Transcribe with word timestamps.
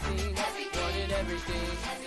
Wanted 0.00 0.38
everything, 0.38 0.80
wanted 0.80 1.12
everything. 1.12 1.56
everything 1.84 2.01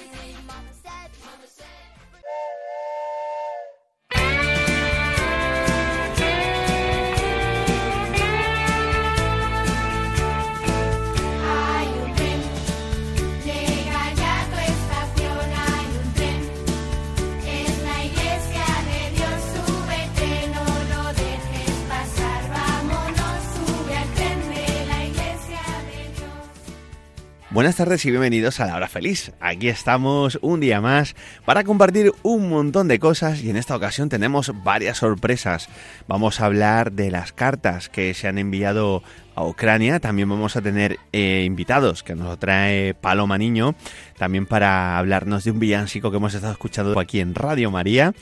Buenas 27.55 27.77
tardes 27.77 28.03
y 28.03 28.11
bienvenidos 28.11 28.59
a 28.59 28.65
la 28.65 28.75
hora 28.75 28.89
feliz. 28.89 29.31
Aquí 29.39 29.69
estamos 29.69 30.37
un 30.41 30.59
día 30.59 30.81
más 30.81 31.15
para 31.45 31.63
compartir 31.63 32.11
un 32.21 32.49
montón 32.49 32.89
de 32.89 32.99
cosas 32.99 33.41
y 33.41 33.49
en 33.49 33.55
esta 33.55 33.77
ocasión 33.77 34.09
tenemos 34.09 34.51
varias 34.65 34.97
sorpresas. 34.97 35.69
Vamos 36.05 36.41
a 36.41 36.47
hablar 36.47 36.91
de 36.91 37.11
las 37.11 37.31
cartas 37.31 37.87
que 37.87 38.13
se 38.13 38.27
han 38.27 38.39
enviado 38.39 39.03
a 39.35 39.45
Ucrania. 39.45 40.01
También 40.01 40.27
vamos 40.27 40.57
a 40.57 40.61
tener 40.61 40.99
eh, 41.13 41.43
invitados 41.45 42.03
que 42.03 42.13
nos 42.13 42.37
trae 42.39 42.93
Paloma 42.93 43.37
Niño. 43.37 43.73
También 44.17 44.47
para 44.47 44.97
hablarnos 44.97 45.45
de 45.45 45.51
un 45.51 45.59
villancico 45.59 46.11
que 46.11 46.17
hemos 46.17 46.33
estado 46.33 46.51
escuchando 46.51 46.99
aquí 46.99 47.21
en 47.21 47.35
Radio 47.35 47.71
María. 47.71 48.13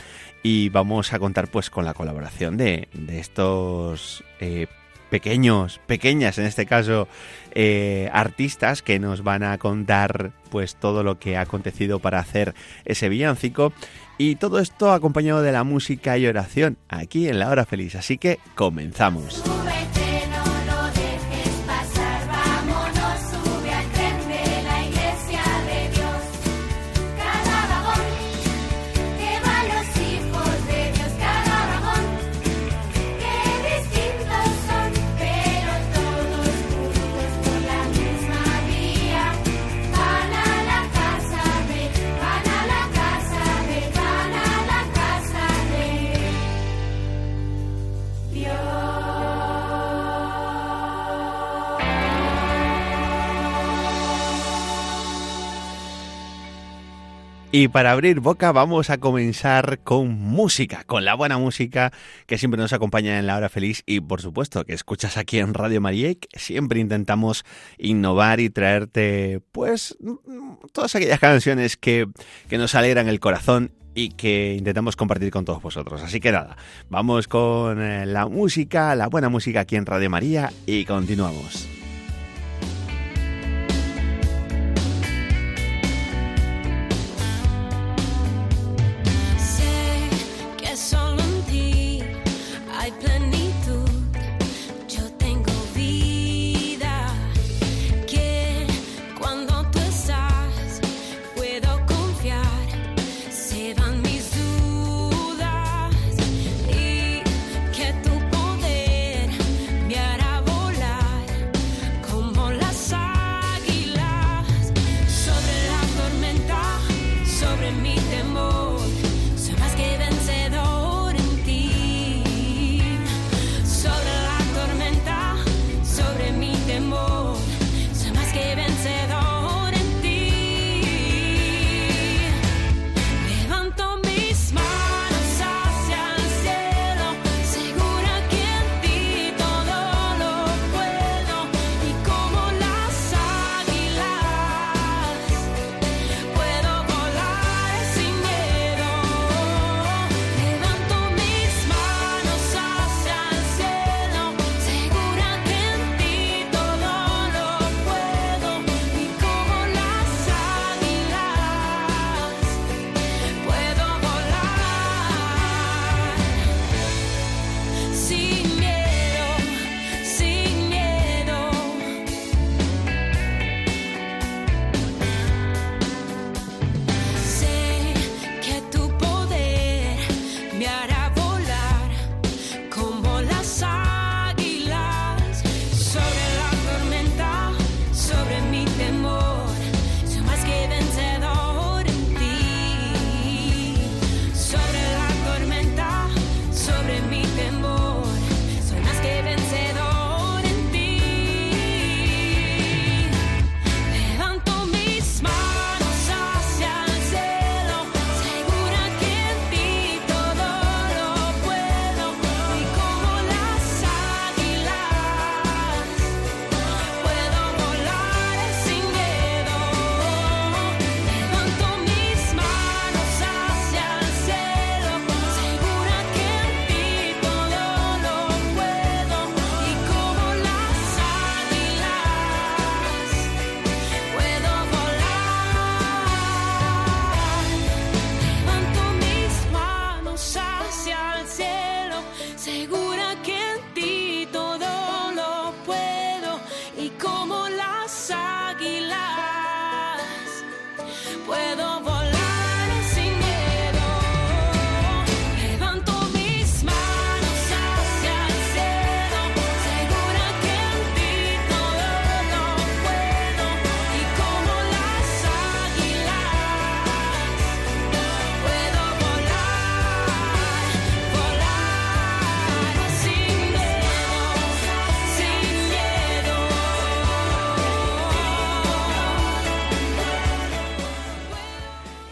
Y 0.44 0.70
vamos 0.70 1.12
a 1.12 1.18
contar 1.18 1.48
pues 1.48 1.72
con 1.72 1.86
la 1.86 1.96
colaboración 1.96 2.56
de, 2.56 2.88
de 2.94 3.20
estos 3.20 4.24
eh, 4.40 4.68
pequeños, 5.14 5.80
pequeñas 5.86 6.40
en 6.40 6.46
este 6.46 6.66
caso, 6.66 7.08
eh, 7.52 8.10
artistas 8.14 8.82
que 8.82 8.98
nos 8.98 9.24
van 9.24 9.44
a 9.44 9.60
contar 9.60 10.32
pues 10.50 10.76
todo 10.76 11.04
lo 11.04 11.20
que 11.20 11.38
ha 11.38 11.42
acontecido 11.42 12.00
para 12.00 12.18
hacer 12.18 12.56
ese 12.84 13.10
villancico 13.10 13.74
y 14.18 14.38
todo 14.38 14.58
esto 14.58 14.92
acompañado 14.92 15.44
de 15.44 15.52
la 15.52 15.64
música 15.64 16.18
y 16.18 16.26
oración 16.26 16.78
aquí 16.90 17.30
en 17.30 17.38
la 17.38 17.52
hora 17.52 17.64
feliz. 17.66 17.94
Así 17.94 18.18
que 18.18 18.40
comenzamos. 18.56 19.44
Y 57.56 57.68
para 57.68 57.92
abrir 57.92 58.20
boca 58.20 58.52
vamos 58.52 58.90
a 58.90 58.98
comenzar 58.98 59.78
con 59.84 60.10
música, 60.10 60.84
con 60.86 61.06
la 61.06 61.14
buena 61.14 61.38
música 61.38 61.94
que 62.26 62.40
siempre 62.40 62.60
nos 62.60 62.74
acompaña 62.74 63.20
en 63.20 63.28
la 63.28 63.38
hora 63.38 63.48
feliz 63.48 63.84
y 63.86 64.00
por 64.00 64.22
supuesto 64.22 64.66
que 64.66 64.74
escuchas 64.74 65.18
aquí 65.18 65.38
en 65.38 65.54
Radio 65.54 65.80
María 65.80 66.16
que 66.16 66.28
siempre 66.34 66.80
intentamos 66.80 67.46
innovar 67.78 68.40
y 68.40 68.50
traerte 68.50 69.40
pues 69.52 69.96
todas 70.72 70.96
aquellas 70.96 71.20
canciones 71.20 71.78
que, 71.78 72.08
que 72.50 72.58
nos 72.58 72.74
alegran 72.74 73.08
el 73.08 73.20
corazón 73.20 73.72
y 73.94 74.10
que 74.10 74.56
intentamos 74.58 74.96
compartir 74.96 75.30
con 75.30 75.46
todos 75.46 75.62
vosotros. 75.62 76.02
Así 76.02 76.20
que 76.20 76.32
nada, 76.32 76.58
vamos 76.90 77.28
con 77.28 77.80
eh, 77.84 78.08
la 78.08 78.26
música, 78.26 78.96
la 78.96 79.10
buena 79.10 79.30
música 79.30 79.60
aquí 79.60 79.76
en 79.76 79.86
Radio 79.86 80.10
María 80.10 80.52
y 80.66 80.86
continuamos. 80.86 81.73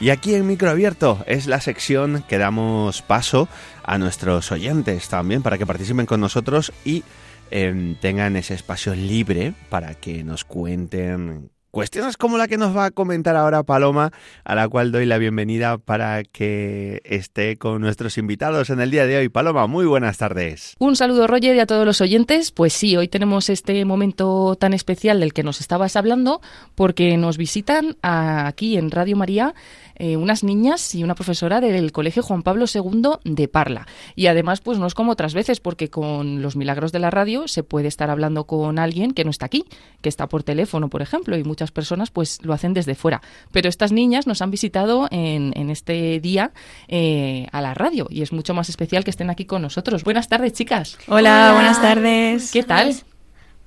Y 0.02 0.10
aquí 0.10 0.34
en 0.34 0.48
Micro 0.48 0.72
Abierto 0.72 1.24
es 1.28 1.46
la 1.46 1.62
sección 1.62 2.24
que 2.28 2.40
damos 2.40 3.04
paso 3.04 3.48
a 3.84 4.00
nuestros 4.00 4.52
oyentes 4.52 5.08
también 5.10 5.44
para 5.44 5.60
que 5.60 5.68
participen 5.68 6.08
con 6.08 6.20
nosotros 6.20 6.74
y 6.84 7.04
eh, 7.52 7.96
tengan 8.02 8.36
ese 8.36 8.56
espacio 8.56 8.96
libre 8.96 9.54
para 9.70 9.94
que 9.94 10.24
nos 10.24 10.44
cuenten 10.44 11.52
cuestiones 11.72 12.18
como 12.18 12.38
la 12.38 12.48
que 12.48 12.58
nos 12.58 12.76
va 12.76 12.86
a 12.86 12.92
comentar 12.92 13.36
ahora 13.36 13.64
Paloma, 13.64 14.12
a 14.44 14.56
la 14.56 14.68
cual 14.68 14.92
doy 14.92 15.06
la 15.06 15.18
bienvenida 15.18 15.78
para 15.78 16.24
que 16.24 17.02
esté 17.06 17.58
con 17.58 17.82
nuestros 17.82 18.18
invitados 18.18 18.70
en 18.70 18.82
el 18.82 18.92
día 18.92 19.06
de 19.06 19.18
hoy. 19.18 19.30
Paloma, 19.30 19.68
muy 19.68 19.86
buenas 19.86 20.18
tardes. 20.18 20.76
Un 20.80 20.96
saludo 20.96 21.28
Roger 21.28 21.56
y 21.56 21.60
a 21.60 21.66
todos 21.66 21.86
los 21.86 22.02
oyentes. 22.02 22.52
Pues 22.52 22.74
sí, 22.74 22.98
hoy 22.98 23.08
tenemos 23.08 23.50
este 23.50 23.84
momento 23.86 24.56
tan 24.60 24.74
especial 24.74 25.22
del 25.22 25.34
que 25.34 25.44
nos 25.44 25.62
estabas 25.62 25.96
hablando 25.96 26.42
porque 26.76 27.16
nos 27.16 27.38
visitan 27.38 27.96
aquí 28.02 28.78
en 28.78 28.92
Radio 28.92 29.16
María 29.16 29.56
eh, 30.04 30.18
unas 30.18 30.44
niñas 30.44 30.96
y 30.96 31.04
una 31.04 31.14
profesora 31.14 31.62
del 31.62 31.92
Colegio 31.92 32.24
Juan 32.24 32.42
Pablo 32.42 32.66
II 32.74 33.20
de 33.24 33.48
Parla. 33.48 33.86
Y 34.16 34.26
además, 34.26 34.60
pues 34.60 34.80
no 34.80 34.88
es 34.88 34.96
como 34.96 35.12
otras 35.12 35.36
veces, 35.36 35.60
porque 35.60 35.92
con 35.92 36.42
los 36.42 36.56
milagros 36.56 36.92
de 36.92 36.98
la 36.98 37.12
radio 37.12 37.48
se 37.48 37.62
puede 37.62 37.88
estar 37.88 38.10
hablando 38.10 38.46
con 38.46 38.80
alguien 38.80 39.12
que 39.12 39.24
no 39.24 39.30
está 39.30 39.46
aquí, 39.46 39.64
que 40.02 40.10
está 40.10 40.28
por 40.28 40.42
teléfono, 40.42 40.90
por 40.90 41.04
ejemplo, 41.04 41.38
y 41.38 41.44
muchas 41.44 41.61
personas 41.70 42.10
pues 42.10 42.40
lo 42.44 42.54
hacen 42.54 42.74
desde 42.74 42.96
fuera. 42.96 43.22
Pero 43.52 43.70
estas 43.70 43.92
niñas 43.92 44.26
nos 44.26 44.42
han 44.42 44.50
visitado 44.50 45.08
en, 45.12 45.54
en 45.56 45.70
este 45.70 46.20
día 46.20 46.52
eh, 46.88 47.46
a 47.52 47.62
la 47.62 47.76
radio 47.76 48.08
y 48.10 48.24
es 48.24 48.34
mucho 48.34 48.56
más 48.56 48.70
especial 48.70 49.04
que 49.04 49.12
estén 49.12 49.30
aquí 49.30 49.46
con 49.46 49.62
nosotros. 49.62 50.04
Buenas 50.04 50.28
tardes, 50.28 50.54
chicas. 50.54 50.98
Hola, 51.08 51.52
buenas 51.54 51.80
tardes. 51.80 52.52
¿Qué 52.52 52.64
tal? 52.64 52.96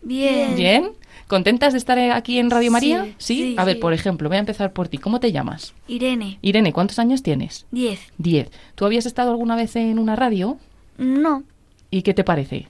Bien. 0.02 0.56
¿Bien? 0.56 0.90
¿Contentas 1.28 1.72
de 1.72 1.78
estar 1.78 1.98
aquí 1.98 2.38
en 2.38 2.50
Radio 2.50 2.70
María? 2.70 3.04
Sí, 3.04 3.14
sí, 3.18 3.54
A 3.56 3.64
ver, 3.64 3.76
sí. 3.76 3.80
por 3.80 3.94
ejemplo, 3.94 4.28
voy 4.28 4.36
a 4.36 4.40
empezar 4.40 4.72
por 4.72 4.88
ti. 4.88 4.98
¿Cómo 4.98 5.20
te 5.20 5.32
llamas? 5.32 5.72
Irene. 5.88 6.38
Irene, 6.42 6.72
¿cuántos 6.72 6.98
años 6.98 7.22
tienes? 7.22 7.66
10. 7.70 8.12
Diez. 8.18 8.50
¿Tú 8.74 8.84
habías 8.84 9.06
estado 9.06 9.30
alguna 9.30 9.56
vez 9.56 9.74
en 9.76 9.98
una 9.98 10.16
radio? 10.16 10.58
No. 10.98 11.42
¿Y 11.90 12.02
qué 12.02 12.12
te 12.12 12.24
parece? 12.24 12.68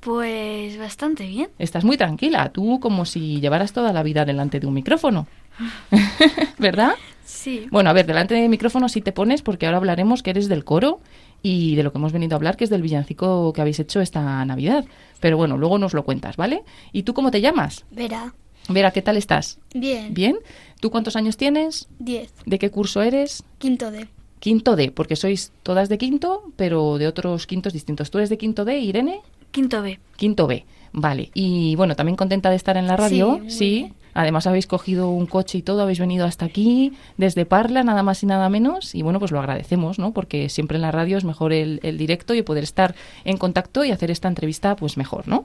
Pues 0.00 0.78
bastante 0.78 1.26
bien. 1.26 1.50
Estás 1.58 1.84
muy 1.84 1.96
tranquila, 1.96 2.50
tú 2.52 2.80
como 2.80 3.04
si 3.04 3.40
llevaras 3.40 3.72
toda 3.72 3.92
la 3.92 4.02
vida 4.02 4.24
delante 4.24 4.58
de 4.58 4.66
un 4.66 4.74
micrófono. 4.74 5.26
¿Verdad? 6.58 6.94
Sí. 7.24 7.66
Bueno, 7.70 7.90
a 7.90 7.92
ver, 7.92 8.06
delante 8.06 8.34
del 8.34 8.48
micrófono 8.48 8.88
sí 8.88 9.02
te 9.02 9.12
pones 9.12 9.42
porque 9.42 9.66
ahora 9.66 9.78
hablaremos 9.78 10.22
que 10.22 10.30
eres 10.30 10.48
del 10.48 10.64
coro 10.64 11.00
y 11.42 11.76
de 11.76 11.82
lo 11.82 11.92
que 11.92 11.98
hemos 11.98 12.12
venido 12.12 12.34
a 12.34 12.36
hablar, 12.36 12.56
que 12.56 12.64
es 12.64 12.70
del 12.70 12.82
villancico 12.82 13.52
que 13.52 13.60
habéis 13.60 13.78
hecho 13.78 14.00
esta 14.00 14.44
Navidad. 14.44 14.84
Pero 15.20 15.36
bueno, 15.36 15.58
luego 15.58 15.78
nos 15.78 15.92
lo 15.92 16.04
cuentas, 16.04 16.36
¿vale? 16.36 16.62
¿Y 16.92 17.02
tú 17.02 17.14
cómo 17.14 17.30
te 17.30 17.40
llamas? 17.40 17.84
Verá. 17.90 18.34
Vera, 18.68 18.90
¿qué 18.90 19.02
tal 19.02 19.16
estás? 19.16 19.58
Bien. 19.74 20.14
¿Bien? 20.14 20.38
¿Tú 20.80 20.90
cuántos 20.90 21.16
años 21.16 21.36
tienes? 21.36 21.88
10. 21.98 22.32
¿De 22.46 22.58
qué 22.58 22.70
curso 22.70 23.02
eres? 23.02 23.42
Quinto 23.58 23.90
D. 23.90 24.08
Quinto 24.38 24.76
D, 24.76 24.90
porque 24.90 25.16
sois 25.16 25.52
todas 25.62 25.88
de 25.88 25.98
quinto, 25.98 26.44
pero 26.56 26.96
de 26.96 27.06
otros 27.06 27.46
quintos 27.46 27.72
distintos. 27.74 28.10
¿Tú 28.10 28.18
eres 28.18 28.30
de 28.30 28.38
quinto 28.38 28.64
D, 28.64 28.78
Irene? 28.78 29.20
Quinto 29.50 29.82
B. 29.82 29.98
Quinto 30.16 30.46
B, 30.46 30.64
vale. 30.92 31.30
Y 31.34 31.74
bueno, 31.76 31.96
también 31.96 32.16
contenta 32.16 32.50
de 32.50 32.56
estar 32.56 32.76
en 32.76 32.86
la 32.86 32.96
radio, 32.96 33.40
Sí, 33.48 33.50
sí. 33.50 33.92
Además 34.12 34.46
habéis 34.46 34.66
cogido 34.66 35.08
un 35.10 35.26
coche 35.26 35.58
y 35.58 35.62
todo, 35.62 35.82
habéis 35.82 36.00
venido 36.00 36.26
hasta 36.26 36.44
aquí, 36.44 36.92
desde 37.16 37.46
Parla, 37.46 37.84
nada 37.84 38.02
más 38.02 38.22
y 38.22 38.26
nada 38.26 38.48
menos. 38.48 38.94
Y 38.94 39.02
bueno, 39.02 39.20
pues 39.20 39.30
lo 39.30 39.38
agradecemos, 39.38 39.98
¿no? 40.00 40.12
Porque 40.12 40.48
siempre 40.48 40.76
en 40.76 40.82
la 40.82 40.90
radio 40.90 41.16
es 41.16 41.24
mejor 41.24 41.52
el, 41.52 41.78
el 41.84 41.96
directo 41.96 42.34
y 42.34 42.42
poder 42.42 42.64
estar 42.64 42.94
en 43.24 43.36
contacto 43.36 43.84
y 43.84 43.92
hacer 43.92 44.10
esta 44.10 44.26
entrevista, 44.26 44.74
pues 44.74 44.96
mejor, 44.96 45.28
¿no? 45.28 45.44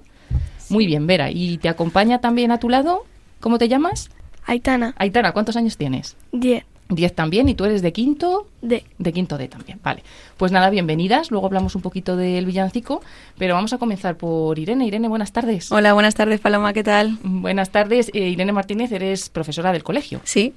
Muy 0.70 0.88
bien, 0.88 1.06
Vera. 1.06 1.30
¿Y 1.30 1.60
te 1.60 1.70
acompaña 1.70 2.22
también 2.22 2.52
a 2.52 2.60
tu 2.60 2.70
lado? 2.70 3.04
¿Cómo 3.40 3.60
te 3.60 3.68
llamas? 3.68 4.10
Aitana. 4.46 4.96
Aitana, 4.98 5.32
¿cuántos 5.32 5.56
años 5.58 5.78
tienes? 5.78 6.16
10. 6.90 6.96
Diez 6.96 7.14
también, 7.16 7.50
y 7.50 7.56
tú 7.56 7.66
eres 7.66 7.82
de 7.82 7.92
quinto, 7.92 8.48
D. 8.62 8.84
de 9.00 9.14
quinto 9.14 9.38
D 9.38 9.48
también, 9.48 9.80
vale. 9.84 10.04
Pues 10.38 10.52
nada, 10.52 10.70
bienvenidas, 10.70 11.32
luego 11.32 11.48
hablamos 11.48 11.76
un 11.76 11.82
poquito 11.82 12.16
del 12.16 12.46
villancico, 12.46 13.02
pero 13.38 13.56
vamos 13.56 13.74
a 13.74 13.80
comenzar 13.80 14.18
por 14.18 14.60
Irene. 14.60 14.86
Irene, 14.86 15.08
buenas 15.08 15.32
tardes. 15.32 15.72
Hola, 15.72 15.94
buenas 15.94 16.14
tardes, 16.14 16.40
Paloma, 16.40 16.74
¿qué 16.74 16.84
tal? 16.84 17.18
Buenas 17.24 17.72
tardes, 17.72 18.12
eh, 18.14 18.30
Irene 18.30 18.52
Martínez, 18.52 18.92
eres 18.92 19.30
profesora 19.30 19.72
del 19.72 19.84
colegio. 19.84 20.22
Sí, 20.24 20.54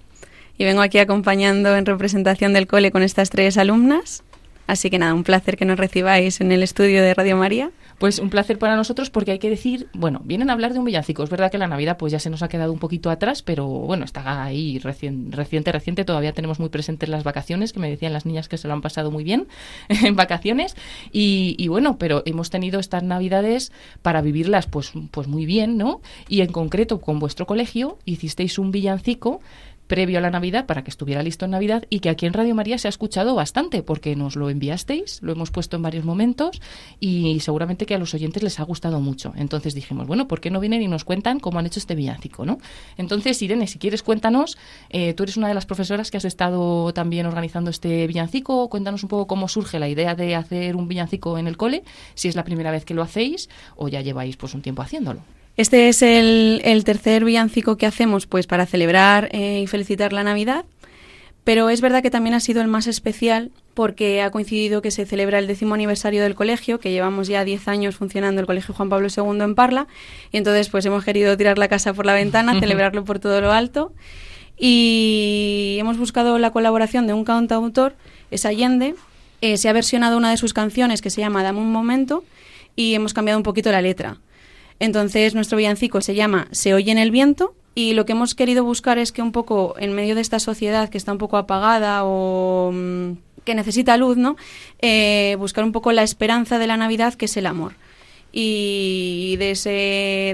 y 0.59 0.65
vengo 0.65 0.83
aquí 0.83 0.99
acompañando 0.99 1.77
en 1.77 1.87
representación 1.87 2.53
del 2.53 2.67
cole 2.67 2.91
con 2.91 3.03
estas 3.03 3.31
tres 3.31 3.57
alumnas. 3.57 4.23
Así 4.67 4.91
que 4.91 4.99
nada, 4.99 5.15
un 5.15 5.25
placer 5.25 5.57
que 5.57 5.65
nos 5.65 5.79
recibáis 5.79 6.43
en 6.43 6.53
el 6.53 6.63
estudio 6.63 7.01
de 7.01 7.15
Radio 7.15 7.37
María. 7.39 7.71
Pues 7.99 8.21
un 8.21 8.31
placer 8.31 8.59
para 8.59 8.77
nosotros 8.77 9.11
porque 9.11 9.33
hay 9.33 9.41
que 9.41 9.51
decir, 9.51 9.89
bueno, 9.93 10.21
vienen 10.25 10.51
a 10.51 10.53
hablar 10.53 10.73
de 10.73 10.79
un 10.79 10.85
villancico. 10.85 11.25
Es 11.25 11.31
verdad 11.31 11.51
que 11.51 11.59
la 11.59 11.67
Navidad 11.67 11.97
pues 11.99 12.13
ya 12.13 12.21
se 12.21 12.31
nos 12.31 12.45
ha 12.45 12.49
quedado 12.49 12.73
un 12.73 12.79
poquito 12.79 13.11
atrás, 13.11 13.43
pero 13.43 13.67
bueno, 13.67 14.05
está 14.05 14.45
ahí 14.45 14.79
recien- 14.79 15.33
reciente, 15.33 15.73
reciente. 15.73 16.05
Todavía 16.05 16.33
tenemos 16.33 16.61
muy 16.61 16.69
presentes 16.69 17.09
las 17.09 17.25
vacaciones, 17.25 17.73
que 17.73 17.81
me 17.81 17.91
decían 17.91 18.13
las 18.13 18.25
niñas 18.25 18.49
que 18.49 18.57
se 18.57 18.69
lo 18.69 18.75
han 18.75 18.83
pasado 18.83 19.11
muy 19.11 19.25
bien 19.25 19.49
en 19.89 20.15
vacaciones. 20.15 20.77
Y, 21.11 21.57
y 21.59 21.67
bueno, 21.67 21.99
pero 21.99 22.23
hemos 22.25 22.51
tenido 22.51 22.79
estas 22.79 23.03
Navidades 23.03 23.73
para 24.01 24.23
vivirlas 24.23 24.67
pues, 24.69 24.93
pues 25.11 25.27
muy 25.27 25.45
bien, 25.45 25.77
¿no? 25.77 26.01
Y 26.29 26.43
en 26.43 26.53
concreto 26.53 27.01
con 27.01 27.19
vuestro 27.19 27.47
colegio 27.47 27.99
hicisteis 28.05 28.61
un 28.61 28.71
villancico 28.71 29.41
previo 29.89 30.19
a 30.19 30.21
la 30.21 30.31
Navidad 30.31 30.67
para 30.67 30.85
que 30.85 30.91
estuviera 30.91 31.23
listo 31.23 31.47
en 31.47 31.51
Navidad 31.51 31.85
y 31.91 31.99
que 31.99 32.11
aquí 32.11 32.27
en 32.27 32.35
Radio 32.35 32.55
María 32.55 32.79
se 32.79 32.87
ha 32.87 32.91
escuchado 32.91 33.35
bastante 33.35 33.83
porque 33.83 34.15
nos 34.15 34.37
lo 34.37 34.51
enviasteis, 34.51 35.21
lo 35.23 35.33
hemos 35.33 35.51
puesto 35.51 35.77
en 35.77 35.83
varios 35.83 36.05
momentos 36.05 36.61
y 37.01 37.41
seguramente 37.41 37.87
que 37.87 37.95
a 37.95 37.99
los 37.99 38.15
oyentes 38.15 38.43
les 38.43 38.61
ha 38.61 38.63
gustado 38.63 39.01
mucho. 39.01 39.33
Entonces 39.37 39.75
dijimos, 39.75 40.07
bueno, 40.07 40.29
¿por 40.29 40.41
qué 40.41 40.51
no 40.51 40.61
vienen 40.61 40.83
y 40.83 40.89
nos 40.89 41.05
cuentan 41.05 41.41
cómo 41.41 41.59
han 41.59 41.67
hecho 41.67 41.81
este 41.81 41.95
villancico, 41.95 42.45
no? 42.45 42.59
Entonces, 42.97 43.41
Irene, 43.43 43.67
si 43.67 43.79
quieres 43.79 44.03
cuéntanos, 44.03 44.59
eh, 44.91 45.15
tú 45.15 45.25
eres 45.25 45.37
una 45.37 45.49
de 45.49 45.55
las 45.55 45.67
profesoras 45.67 46.11
que 46.11 46.19
has 46.19 46.25
estado 46.25 46.93
también 46.93 47.27
organizando 47.27 47.71
este 47.71 48.07
villancico, 48.07 48.69
cuéntanos 48.69 49.03
un 49.03 49.09
poco 49.09 49.27
cómo 49.27 49.49
surge 49.49 49.79
la 49.79 49.89
idea 49.89 50.15
de 50.15 50.35
hacer 50.35 50.77
un 50.77 50.87
villancico 50.87 51.39
en 51.39 51.47
el 51.49 51.57
cole, 51.57 51.83
si 52.15 52.29
es 52.29 52.37
la 52.37 52.45
primera 52.45 52.71
vez 52.71 52.85
que 52.85 52.95
lo 52.95 53.03
hacéis 53.03 53.49
o 53.77 53.89
ya 53.89 54.03
lleváis 54.03 54.37
pues 54.37 54.55
un 54.55 54.63
tiempo 54.63 54.83
haciéndolo. 54.83 55.38
Este 55.59 55.89
es 55.89 56.03
el, 56.03 56.61
el 56.63 56.85
tercer 56.85 57.25
villancico 57.25 57.77
que 57.77 57.85
hacemos 57.85 58.29
pues 58.29 58.47
para 58.47 58.65
celebrar 58.65 59.29
eh, 59.33 59.59
y 59.61 59.67
felicitar 59.67 60.13
la 60.13 60.23
Navidad. 60.23 60.65
Pero 61.43 61.69
es 61.69 61.81
verdad 61.81 62.01
que 62.01 62.13
también 62.13 62.35
ha 62.35 62.41
sido 62.41 62.63
el 62.63 62.69
más 62.69 62.87
especial 62.87 63.51
porque 63.75 64.23
ha 64.23 64.31
coincidido 64.31 64.83
que 64.83 64.93
se 64.93 65.05
celebra 65.05 65.41
el 65.41 65.49
décimo 65.49 65.75
aniversario 65.75 66.23
del 66.23 66.37
colegio, 66.37 66.79
que 66.79 66.93
llevamos 66.93 67.27
ya 67.27 67.45
10 67.45 67.67
años 67.67 67.97
funcionando 67.97 68.41
el 68.41 68.47
Colegio 68.47 68.73
Juan 68.73 68.89
Pablo 68.89 69.09
II 69.09 69.41
en 69.41 69.57
Parla, 69.57 69.89
y 70.31 70.37
entonces 70.37 70.69
pues 70.69 70.87
hemos 70.87 71.05
querido 71.05 71.37
tirar 71.37 71.59
la 71.59 71.67
casa 71.67 71.93
por 71.93 72.07
la 72.07 72.15
ventana, 72.15 72.61
celebrarlo 72.61 73.05
por 73.05 73.19
todo 73.19 73.41
lo 73.41 73.51
alto, 73.51 73.93
y 74.57 75.79
hemos 75.81 75.99
buscado 75.99 76.39
la 76.39 76.53
colaboración 76.53 77.09
de 77.09 77.15
un 77.15 77.25
cantautor, 77.25 77.97
es 78.31 78.45
Allende, 78.45 78.95
eh, 79.41 79.57
se 79.57 79.69
ha 79.69 79.73
versionado 79.73 80.19
una 80.19 80.31
de 80.31 80.37
sus 80.37 80.53
canciones 80.53 81.03
que 81.03 81.11
se 81.11 81.21
llama 81.21 81.43
Dame 81.43 81.59
un 81.59 81.73
momento, 81.73 82.23
y 82.77 82.95
hemos 82.95 83.13
cambiado 83.13 83.39
un 83.39 83.45
poquito 83.45 83.73
la 83.73 83.83
letra. 83.83 84.19
Entonces 84.81 85.35
nuestro 85.35 85.59
villancico 85.59 86.01
se 86.01 86.15
llama 86.15 86.49
Se 86.51 86.75
oye 86.75 86.93
en 86.93 86.99
el 86.99 87.11
viento 87.11 87.55
y 87.75 87.95
lo 87.95 88.07
que 88.07 88.13
hemos 88.13 88.35
querido 88.35 88.65
buscar 88.65 88.99
es 88.99 89.13
que 89.13 89.23
un 89.23 89.33
poco 89.33 89.75
en 89.79 89.93
medio 89.93 90.15
de 90.15 90.21
esta 90.21 90.41
sociedad 90.41 90.89
que 90.89 90.99
está 90.99 91.13
un 91.13 91.19
poco 91.19 91.37
apagada 91.37 92.05
o 92.05 92.73
mm, 92.73 93.13
que 93.45 93.55
necesita 93.55 93.97
luz, 93.97 94.17
¿no? 94.17 94.37
Eh, 94.81 95.37
buscar 95.39 95.65
un 95.65 95.73
poco 95.73 95.93
la 95.93 96.03
esperanza 96.03 96.59
de 96.59 96.67
la 96.67 96.77
Navidad 96.77 97.15
que 97.15 97.27
es 97.27 97.37
el 97.37 97.47
amor. 97.47 97.75
Y 98.33 99.37
de, 99.39 99.53
ese, 99.53 99.71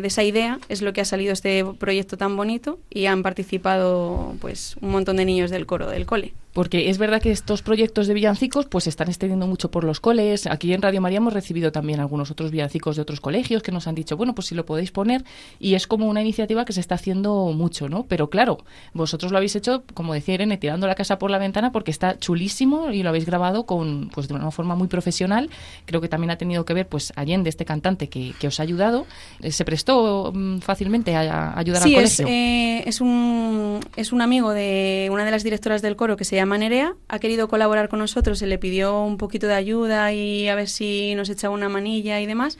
de 0.03 0.07
esa 0.07 0.25
idea 0.25 0.59
es 0.69 0.83
lo 0.83 0.93
que 0.93 1.01
ha 1.01 1.05
salido 1.05 1.33
este 1.33 1.65
proyecto 1.79 2.17
tan 2.17 2.37
bonito 2.37 2.79
y 2.91 3.07
han 3.07 3.23
participado 3.23 4.35
pues 4.41 4.77
un 4.81 4.91
montón 4.91 5.17
de 5.17 5.25
niños 5.25 5.51
del 5.51 5.67
coro 5.67 5.89
del 5.89 6.07
cole. 6.07 6.33
Porque 6.55 6.89
es 6.89 6.99
verdad 6.99 7.21
que 7.21 7.31
estos 7.33 7.63
proyectos 7.63 8.07
de 8.07 8.15
villancicos 8.15 8.67
pues 8.67 8.85
se 8.85 8.91
están 8.91 9.09
extendiendo 9.09 9.47
mucho 9.47 9.71
por 9.73 9.83
los 9.85 9.99
coles. 10.01 10.47
Aquí 10.47 10.73
en 10.73 10.81
Radio 10.83 11.01
María 11.01 11.19
hemos 11.19 11.33
recibido 11.35 11.73
también 11.73 11.99
algunos 12.01 12.31
otros 12.31 12.53
villancicos 12.53 12.97
de 12.97 13.03
otros 13.03 13.21
colegios 13.21 13.63
que 13.63 13.73
nos 13.73 13.89
han 13.89 13.97
dicho, 13.97 14.17
bueno, 14.17 14.35
pues 14.37 14.47
si 14.47 14.55
lo 14.55 14.65
podéis 14.65 14.93
poner. 14.93 15.25
Y 15.59 15.75
es 15.75 15.87
como 15.89 16.07
una 16.07 16.21
iniciativa 16.23 16.65
que 16.65 16.73
se 16.73 16.79
está 16.81 16.95
haciendo 16.95 17.53
mucho, 17.53 17.89
¿no? 17.89 18.07
Pero 18.07 18.31
claro, 18.31 18.59
vosotros 18.93 19.33
lo 19.33 19.39
habéis 19.39 19.57
hecho, 19.57 19.83
como 19.95 20.15
decía 20.15 20.35
Irene, 20.35 20.57
tirando 20.57 20.87
la 20.87 20.95
casa 20.95 21.19
por 21.19 21.31
la 21.33 21.39
ventana 21.39 21.73
porque 21.73 21.91
está 21.91 22.19
chulísimo 22.21 22.93
y 22.93 23.03
lo 23.03 23.09
habéis 23.09 23.27
grabado 23.27 23.67
con 23.67 24.11
pues 24.15 24.29
de 24.29 24.35
una 24.35 24.51
forma 24.53 24.77
muy 24.77 24.87
profesional. 24.87 25.51
Creo 25.87 26.01
que 26.01 26.09
también 26.09 26.31
ha 26.31 26.39
tenido 26.39 26.65
que 26.65 26.73
ver 26.73 26.87
pues 26.87 27.13
Allende, 27.17 27.51
este 27.51 27.65
cantante 27.65 28.09
que, 28.09 28.33
que 28.39 28.47
os 28.47 28.61
ha 28.61 28.63
ayudado. 28.63 29.07
Eh, 29.41 29.51
¿Se 29.51 29.65
prestó 29.65 30.31
mm, 30.33 30.59
fácilmente 30.59 31.17
a, 31.17 31.49
a 31.51 31.59
ayudar 31.59 31.83
Sí, 31.83 31.97
al 31.97 32.05
es, 32.05 32.17
colegio? 32.19 32.33
eh, 32.33 32.85
es, 32.87 33.01
un, 33.01 33.81
es 33.97 34.13
un 34.13 34.23
amigo 34.23 34.51
de 34.53 35.09
una 35.11 35.25
de 35.25 35.33
las 35.33 35.43
directoras 35.43 35.83
del 35.83 35.97
coro 35.97 36.17
que 36.17 36.25
se 36.25 36.37
llama 36.37 36.44
Nerea. 36.47 36.95
Ha 37.09 37.19
querido 37.19 37.49
colaborar 37.49 37.89
con 37.89 37.99
nosotros, 37.99 38.39
se 38.39 38.47
le 38.47 38.59
pidió 38.59 39.01
un 39.01 39.19
poquito 39.19 39.47
de 39.47 39.55
ayuda 39.55 40.13
y 40.13 40.49
a 40.49 40.55
ver 40.55 40.69
si 40.69 41.15
nos 41.15 41.29
echaba 41.29 41.55
una 41.55 41.69
manilla 41.69 42.21
y 42.21 42.27
demás. 42.27 42.59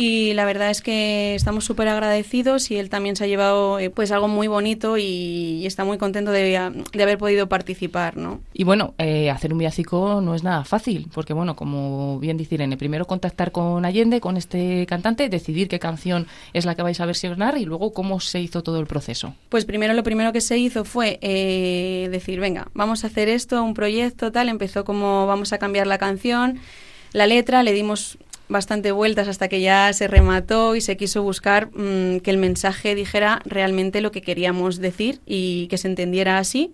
Y 0.00 0.32
la 0.34 0.44
verdad 0.44 0.70
es 0.70 0.80
que 0.80 1.34
estamos 1.34 1.64
súper 1.64 1.88
agradecidos 1.88 2.70
y 2.70 2.76
él 2.76 2.88
también 2.88 3.16
se 3.16 3.24
ha 3.24 3.26
llevado 3.26 3.80
eh, 3.80 3.90
pues 3.90 4.12
algo 4.12 4.28
muy 4.28 4.46
bonito 4.46 4.96
y, 4.96 5.02
y 5.02 5.66
está 5.66 5.84
muy 5.84 5.98
contento 5.98 6.30
de, 6.30 6.84
de 6.92 7.02
haber 7.02 7.18
podido 7.18 7.48
participar, 7.48 8.16
¿no? 8.16 8.40
Y 8.54 8.62
bueno, 8.62 8.94
eh, 8.98 9.28
hacer 9.28 9.52
un 9.52 9.58
villancico 9.58 10.20
no 10.20 10.36
es 10.36 10.44
nada 10.44 10.62
fácil, 10.62 11.08
porque 11.12 11.32
bueno, 11.32 11.56
como 11.56 12.20
bien 12.20 12.36
dice 12.36 12.54
Irene, 12.54 12.76
primero 12.76 13.06
contactar 13.06 13.50
con 13.50 13.84
Allende, 13.84 14.20
con 14.20 14.36
este 14.36 14.86
cantante, 14.86 15.28
decidir 15.28 15.66
qué 15.66 15.80
canción 15.80 16.28
es 16.52 16.64
la 16.64 16.76
que 16.76 16.82
vais 16.82 17.00
a 17.00 17.06
versionar 17.06 17.58
y 17.58 17.64
luego 17.64 17.92
cómo 17.92 18.20
se 18.20 18.40
hizo 18.40 18.62
todo 18.62 18.78
el 18.78 18.86
proceso. 18.86 19.34
Pues 19.48 19.64
primero 19.64 19.94
lo 19.94 20.04
primero 20.04 20.32
que 20.32 20.40
se 20.40 20.58
hizo 20.58 20.84
fue 20.84 21.18
eh, 21.22 22.06
decir, 22.12 22.38
venga, 22.38 22.68
vamos 22.72 23.02
a 23.02 23.08
hacer 23.08 23.28
esto, 23.28 23.64
un 23.64 23.74
proyecto, 23.74 24.30
tal. 24.30 24.48
Empezó 24.48 24.84
como 24.84 25.26
vamos 25.26 25.52
a 25.52 25.58
cambiar 25.58 25.88
la 25.88 25.98
canción, 25.98 26.60
la 27.12 27.26
letra, 27.26 27.64
le 27.64 27.72
dimos 27.72 28.16
bastante 28.48 28.92
vueltas 28.92 29.28
hasta 29.28 29.48
que 29.48 29.60
ya 29.60 29.92
se 29.92 30.08
remató 30.08 30.74
y 30.76 30.80
se 30.80 30.96
quiso 30.96 31.22
buscar 31.22 31.68
mm, 31.72 32.20
que 32.20 32.30
el 32.30 32.38
mensaje 32.38 32.94
dijera 32.94 33.40
realmente 33.44 34.00
lo 34.00 34.10
que 34.10 34.22
queríamos 34.22 34.78
decir 34.78 35.20
y 35.26 35.66
que 35.68 35.78
se 35.78 35.88
entendiera 35.88 36.38
así. 36.38 36.72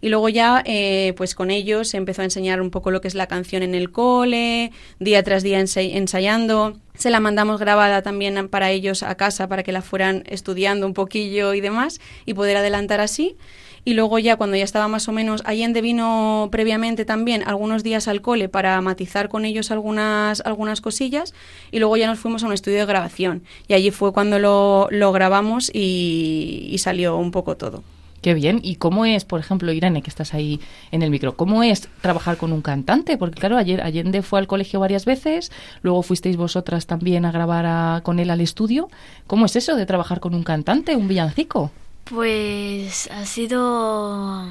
Y 0.00 0.08
luego 0.08 0.28
ya, 0.28 0.64
eh, 0.66 1.14
pues 1.16 1.36
con 1.36 1.52
ellos 1.52 1.86
se 1.88 1.96
empezó 1.96 2.22
a 2.22 2.24
enseñar 2.24 2.60
un 2.60 2.70
poco 2.70 2.90
lo 2.90 3.00
que 3.00 3.06
es 3.06 3.14
la 3.14 3.28
canción 3.28 3.62
en 3.62 3.76
el 3.76 3.92
cole, 3.92 4.72
día 4.98 5.22
tras 5.22 5.44
día 5.44 5.60
ensa- 5.60 5.94
ensayando. 5.94 6.76
Se 6.94 7.08
la 7.08 7.20
mandamos 7.20 7.60
grabada 7.60 8.02
también 8.02 8.48
para 8.48 8.72
ellos 8.72 9.04
a 9.04 9.14
casa 9.14 9.46
para 9.48 9.62
que 9.62 9.70
la 9.70 9.80
fueran 9.80 10.24
estudiando 10.26 10.86
un 10.86 10.92
poquillo 10.94 11.54
y 11.54 11.60
demás 11.60 12.00
y 12.26 12.34
poder 12.34 12.56
adelantar 12.56 13.00
así. 13.00 13.36
Y 13.84 13.94
luego 13.94 14.18
ya 14.18 14.36
cuando 14.36 14.56
ya 14.56 14.64
estaba 14.64 14.86
más 14.86 15.08
o 15.08 15.12
menos, 15.12 15.42
Allende 15.44 15.80
vino 15.80 16.48
previamente 16.52 17.04
también 17.04 17.42
algunos 17.46 17.82
días 17.82 18.06
al 18.06 18.20
cole 18.22 18.48
para 18.48 18.80
matizar 18.80 19.28
con 19.28 19.44
ellos 19.44 19.70
algunas, 19.70 20.40
algunas 20.42 20.80
cosillas 20.80 21.34
y 21.72 21.80
luego 21.80 21.96
ya 21.96 22.06
nos 22.06 22.20
fuimos 22.20 22.44
a 22.44 22.46
un 22.46 22.52
estudio 22.52 22.78
de 22.78 22.86
grabación 22.86 23.42
y 23.66 23.74
allí 23.74 23.90
fue 23.90 24.12
cuando 24.12 24.38
lo, 24.38 24.88
lo 24.90 25.10
grabamos 25.10 25.70
y, 25.74 26.68
y 26.70 26.78
salió 26.78 27.16
un 27.16 27.32
poco 27.32 27.56
todo. 27.56 27.82
Qué 28.22 28.34
bien. 28.34 28.60
¿Y 28.62 28.76
cómo 28.76 29.04
es, 29.04 29.24
por 29.24 29.40
ejemplo, 29.40 29.72
Irene, 29.72 30.00
que 30.00 30.08
estás 30.08 30.32
ahí 30.32 30.60
en 30.92 31.02
el 31.02 31.10
micro, 31.10 31.36
cómo 31.36 31.64
es 31.64 31.88
trabajar 32.00 32.36
con 32.36 32.52
un 32.52 32.62
cantante? 32.62 33.18
Porque 33.18 33.40
claro, 33.40 33.56
ayer 33.58 33.82
Allende 33.82 34.22
fue 34.22 34.38
al 34.38 34.46
colegio 34.46 34.78
varias 34.78 35.04
veces, 35.04 35.50
luego 35.82 36.04
fuisteis 36.04 36.36
vosotras 36.36 36.86
también 36.86 37.24
a 37.24 37.32
grabar 37.32 38.04
con 38.04 38.20
él 38.20 38.30
al 38.30 38.40
estudio. 38.40 38.88
¿Cómo 39.26 39.46
es 39.46 39.56
eso 39.56 39.74
de 39.74 39.86
trabajar 39.86 40.20
con 40.20 40.36
un 40.36 40.44
cantante, 40.44 40.94
un 40.94 41.08
villancico? 41.08 41.72
Pues 42.04 43.08
ha 43.10 43.24
sido 43.26 44.48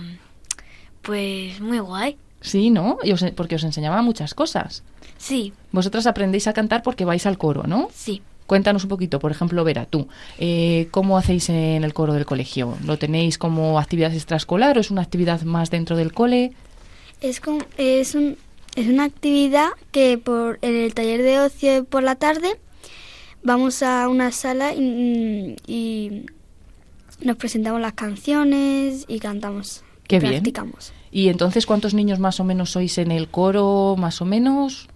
pues 1.01 1.59
muy 1.61 1.79
guay. 1.79 2.17
Sí, 2.41 2.69
¿no? 2.71 2.97
Y 3.03 3.11
os- 3.11 3.23
porque 3.35 3.55
os 3.55 3.63
enseñaba 3.63 4.01
muchas 4.01 4.33
cosas. 4.33 4.83
Sí, 5.17 5.53
Vosotras 5.71 6.07
aprendéis 6.07 6.47
a 6.47 6.53
cantar 6.53 6.81
porque 6.83 7.05
vais 7.05 7.25
al 7.25 7.37
coro, 7.37 7.63
¿no? 7.67 7.89
sí. 7.93 8.21
Cuéntanos 8.47 8.83
un 8.83 8.89
poquito, 8.89 9.19
por 9.19 9.31
ejemplo, 9.31 9.63
Vera, 9.63 9.85
tú, 9.85 10.09
eh, 10.37 10.89
¿cómo 10.91 11.17
hacéis 11.17 11.47
en 11.47 11.85
el 11.85 11.93
coro 11.93 12.11
del 12.11 12.25
colegio? 12.25 12.77
¿Lo 12.85 12.97
tenéis 12.97 13.37
como 13.37 13.79
actividad 13.79 14.13
extraescolar 14.13 14.77
o 14.77 14.81
es 14.81 14.91
una 14.91 15.01
actividad 15.03 15.41
más 15.43 15.69
dentro 15.71 15.95
del 15.95 16.11
cole? 16.11 16.51
Es, 17.21 17.39
con- 17.39 17.63
es, 17.77 18.13
un- 18.13 18.35
es 18.75 18.87
una 18.89 19.05
actividad 19.05 19.69
que 19.93 20.17
por 20.17 20.59
en 20.63 20.75
el 20.75 20.93
taller 20.93 21.21
de 21.21 21.39
ocio 21.39 21.85
por 21.85 22.03
la 22.03 22.15
tarde 22.15 22.59
vamos 23.41 23.83
a 23.83 24.09
una 24.09 24.33
sala 24.33 24.73
y, 24.73 25.55
y 25.65 26.25
nos 27.23 27.37
presentamos 27.37 27.81
las 27.81 27.93
canciones 27.93 29.05
y 29.07 29.19
cantamos. 29.19 29.83
Qué 30.07 30.19
bien. 30.19 30.33
Practicamos. 30.33 30.93
Y 31.11 31.29
entonces, 31.29 31.65
¿cuántos 31.65 31.93
niños 31.93 32.19
más 32.19 32.39
o 32.39 32.43
menos 32.43 32.71
sois 32.71 32.97
en 32.97 33.11
el 33.11 33.27
coro? 33.29 33.95
Más 33.97 34.21
o 34.21 34.25
menos 34.25 34.87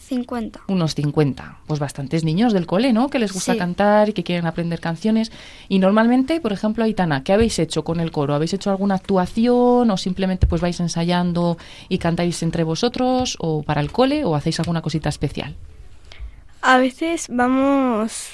50. 0.00 0.60
unos 0.68 0.94
50. 0.94 1.58
Pues 1.66 1.80
bastantes 1.80 2.24
niños 2.24 2.52
del 2.52 2.66
cole, 2.66 2.92
¿no? 2.92 3.08
Que 3.08 3.18
les 3.18 3.32
gusta 3.32 3.52
Sí. 3.52 3.58
cantar 3.58 4.08
y 4.10 4.12
que 4.12 4.22
quieren 4.22 4.46
aprender 4.46 4.80
canciones. 4.80 5.32
Y 5.68 5.78
normalmente, 5.78 6.40
por 6.40 6.52
ejemplo, 6.52 6.84
Aitana, 6.84 7.22
¿qué 7.24 7.32
habéis 7.32 7.58
hecho 7.58 7.84
con 7.84 8.00
el 8.00 8.10
coro? 8.10 8.34
¿Habéis 8.34 8.52
hecho 8.52 8.70
alguna 8.70 8.96
actuación 8.96 9.90
o 9.90 9.96
simplemente 9.96 10.46
pues 10.46 10.60
vais 10.60 10.78
ensayando 10.80 11.56
y 11.88 11.98
cantáis 11.98 12.42
entre 12.42 12.64
vosotros 12.64 13.36
o 13.40 13.62
para 13.62 13.80
el 13.80 13.90
cole 13.92 14.24
o 14.24 14.34
hacéis 14.34 14.60
alguna 14.60 14.82
cosita 14.82 15.08
especial? 15.08 15.54
A 16.60 16.78
veces 16.78 17.26
vamos 17.30 18.28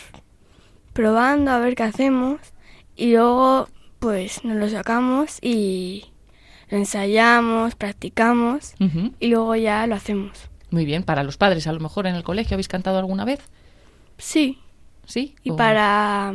probando 0.93 1.51
a 1.53 1.59
ver 1.59 1.75
qué 1.77 1.85
hacemos 1.85 2.41
y 3.01 3.13
luego 3.13 3.69
pues 3.99 4.45
nos 4.45 4.57
lo 4.57 4.69
sacamos 4.69 5.39
y 5.43 6.05
lo 6.71 6.79
ensayamos, 6.79 7.75
practicamos 7.75 8.75
y 9.19 9.27
luego 9.29 9.57
ya 9.57 9.87
lo 9.87 9.95
hacemos. 9.95 10.49
Muy 10.71 10.85
bien, 10.85 11.03
para 11.03 11.25
los 11.25 11.37
padres, 11.37 11.67
a 11.67 11.73
lo 11.73 11.81
mejor 11.81 12.07
en 12.07 12.15
el 12.15 12.23
colegio 12.23 12.55
habéis 12.55 12.69
cantado 12.69 12.99
alguna 12.99 13.25
vez, 13.25 13.41
Sí, 14.19 14.59
¿sí? 15.07 15.35
y 15.43 15.51
O- 15.51 15.57
para, 15.57 16.35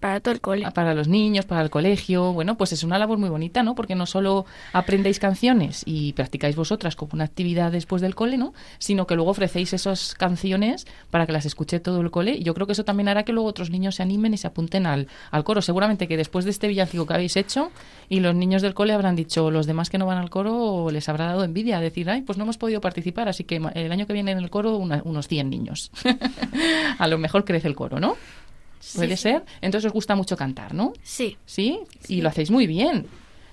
para 0.00 0.20
todo 0.20 0.32
el 0.32 0.40
cole. 0.40 0.64
Ah, 0.64 0.70
para 0.70 0.94
los 0.94 1.08
niños, 1.08 1.44
para 1.44 1.62
el 1.62 1.70
colegio. 1.70 2.32
Bueno, 2.32 2.56
pues 2.56 2.72
es 2.72 2.84
una 2.84 2.98
labor 2.98 3.18
muy 3.18 3.28
bonita, 3.28 3.62
¿no? 3.62 3.74
Porque 3.74 3.94
no 3.94 4.06
solo 4.06 4.46
aprendéis 4.72 5.18
canciones 5.18 5.82
y 5.86 6.12
practicáis 6.12 6.54
vosotras 6.56 6.94
como 6.96 7.10
una 7.14 7.24
actividad 7.24 7.72
después 7.72 8.00
del 8.00 8.14
cole, 8.14 8.38
¿no? 8.38 8.54
Sino 8.78 9.06
que 9.06 9.14
luego 9.16 9.30
ofrecéis 9.30 9.72
esas 9.72 10.14
canciones 10.14 10.86
para 11.10 11.26
que 11.26 11.32
las 11.32 11.46
escuche 11.46 11.80
todo 11.80 12.00
el 12.00 12.10
cole. 12.10 12.32
Y 12.36 12.42
yo 12.44 12.54
creo 12.54 12.66
que 12.66 12.72
eso 12.74 12.84
también 12.84 13.08
hará 13.08 13.24
que 13.24 13.32
luego 13.32 13.48
otros 13.48 13.70
niños 13.70 13.96
se 13.96 14.02
animen 14.02 14.34
y 14.34 14.36
se 14.36 14.46
apunten 14.46 14.86
al, 14.86 15.08
al 15.30 15.44
coro. 15.44 15.62
Seguramente 15.62 16.06
que 16.06 16.16
después 16.16 16.44
de 16.44 16.52
este 16.52 16.68
villancico 16.68 17.06
que 17.06 17.14
habéis 17.14 17.36
hecho 17.36 17.70
y 18.08 18.20
los 18.20 18.34
niños 18.34 18.62
del 18.62 18.74
cole 18.74 18.92
habrán 18.92 19.16
dicho, 19.16 19.50
los 19.50 19.66
demás 19.66 19.90
que 19.90 19.98
no 19.98 20.06
van 20.06 20.18
al 20.18 20.30
coro 20.30 20.90
les 20.90 21.08
habrá 21.08 21.26
dado 21.26 21.44
envidia, 21.44 21.80
decir, 21.80 22.08
ay, 22.08 22.22
pues 22.22 22.38
no 22.38 22.44
hemos 22.44 22.56
podido 22.58 22.80
participar, 22.80 23.28
así 23.28 23.44
que 23.44 23.56
el 23.74 23.92
año 23.92 24.06
que 24.06 24.12
viene 24.12 24.30
en 24.30 24.38
el 24.38 24.48
coro 24.50 24.76
una- 24.76 25.02
unos 25.04 25.26
100 25.28 25.50
niños. 25.50 25.90
a 26.98 27.08
lo 27.08 27.18
mejor 27.18 27.44
crece 27.44 27.68
el 27.68 27.74
coro, 27.74 28.00
¿no? 28.00 28.16
¿Puede 28.94 29.16
ser? 29.16 29.44
Entonces 29.60 29.86
os 29.86 29.92
gusta 29.92 30.14
mucho 30.14 30.36
cantar, 30.36 30.74
¿no? 30.74 30.92
Sí. 31.02 31.36
¿Sí? 31.46 31.80
Y 32.08 32.20
lo 32.20 32.28
hacéis 32.28 32.50
muy 32.50 32.66
bien. 32.66 33.06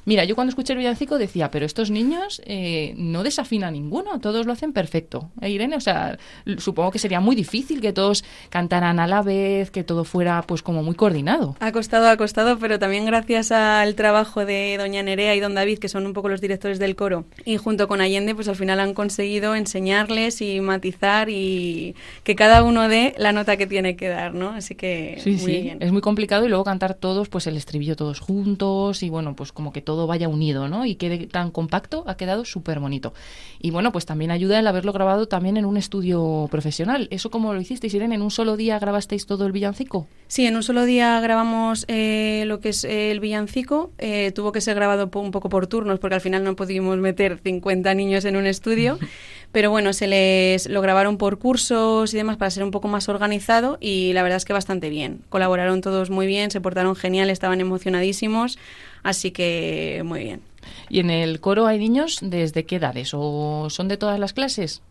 Mira, 0.06 0.24
yo 0.24 0.36
cuando 0.36 0.50
escuché 0.50 0.74
el 0.74 0.80
villancico 0.80 1.18
decía, 1.18 1.50
pero 1.52 1.66
estos 1.66 1.90
niños 1.90 2.42
eh, 2.46 2.94
no 2.98 3.24
desafinan 3.24 3.74
ninguno, 3.74 4.20
todos 4.20 4.46
lo 4.46 4.54
hacen 4.54 4.72
perfecto. 4.72 5.32
¿Eh, 5.42 5.50
Irene? 5.50 5.76
O 5.76 5.82
sea, 5.82 6.18
supongo 6.58 6.92
que 6.92 7.00
sería 7.00 7.20
muy 7.20 7.36
difícil 7.36 7.82
que 7.82 7.92
todos 7.92 8.24
cantaran 8.50 9.00
a 9.00 9.08
la 9.08 9.22
vez, 9.24 9.72
que 9.72 9.84
todo 9.84 10.04
fuera 10.04 10.44
pues 10.44 10.62
como 10.62 10.84
muy 10.84 10.96
coordinado. 10.96 11.56
Ha 11.60 11.72
costado, 11.72 12.08
ha 12.08 12.18
costado, 12.18 12.60
pero 12.60 12.78
también 12.78 13.06
gracias 13.06 13.52
al 13.52 13.96
trabajo 13.96 14.46
de 14.46 14.76
doña 14.78 15.02
Nerea 15.02 15.36
y 15.36 15.40
don 15.40 15.56
David, 15.56 15.80
que 15.80 15.90
son 15.90 16.06
un 16.06 16.14
poco 16.14 16.30
los 16.30 16.40
directores 16.42 16.78
del 16.78 16.96
coro, 16.96 17.26
y 17.44 17.58
junto 17.58 17.88
con 17.88 18.00
Allende, 18.02 18.36
pues 18.36 18.48
al 18.48 18.56
final 18.56 18.80
han 18.80 18.94
conseguido 18.94 19.56
enseñarles 19.56 20.42
y 20.42 20.62
matizar 20.62 21.30
y 21.30 21.96
que 22.24 22.36
cada 22.36 22.64
uno 22.64 22.88
dé 22.88 23.16
la 23.18 23.32
nota 23.32 23.58
que 23.58 23.66
tiene 23.68 23.96
que 23.96 24.08
dar, 24.10 24.34
¿no? 24.34 24.50
Así 24.50 24.76
que 24.76 25.18
Sí, 25.24 25.32
muy 25.32 25.40
sí, 25.40 25.62
bien. 25.64 25.78
es 25.82 25.92
muy 25.92 26.02
complicado 26.02 26.46
y 26.46 26.50
luego 26.50 26.64
cantar 26.64 26.94
todos, 26.94 27.28
pues 27.30 27.48
el 27.48 27.58
estribillo 27.58 27.96
todos 27.96 28.20
juntos 28.20 29.02
y 29.02 29.10
bueno, 29.10 29.36
pues 29.36 29.52
como 29.52 29.74
que 29.74 29.82
todo 29.82 29.95
vaya 30.08 30.28
unido, 30.28 30.68
¿no? 30.68 30.86
Y 30.86 30.96
quede 30.96 31.28
tan 31.28 31.52
compacto, 31.52 32.04
ha 32.08 32.18
quedado 32.18 32.46
súper 32.46 32.80
bonito. 32.80 33.14
Y 33.60 33.72
bueno, 33.72 33.92
pues 33.92 34.06
también 34.06 34.32
ayuda 34.32 34.60
el 34.60 34.68
haberlo 34.68 34.94
grabado 34.94 35.28
también 35.28 35.58
en 35.58 35.66
un 35.66 35.78
estudio 35.78 36.48
profesional. 36.52 37.08
¿Eso 37.12 37.32
cómo 37.32 37.54
lo 37.54 37.62
hicisteis, 37.62 37.94
Irene? 37.94 38.16
¿En 38.16 38.22
un 38.22 38.32
solo 38.32 38.58
día 38.58 38.78
grabasteis 38.80 39.26
todo 39.26 39.46
el 39.46 39.52
villancico? 39.52 40.08
Sí, 40.28 40.46
en 40.46 40.56
un 40.56 40.64
solo 40.64 40.86
día 40.86 41.20
grabamos 41.22 41.86
eh, 41.88 42.44
lo 42.48 42.60
que 42.60 42.70
es 42.70 42.84
eh, 42.84 43.12
el 43.12 43.20
villancico. 43.20 43.92
Eh, 43.98 44.32
tuvo 44.34 44.52
que 44.52 44.62
ser 44.62 44.76
grabado 44.76 45.10
un 45.14 45.32
poco 45.32 45.50
por 45.50 45.68
turnos 45.68 46.00
porque 46.00 46.16
al 46.16 46.22
final 46.22 46.44
no 46.44 46.56
pudimos 46.56 46.98
meter 46.98 47.40
50 47.44 47.94
niños 47.94 48.26
en 48.26 48.36
un 48.36 48.46
estudio. 48.46 49.00
Pero 49.56 49.72
bueno, 49.72 49.94
se 49.94 50.06
les 50.08 50.68
lo 50.68 50.82
grabaron 50.82 51.18
por 51.18 51.40
cursos 51.40 52.14
y 52.14 52.18
demás 52.18 52.36
para 52.36 52.52
ser 52.52 52.62
un 52.66 52.72
poco 52.72 52.90
más 52.90 53.08
organizado 53.08 53.78
y 53.80 54.12
la 54.12 54.22
verdad 54.22 54.36
es 54.36 54.44
que 54.44 54.52
bastante 54.52 54.90
bien. 54.90 55.22
Colaboraron 55.30 55.80
todos 55.80 56.10
muy 56.10 56.28
bien, 56.28 56.52
se 56.52 56.60
portaron 56.60 56.94
genial, 56.94 57.30
estaban 57.30 57.62
emocionadísimos, 57.62 58.60
así 59.02 59.32
que 59.32 60.02
muy 60.04 60.26
bien. 60.26 60.42
¿Y 60.90 61.00
en 61.00 61.10
el 61.10 61.40
coro 61.40 61.68
hay 61.68 61.80
niños 61.80 62.20
desde 62.22 62.66
qué 62.66 62.76
edades? 62.76 63.12
¿O 63.14 63.70
son 63.70 63.88
de 63.88 63.96
todas 63.96 64.20
las 64.20 64.34
clases? 64.34 64.82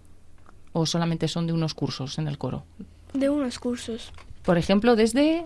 ¿O 0.73 0.87
solamente 0.87 1.29
son 1.29 1.47
de 1.47 1.53
unos 1.53 1.75
cursos 1.75 2.19
en 2.19 2.27
el 2.27 2.39
coro? 2.39 2.65
De 3.13 3.29
unos 3.29 3.59
cursos. 3.59 4.13
Por 4.45 4.57
ejemplo, 4.57 4.97
desde, 4.97 5.45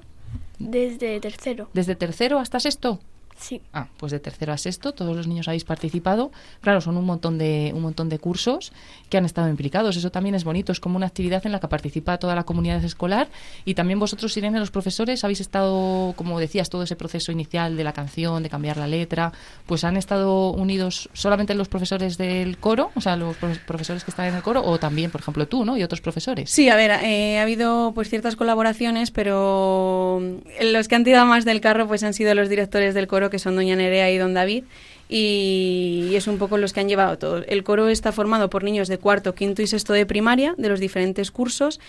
Desde 0.60 1.18
tercero. 1.18 1.68
desde 1.75 1.96
tercero 1.96 2.38
hasta 2.38 2.60
sexto. 2.60 3.00
Sí. 3.38 3.61
Ah, 3.73 3.87
pues 3.99 4.11
de 4.12 4.18
tercero 4.18 4.52
a 4.52 4.59
sexto, 4.59 4.92
todos 4.92 5.16
los 5.16 5.26
niños 5.28 5.47
habéis 5.49 5.64
participado. 5.64 6.33
Claro, 6.61 6.80
son 6.80 6.97
un 6.97 7.04
montón 7.04 7.38
de 7.38 7.71
un 7.75 7.83
montón 7.83 8.09
de 8.09 8.18
cursos 8.18 8.73
que 9.09 9.16
han 9.16 9.25
estado 9.25 9.49
implicados. 9.49 9.97
Eso 9.97 10.11
también 10.11 10.35
es 10.35 10.45
bonito, 10.45 10.73
es 10.73 10.80
como 10.80 10.97
una 10.97 11.07
actividad 11.07 11.47
en 11.47 11.52
la 11.52 11.61
que 11.61 11.68
participa 11.68 12.18
toda 12.18 12.35
la 12.35 12.42
comunidad 12.45 12.83
escolar 12.85 13.28
y 13.64 13.75
también 13.75 13.99
vosotros, 14.00 14.37
Irene, 14.37 14.59
los 14.59 14.71
profesores, 14.71 15.23
habéis 15.25 15.40
estado, 15.40 16.14
como 16.16 16.38
decías, 16.40 16.68
todo 16.68 16.83
ese 16.83 16.97
proceso 16.97 17.30
inicial 17.33 17.76
de 17.76 17.85
la 17.85 17.92
canción, 17.92 18.42
de 18.42 18.50
cambiar 18.50 18.76
la 18.76 18.87
letra, 18.88 19.33
pues 19.66 19.85
han 19.85 19.97
estado 19.97 20.50
unidos 20.50 21.09
solamente 21.12 21.54
los 21.54 21.68
profesores 21.68 22.18
del 22.18 22.59
coro, 22.59 22.90
o 22.97 23.00
sea, 23.00 23.16
los 23.16 23.37
profe- 23.40 23.64
profesores 23.64 24.02
que 24.04 24.11
están 24.11 24.26
en 24.26 24.35
el 24.35 24.42
coro, 24.42 24.62
o 24.64 24.78
también, 24.78 25.11
por 25.11 25.21
ejemplo, 25.21 25.47
tú, 25.47 25.64
¿no? 25.64 25.76
Y 25.76 25.83
otros 25.85 26.00
profesores. 26.00 26.50
Sí, 26.50 26.68
a 26.68 26.76
ver, 26.76 26.90
eh, 27.04 27.38
ha 27.38 27.42
habido 27.42 27.92
pues 27.95 28.09
ciertas 28.11 28.35
colaboraciones, 28.37 29.12
pero 29.12 30.21
los 30.61 30.88
que 30.88 30.95
han 30.95 31.04
tirado 31.04 31.26
más 31.26 31.45
del 31.45 31.61
carro 31.61 31.87
pues 31.87 32.02
han 32.02 32.14
sido 32.14 32.35
los 32.35 32.49
directores 32.49 32.95
del 32.95 33.07
coro, 33.07 33.27
que 33.30 33.38
son 33.38 33.56
doña 33.56 33.76
Nerea 33.76 34.11
y 34.11 34.18
don 34.18 34.35
David, 34.35 34.64
y, 35.08 36.12
es 36.14 36.26
un 36.26 36.38
poco 36.38 36.58
los 36.58 36.73
que 36.73 36.80
han 36.80 36.88
llevado 36.88 37.18
todo. 37.18 37.44
El 37.47 37.64
coro 37.64 37.88
está 37.88 38.12
formado 38.12 38.50
por 38.50 38.64
niños 38.64 38.88
de 38.88 38.99
cuarto, 38.99 39.35
quinto 39.35 39.62
y 39.62 39.66
sexto 39.66 39.92
de 39.92 40.06
primaria, 40.06 40.54
de 40.58 40.68
los 40.68 40.80
diferentes 40.80 41.30
cursos, 41.30 41.80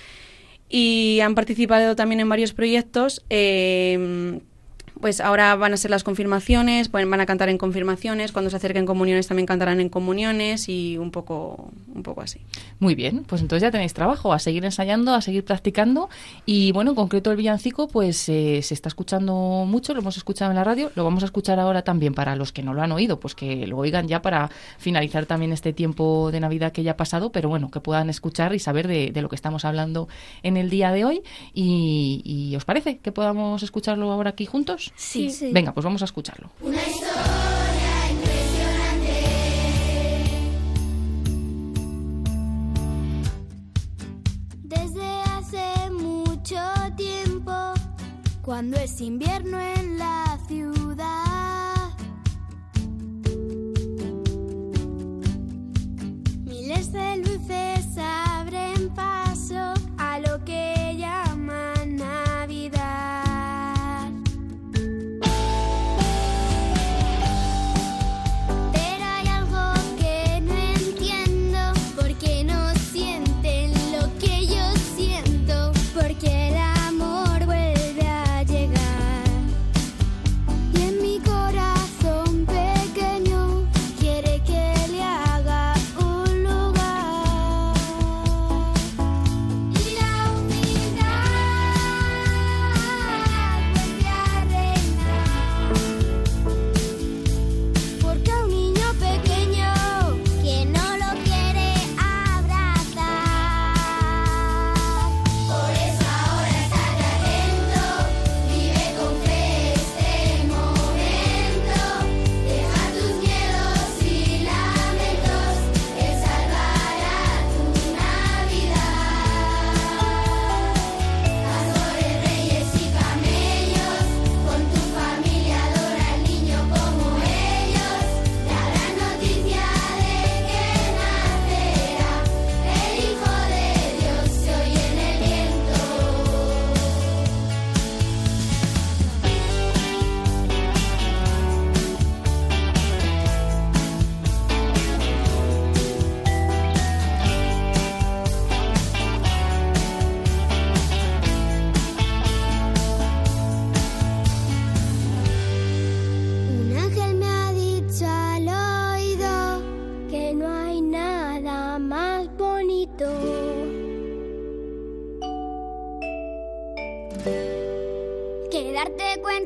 y 0.69 1.19
han 1.21 1.35
participado 1.35 1.95
también 1.95 2.21
en 2.21 2.29
varios 2.29 2.53
proyectos. 2.53 3.23
eh, 3.29 4.39
pues 5.01 5.21
ahora 5.21 5.55
van 5.55 5.73
a 5.73 5.77
ser 5.77 5.91
las 5.91 6.03
confirmaciones, 6.03 6.91
van 6.91 7.21
a 7.21 7.25
cantar 7.25 7.49
en 7.49 7.57
confirmaciones, 7.57 8.31
cuando 8.31 8.49
se 8.49 8.57
acerquen 8.57 8.85
comuniones 8.85 9.27
también 9.27 9.45
cantarán 9.45 9.79
en 9.79 9.89
comuniones 9.89 10.67
y 10.67 10.97
un 10.97 11.11
poco, 11.11 11.69
un 11.93 12.03
poco 12.03 12.21
así. 12.21 12.39
Muy 12.79 12.95
bien, 12.95 13.23
pues 13.25 13.41
entonces 13.41 13.63
ya 13.63 13.71
tenéis 13.71 13.93
trabajo, 13.93 14.33
a 14.33 14.39
seguir 14.39 14.65
ensayando, 14.65 15.13
a 15.13 15.21
seguir 15.21 15.45
practicando 15.45 16.09
y 16.45 16.71
bueno, 16.71 16.91
en 16.91 16.95
concreto 16.95 17.31
el 17.31 17.37
villancico 17.37 17.87
pues 17.87 18.27
eh, 18.29 18.61
se 18.61 18.73
está 18.73 18.89
escuchando 18.89 19.65
mucho, 19.65 19.93
lo 19.93 20.01
hemos 20.01 20.17
escuchado 20.17 20.51
en 20.51 20.55
la 20.55 20.63
radio, 20.63 20.91
lo 20.95 21.03
vamos 21.03 21.23
a 21.23 21.27
escuchar 21.27 21.59
ahora 21.59 21.83
también 21.83 22.13
para 22.13 22.35
los 22.35 22.51
que 22.51 22.63
no 22.63 22.73
lo 22.73 22.81
han 22.81 22.91
oído, 22.91 23.19
pues 23.19 23.35
que 23.35 23.67
lo 23.67 23.77
oigan 23.77 24.07
ya 24.07 24.21
para 24.21 24.49
finalizar 24.77 25.25
también 25.25 25.53
este 25.53 25.73
tiempo 25.73 26.29
de 26.31 26.39
Navidad 26.39 26.71
que 26.71 26.83
ya 26.83 26.91
ha 26.91 26.97
pasado, 26.97 27.31
pero 27.31 27.49
bueno, 27.49 27.71
que 27.71 27.79
puedan 27.79 28.09
escuchar 28.09 28.53
y 28.53 28.59
saber 28.59 28.87
de, 28.87 29.11
de 29.11 29.21
lo 29.21 29.29
que 29.29 29.35
estamos 29.35 29.65
hablando 29.65 30.07
en 30.43 30.57
el 30.57 30.69
día 30.69 30.91
de 30.91 31.05
hoy 31.05 31.23
y, 31.53 32.21
y 32.25 32.55
¿os 32.55 32.65
parece 32.65 32.97
que 32.97 33.11
podamos 33.11 33.63
escucharlo 33.63 34.11
ahora 34.11 34.31
aquí 34.31 34.45
juntos? 34.45 34.88
Sí. 34.95 35.29
Sí. 35.31 35.51
Venga, 35.51 35.73
pues 35.73 35.83
vamos 35.83 36.01
a 36.01 36.05
escucharlo. 36.05 36.49
Desde 44.63 45.21
hace 45.37 45.89
mucho 45.91 46.59
tiempo, 46.97 47.51
cuando 48.41 48.77
es 48.77 48.99
invierno 49.01 49.59
en 49.59 49.78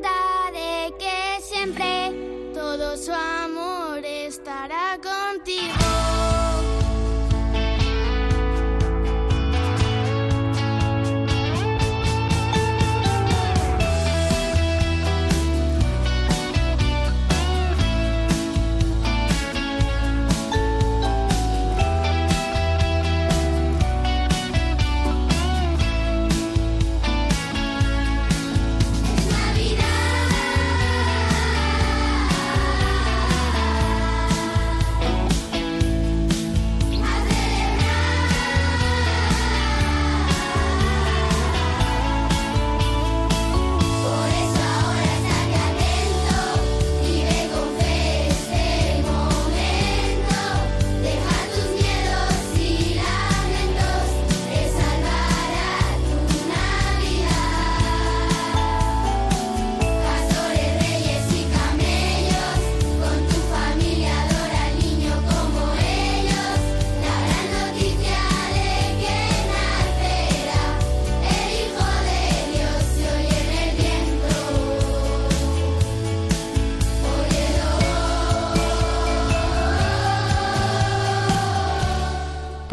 cuenta 0.00 0.23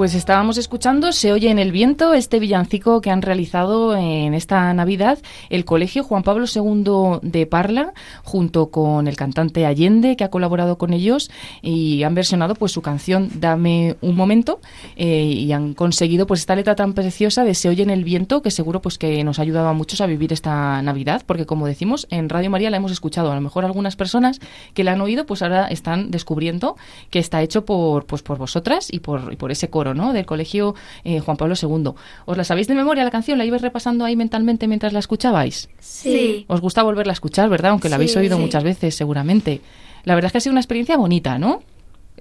Pues 0.01 0.15
estábamos 0.15 0.57
escuchando 0.57 1.11
Se 1.11 1.31
oye 1.31 1.51
en 1.51 1.59
el 1.59 1.71
viento 1.71 2.15
este 2.15 2.39
villancico 2.39 3.01
que 3.01 3.11
han 3.11 3.21
realizado 3.21 3.95
en 3.95 4.33
esta 4.33 4.73
Navidad 4.73 5.19
el 5.51 5.63
Colegio 5.63 6.03
Juan 6.03 6.23
Pablo 6.23 6.45
II 6.51 7.19
de 7.21 7.45
Parla 7.45 7.93
junto 8.23 8.71
con 8.71 9.07
el 9.07 9.15
cantante 9.15 9.67
Allende 9.67 10.15
que 10.15 10.23
ha 10.23 10.31
colaborado 10.31 10.79
con 10.79 10.91
ellos 10.93 11.29
y 11.61 12.01
han 12.01 12.15
versionado 12.15 12.55
pues 12.55 12.71
su 12.71 12.81
canción 12.81 13.29
Dame 13.35 13.95
un 14.01 14.15
momento 14.15 14.59
eh, 14.95 15.21
y 15.23 15.51
han 15.51 15.75
conseguido 15.75 16.25
pues 16.25 16.39
esta 16.39 16.55
letra 16.55 16.73
tan 16.73 16.93
preciosa 16.93 17.43
de 17.43 17.53
Se 17.53 17.69
oye 17.69 17.83
en 17.83 17.91
el 17.91 18.03
viento 18.03 18.41
que 18.41 18.49
seguro 18.49 18.81
pues 18.81 18.97
que 18.97 19.23
nos 19.23 19.37
ha 19.37 19.43
ayudado 19.43 19.67
a 19.67 19.73
muchos 19.73 20.01
a 20.01 20.07
vivir 20.07 20.33
esta 20.33 20.81
Navidad 20.81 21.21
porque 21.27 21.45
como 21.45 21.67
decimos 21.67 22.07
en 22.09 22.27
Radio 22.27 22.49
María 22.49 22.71
la 22.71 22.77
hemos 22.77 22.91
escuchado. 22.91 23.31
A 23.31 23.35
lo 23.35 23.41
mejor 23.41 23.65
algunas 23.65 23.95
personas 23.95 24.39
que 24.73 24.83
la 24.83 24.93
han 24.93 25.01
oído 25.01 25.27
pues 25.27 25.43
ahora 25.43 25.67
están 25.67 26.09
descubriendo 26.09 26.75
que 27.11 27.19
está 27.19 27.43
hecho 27.43 27.65
por 27.65 28.07
pues 28.07 28.23
por 28.23 28.39
vosotras 28.39 28.87
y 28.91 28.97
por, 28.97 29.31
y 29.31 29.35
por 29.35 29.51
ese 29.51 29.69
coro 29.69 29.90
¿no? 29.93 30.13
del 30.13 30.25
colegio 30.25 30.75
eh, 31.03 31.19
Juan 31.19 31.37
Pablo 31.37 31.55
II. 31.61 31.91
¿Os 32.25 32.37
la 32.37 32.43
sabéis 32.43 32.67
de 32.67 32.75
memoria 32.75 33.03
la 33.03 33.11
canción? 33.11 33.37
¿La 33.37 33.45
ibais 33.45 33.61
repasando 33.61 34.05
ahí 34.05 34.15
mentalmente 34.15 34.67
mientras 34.67 34.93
la 34.93 34.99
escuchabais? 34.99 35.69
Sí. 35.79 36.45
Os 36.47 36.61
gusta 36.61 36.83
volverla 36.83 37.11
a 37.11 37.15
escuchar, 37.15 37.49
¿verdad? 37.49 37.71
Aunque 37.71 37.89
la 37.89 37.95
habéis 37.95 38.13
Sí, 38.13 38.19
oído 38.19 38.37
sí. 38.37 38.41
muchas 38.43 38.63
veces, 38.63 38.95
seguramente. 38.95 39.61
La 40.03 40.15
verdad 40.15 40.27
es 40.27 40.31
que 40.31 40.37
ha 40.39 40.41
sido 40.41 40.53
una 40.53 40.61
experiencia 40.61 40.97
bonita, 40.97 41.37
¿no? 41.39 41.61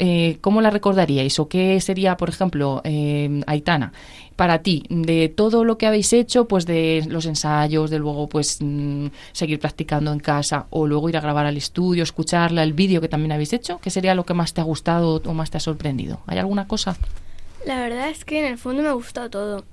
eh, 0.02 0.38
¿cómo 0.40 0.62
la 0.62 0.70
recordaríais? 0.70 1.38
¿O 1.40 1.48
qué 1.48 1.78
sería, 1.82 2.16
por 2.16 2.30
ejemplo, 2.30 2.80
eh, 2.84 3.42
Aitana, 3.46 3.92
para 4.34 4.60
ti, 4.62 4.82
de 4.88 5.28
todo 5.28 5.62
lo 5.62 5.76
que 5.76 5.86
habéis 5.86 6.14
hecho, 6.14 6.48
pues 6.48 6.64
de 6.64 7.04
los 7.06 7.26
ensayos, 7.26 7.90
de 7.90 7.98
luego 7.98 8.26
pues 8.26 8.58
mm, 8.62 9.08
seguir 9.32 9.58
practicando 9.58 10.10
en 10.10 10.18
casa 10.20 10.66
o 10.70 10.86
luego 10.86 11.10
ir 11.10 11.18
a 11.18 11.20
grabar 11.20 11.44
al 11.44 11.58
estudio, 11.58 12.02
escucharla, 12.02 12.62
el 12.62 12.72
vídeo 12.72 13.02
que 13.02 13.08
también 13.08 13.32
habéis 13.32 13.52
hecho, 13.52 13.78
¿qué 13.82 13.90
sería 13.90 14.14
lo 14.14 14.24
que 14.24 14.32
más 14.32 14.54
te 14.54 14.62
ha 14.62 14.64
gustado 14.64 15.20
o 15.22 15.34
más 15.34 15.50
te 15.50 15.58
ha 15.58 15.60
sorprendido? 15.60 16.20
¿Hay 16.26 16.38
alguna 16.38 16.66
cosa? 16.66 16.96
La 17.64 17.80
verdad 17.80 18.08
es 18.08 18.24
que 18.24 18.40
en 18.40 18.46
el 18.46 18.58
fondo 18.58 18.82
me 18.82 18.88
ha 18.88 18.92
gustado 18.92 19.30
todo, 19.30 19.64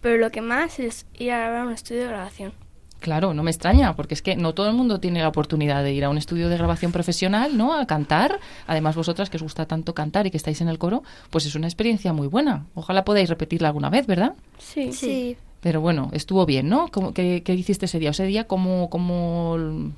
pero 0.00 0.18
lo 0.18 0.30
que 0.30 0.40
más 0.40 0.78
es 0.78 1.06
ir 1.14 1.32
a 1.32 1.38
grabar 1.38 1.66
un 1.66 1.72
estudio 1.72 2.02
de 2.02 2.08
grabación. 2.08 2.52
Claro, 3.00 3.34
no 3.34 3.42
me 3.42 3.50
extraña, 3.50 3.94
porque 3.96 4.14
es 4.14 4.22
que 4.22 4.34
no 4.34 4.54
todo 4.54 4.66
el 4.68 4.74
mundo 4.74 4.98
tiene 4.98 5.20
la 5.20 5.28
oportunidad 5.28 5.84
de 5.84 5.92
ir 5.92 6.06
a 6.06 6.08
un 6.08 6.16
estudio 6.16 6.48
de 6.48 6.56
grabación 6.56 6.90
profesional, 6.90 7.54
¿no? 7.54 7.78
A 7.78 7.86
cantar. 7.86 8.40
Además, 8.66 8.96
vosotras 8.96 9.28
que 9.28 9.36
os 9.36 9.42
gusta 9.42 9.66
tanto 9.66 9.92
cantar 9.92 10.26
y 10.26 10.30
que 10.30 10.38
estáis 10.38 10.62
en 10.62 10.68
el 10.68 10.78
coro, 10.78 11.02
pues 11.28 11.44
es 11.44 11.54
una 11.54 11.66
experiencia 11.66 12.14
muy 12.14 12.28
buena. 12.28 12.64
Ojalá 12.74 13.04
podáis 13.04 13.28
repetirla 13.28 13.68
alguna 13.68 13.90
vez, 13.90 14.06
¿verdad? 14.06 14.32
Sí. 14.58 14.90
Sí. 14.94 15.36
Pero 15.64 15.80
bueno, 15.80 16.10
estuvo 16.12 16.44
bien, 16.44 16.68
¿no? 16.68 16.88
¿Cómo- 16.92 17.14
qué, 17.14 17.42
qué 17.42 17.54
hiciste 17.54 17.86
ese 17.86 17.98
día? 17.98 18.10
Ese 18.10 18.26
día, 18.26 18.46
¿cómo, 18.46 18.90
cómo, 18.90 19.56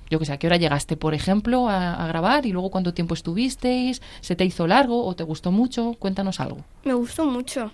yo 0.09 0.21
qué 0.21 0.25
sé, 0.25 0.33
a 0.33 0.37
qué 0.39 0.47
hora 0.47 0.59
llegaste, 0.59 0.97
por 0.97 1.13
ejemplo, 1.13 1.69
a, 1.69 2.05
a 2.05 2.07
grabar? 2.07 2.47
Y 2.47 2.53
luego, 2.53 2.71
¿cuánto 2.71 2.95
tiempo 2.95 3.15
estuvisteis? 3.15 4.01
¿Se 4.21 4.37
te 4.37 4.45
hizo 4.45 4.69
largo 4.69 5.05
o 5.05 5.17
te 5.17 5.25
gustó 5.25 5.51
mucho? 5.51 5.97
Cuéntanos 5.99 6.39
algo. 6.39 6.59
Me 6.85 6.95
gustó 6.95 7.27
mucho, 7.27 7.73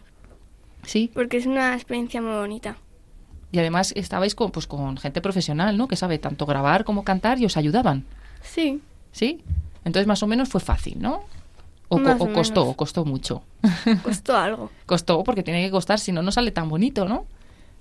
Sí. 0.84 1.10
porque 1.12 1.36
es 1.36 1.44
una 1.44 1.74
experiencia 1.74 2.22
muy 2.22 2.32
bonita. 2.32 2.76
Y 3.52 3.58
además 3.58 3.92
estabais 3.94 4.34
con, 4.34 4.52
pues, 4.52 4.66
con 4.66 4.96
gente 4.96 5.20
profesional, 5.20 5.76
¿no? 5.76 5.86
Que 5.86 5.96
sabe 5.96 6.18
tanto 6.18 6.46
grabar 6.46 6.84
como 6.84 7.04
cantar 7.04 7.38
y 7.40 7.44
os 7.44 7.58
ayudaban. 7.58 8.06
Sí, 8.40 8.80
¿Sí? 9.12 9.42
Entonces 9.84 10.06
más 10.06 10.22
o 10.22 10.26
menos 10.26 10.48
fue 10.48 10.62
fácil, 10.62 10.96
¿no? 10.98 11.24
O, 11.90 12.00
co- 12.02 12.16
o 12.24 12.32
costó, 12.32 12.66
o 12.66 12.74
costó 12.74 13.04
mucho. 13.04 13.42
costó 14.02 14.34
algo, 14.38 14.70
costó 14.86 15.22
porque 15.24 15.42
tiene 15.42 15.62
que 15.62 15.70
costar, 15.70 15.98
si 16.00 16.10
no, 16.10 16.22
no 16.22 16.32
sale 16.32 16.52
tan 16.52 16.70
bonito, 16.70 17.04
¿no? 17.06 17.26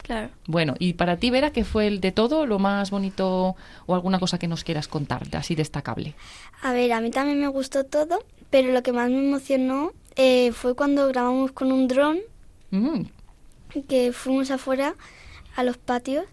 Claro. 0.01 0.29
Bueno, 0.47 0.75
y 0.79 0.93
para 0.93 1.17
ti, 1.17 1.29
Vera, 1.29 1.51
¿qué 1.51 1.63
fue 1.63 1.87
el 1.87 2.01
de 2.01 2.11
todo, 2.11 2.45
lo 2.45 2.59
más 2.59 2.91
bonito 2.91 3.55
o 3.85 3.95
alguna 3.95 4.19
cosa 4.19 4.37
que 4.37 4.47
nos 4.47 4.63
quieras 4.63 4.87
contar, 4.87 5.23
así 5.33 5.55
destacable? 5.55 6.15
A 6.61 6.73
ver, 6.73 6.91
a 6.93 7.01
mí 7.01 7.11
también 7.11 7.39
me 7.39 7.47
gustó 7.47 7.85
todo, 7.85 8.23
pero 8.49 8.71
lo 8.71 8.83
que 8.83 8.91
más 8.91 9.09
me 9.09 9.19
emocionó 9.19 9.93
eh, 10.15 10.51
fue 10.51 10.75
cuando 10.75 11.07
grabamos 11.07 11.51
con 11.51 11.71
un 11.71 11.87
dron, 11.87 12.19
Mm, 12.71 13.03
que 13.87 14.13
fuimos 14.13 14.49
afuera 14.49 14.95
a 15.55 15.63
los 15.63 15.77
patios 15.77 16.25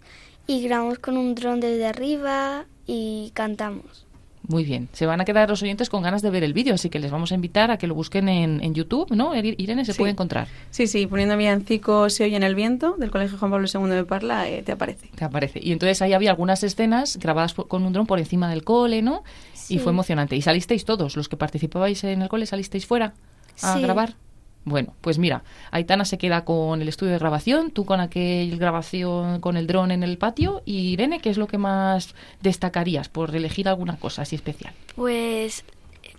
y 0.46 0.62
grabamos 0.62 1.00
con 1.00 1.16
un 1.16 1.35
dron 1.35 1.59
desde 1.61 1.87
arriba 1.87 2.64
y 2.87 3.33
cantamos. 3.35 4.07
Muy 4.48 4.64
bien. 4.64 4.88
Se 4.92 5.06
van 5.06 5.20
a 5.20 5.24
quedar 5.24 5.48
los 5.50 5.62
oyentes 5.62 5.88
con 5.90 6.02
ganas 6.02 6.22
de 6.22 6.30
ver 6.30 6.42
el 6.42 6.52
vídeo, 6.54 6.74
así 6.74 6.88
que 6.90 6.98
les 6.98 7.11
vamos 7.11 7.30
a 7.32 7.34
invitar 7.37 7.70
a 7.70 7.76
que 7.78 7.87
lo 7.87 7.94
busquen 7.94 8.28
en, 8.28 8.62
en 8.64 8.74
YouTube, 8.74 9.11
¿no? 9.14 9.34
Ir- 9.34 9.54
Irene 9.58 9.84
se 9.84 9.92
Sí. 9.92 9.98
puede 9.98 10.12
encontrar. 10.12 10.48
Sí, 10.70 10.87
sí, 10.87 11.06
poniendo 11.06 11.37
villancico 11.37 12.11
Se 12.11 12.24
oye 12.24 12.37
en 12.37 12.42
el 12.42 12.54
viento 12.54 12.96
del 12.98 13.11
Colegio 13.11 13.38
Juan 13.38 13.50
Pablo 13.50 13.68
II 13.72 13.90
de 13.90 14.04
Parla, 14.04 14.48
eh, 14.48 14.62
te 14.62 14.72
aparece. 14.72 15.08
Te 15.14 15.24
aparece. 15.24 15.61
Y 15.62 15.72
entonces 15.72 16.00
ahí 16.02 16.14
había 16.14 16.30
algunas 16.30 16.64
escenas 16.64 17.18
grabadas 17.18 17.54
por- 17.54 17.68
con 17.68 17.84
un 17.84 17.92
dron 17.92 18.06
por 18.06 18.18
encima 18.18 18.48
del 18.50 18.64
cole, 18.64 19.02
¿no? 19.02 19.22
Y 19.68 19.78
fue 19.78 19.92
emocionante. 19.92 20.34
¿Y 20.34 20.42
salisteis 20.42 20.84
todos? 20.87 21.14
¿Los 21.16 21.28
que 21.28 21.37
participabais 21.37 22.02
en 22.04 22.22
el 22.22 22.28
cole 22.28 22.46
salisteis 22.46 22.87
fuera 22.87 23.12
a 23.62 23.74
Sí. 23.76 23.82
grabar? 23.82 24.14
Bueno, 24.68 24.94
pues 25.00 25.18
mira, 25.18 25.42
Aitana 25.70 26.04
se 26.04 26.18
queda 26.18 26.44
con 26.44 26.83
el 26.83 26.88
estudio 26.88 27.12
de 27.12 27.18
grabación, 27.18 27.70
tú 27.70 27.87
con 27.87 28.00
aquel 28.00 28.59
grabación 28.59 29.40
con 29.40 29.57
el 29.57 29.66
dron 29.66 29.90
en 29.90 30.02
el 30.02 30.18
patio 30.18 30.62
y 30.66 30.90
Irene, 30.90 31.20
¿qué 31.20 31.31
es 31.31 31.38
lo 31.38 31.46
que 31.46 31.57
más 31.57 32.14
destacarías 32.42 33.09
por 33.09 33.35
elegir 33.35 33.68
alguna 33.68 33.96
cosa 33.96 34.22
así 34.22 34.37
especial? 34.37 34.74
Pues 34.94 35.64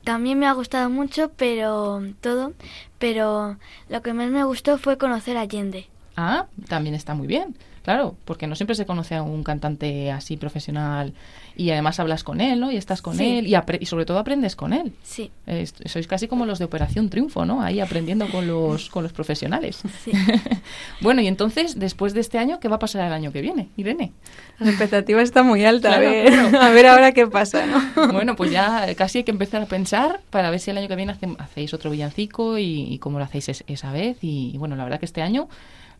también 0.04 0.40
me 0.40 0.48
ha 0.48 0.54
gustado 0.54 0.90
mucho, 0.90 1.30
pero 1.38 2.02
todo, 2.22 2.54
pero 2.98 3.58
lo 3.88 4.02
que 4.02 4.14
más 4.14 4.32
me 4.32 4.44
gustó 4.44 4.80
fue 4.80 4.98
conocer 4.98 5.38
a 5.38 5.42
Allende. 5.42 5.88
Ah, 6.18 6.48
también 6.68 6.96
está 6.96 7.14
muy 7.14 7.28
bien, 7.28 7.56
claro, 7.89 8.15
porque 8.23 8.45
no 8.45 8.56
siempre 8.56 8.75
se 8.75 8.86
conoce 8.86 9.15
a 9.15 9.23
un 9.23 9.43
cantante 9.43 10.12
así 10.12 10.38
profesional 10.38 11.13
y 11.58 11.71
además 11.71 11.99
hablas 11.99 12.23
con 12.23 12.39
él, 12.39 12.60
¿no? 12.60 12.71
Y 12.71 12.78
estás 12.78 13.02
con 13.02 13.17
Sí. 13.17 13.39
él 13.39 13.47
y, 13.47 13.86
sobre 13.88 14.06
todo 14.06 14.19
aprendes 14.19 14.56
con 14.56 14.73
él. 14.73 14.93
Sí, 15.02 15.32
Es- 15.47 15.73
sois 15.86 16.06
casi 16.06 16.28
como 16.28 16.45
los 16.45 16.60
de 16.60 16.65
Operación 16.65 17.10
Triunfo, 17.10 17.45
¿no? 17.45 17.63
Ahí 17.63 17.80
aprendiendo 17.80 18.28
con 18.30 18.45
los, 18.45 18.89
con 18.91 19.02
los 19.02 19.12
profesionales. 19.12 19.82
sí. 20.04 20.12
bueno, 21.02 21.21
y 21.21 21.28
entonces, 21.28 21.80
después 21.80 22.13
de 22.13 22.19
este 22.21 22.38
año, 22.38 22.60
¿qué 22.60 22.67
va 22.67 22.75
a 22.75 22.80
pasar 22.80 23.08
el 23.08 23.13
año 23.13 23.32
que 23.32 23.41
viene, 23.41 23.69
Irene? 23.75 24.12
La 24.60 24.69
expectativa 24.69 25.21
está 25.23 25.41
muy 25.41 25.65
alta. 25.65 25.89
Claro, 25.89 26.08
a, 26.08 26.12
ver, 26.12 26.28
claro. 26.32 26.60
a 26.62 26.69
ver 26.69 26.86
ahora 26.86 27.12
qué 27.13 27.25
pasa, 27.25 27.65
¿no? 27.65 27.82
bueno, 28.13 28.36
pues 28.36 28.52
ya 28.52 28.86
casi 28.95 29.17
hay 29.19 29.23
que 29.23 29.32
empezar 29.32 29.63
a 29.63 29.65
pensar 29.65 30.21
para 30.30 30.52
ver 30.52 30.60
si 30.60 30.69
el 30.69 30.78
año 30.78 30.88
que 30.88 30.95
viene 30.95 31.13
hace- 31.13 31.36
hacéis 31.39 31.73
otro 31.73 31.89
villancico 31.89 32.60
y, 32.60 32.93
y 32.93 32.99
cómo 32.99 33.17
lo 33.17 33.25
hacéis 33.25 33.49
es- 33.49 33.63
esa 33.67 33.91
vez. 33.91 34.17
Y, 34.21 34.56
bueno, 34.60 34.75
la 34.75 34.84
verdad 34.84 34.99
que 34.99 35.06
este 35.08 35.21
año, 35.23 35.47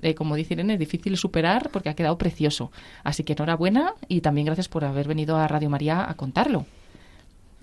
eh, 0.02 0.16
como 0.16 0.36
dice 0.36 0.54
Irene, 0.54 0.74
es 0.74 0.80
difícil 0.80 1.18
superar 1.18 1.70
porque 1.72 1.90
ha 1.90 1.96
quedado 1.96 2.18
precioso. 2.18 2.72
Así 3.04 3.24
que 3.24 3.34
enhorabuena 3.34 3.94
y 4.08 4.22
también 4.22 4.46
gracias 4.46 4.68
por 4.68 4.86
haber 4.86 5.08
venido 5.08 5.38
a 5.38 5.48
Radio 5.48 5.70
María 5.70 6.10
a 6.10 6.14
contarlo. 6.16 6.66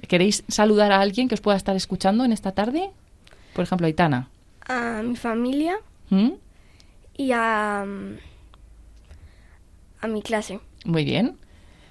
¿Queréis 0.09 0.45
saludar 0.49 0.93
a 0.93 1.01
alguien 1.01 1.29
que 1.29 1.35
os 1.35 1.41
pueda 1.41 1.57
estar 1.57 1.75
escuchando 1.77 2.25
en 2.25 2.33
esta 2.33 2.53
tarde? 2.53 2.91
Por 3.55 3.65
ejemplo, 3.65 3.87
Aitana. 3.87 4.29
A 4.67 5.03
mi 5.03 5.17
familia 5.17 5.77
¿Mm? 6.11 6.33
y 7.17 7.33
a, 7.33 7.87
a 10.01 10.07
mi 10.07 10.23
clase. 10.23 10.61
Muy 10.85 11.05
bien. 11.05 11.37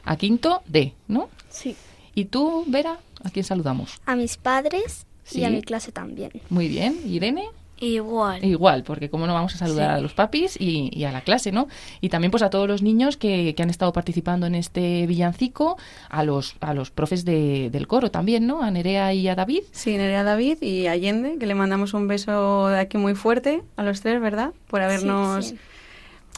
A 0.04 0.16
quinto 0.18 0.62
D, 0.68 0.94
¿no? 1.08 1.30
Sí. 1.50 1.76
¿Y 2.14 2.26
tú, 2.26 2.64
Vera? 2.68 3.00
¿A 3.24 3.30
quién 3.32 3.44
saludamos? 3.44 4.00
A 4.06 4.16
mis 4.16 4.38
padres 4.38 5.08
y 5.32 5.44
a 5.44 5.50
mi 5.50 5.64
clase 5.64 5.92
también. 5.92 6.32
Muy 6.50 6.68
bien. 6.68 7.00
¿Irene? 7.06 7.50
Igual. 7.80 8.44
Igual, 8.46 8.84
porque 8.84 9.10
como 9.10 9.28
no 9.28 9.34
vamos 9.34 9.54
a 9.56 9.58
saludar 9.58 9.92
Sí. 9.92 10.00
a 10.00 10.02
los 10.02 10.14
papis 10.14 10.56
y, 10.60 10.90
y 10.98 11.04
a 11.04 11.12
la 11.12 11.22
clase, 11.22 11.52
¿no? 11.52 11.68
Y 12.02 12.10
también 12.10 12.32
pues 12.32 12.42
a 12.44 12.50
todos 12.50 12.68
los 12.68 12.82
niños 12.82 13.18
que, 13.18 13.54
que 13.56 13.64
han 13.64 13.70
estado 13.70 13.92
participando 13.92 14.46
en 14.48 14.56
este 14.56 15.06
villancico, 15.08 15.78
a 16.10 16.24
los, 16.24 16.56
a 16.62 16.74
los 16.74 16.90
profes 16.92 17.26
de- 17.26 17.70
del 17.72 17.88
coro 17.88 18.12
también, 18.12 18.48
¿no? 18.48 18.62
A 18.62 18.72
Nerea 18.72 19.14
y 19.14 19.28
a 19.28 19.36
David. 19.36 19.64
Sí, 19.72 19.98
Nerea 19.98 20.24
David 20.24 20.62
y 20.62 20.88
Allende, 20.88 21.38
que 21.38 21.46
le 21.46 21.56
mandamos 21.56 21.94
un 21.94 22.08
beso 22.08 22.68
de 22.70 22.80
aquí 22.80 22.98
muy 22.98 23.14
fuerte 23.16 23.62
a 23.76 23.84
los 23.84 24.02
tres, 24.02 24.22
¿verdad? 24.22 24.52
Por 24.68 24.82
habernos 24.82 25.48
sí. 25.48 25.58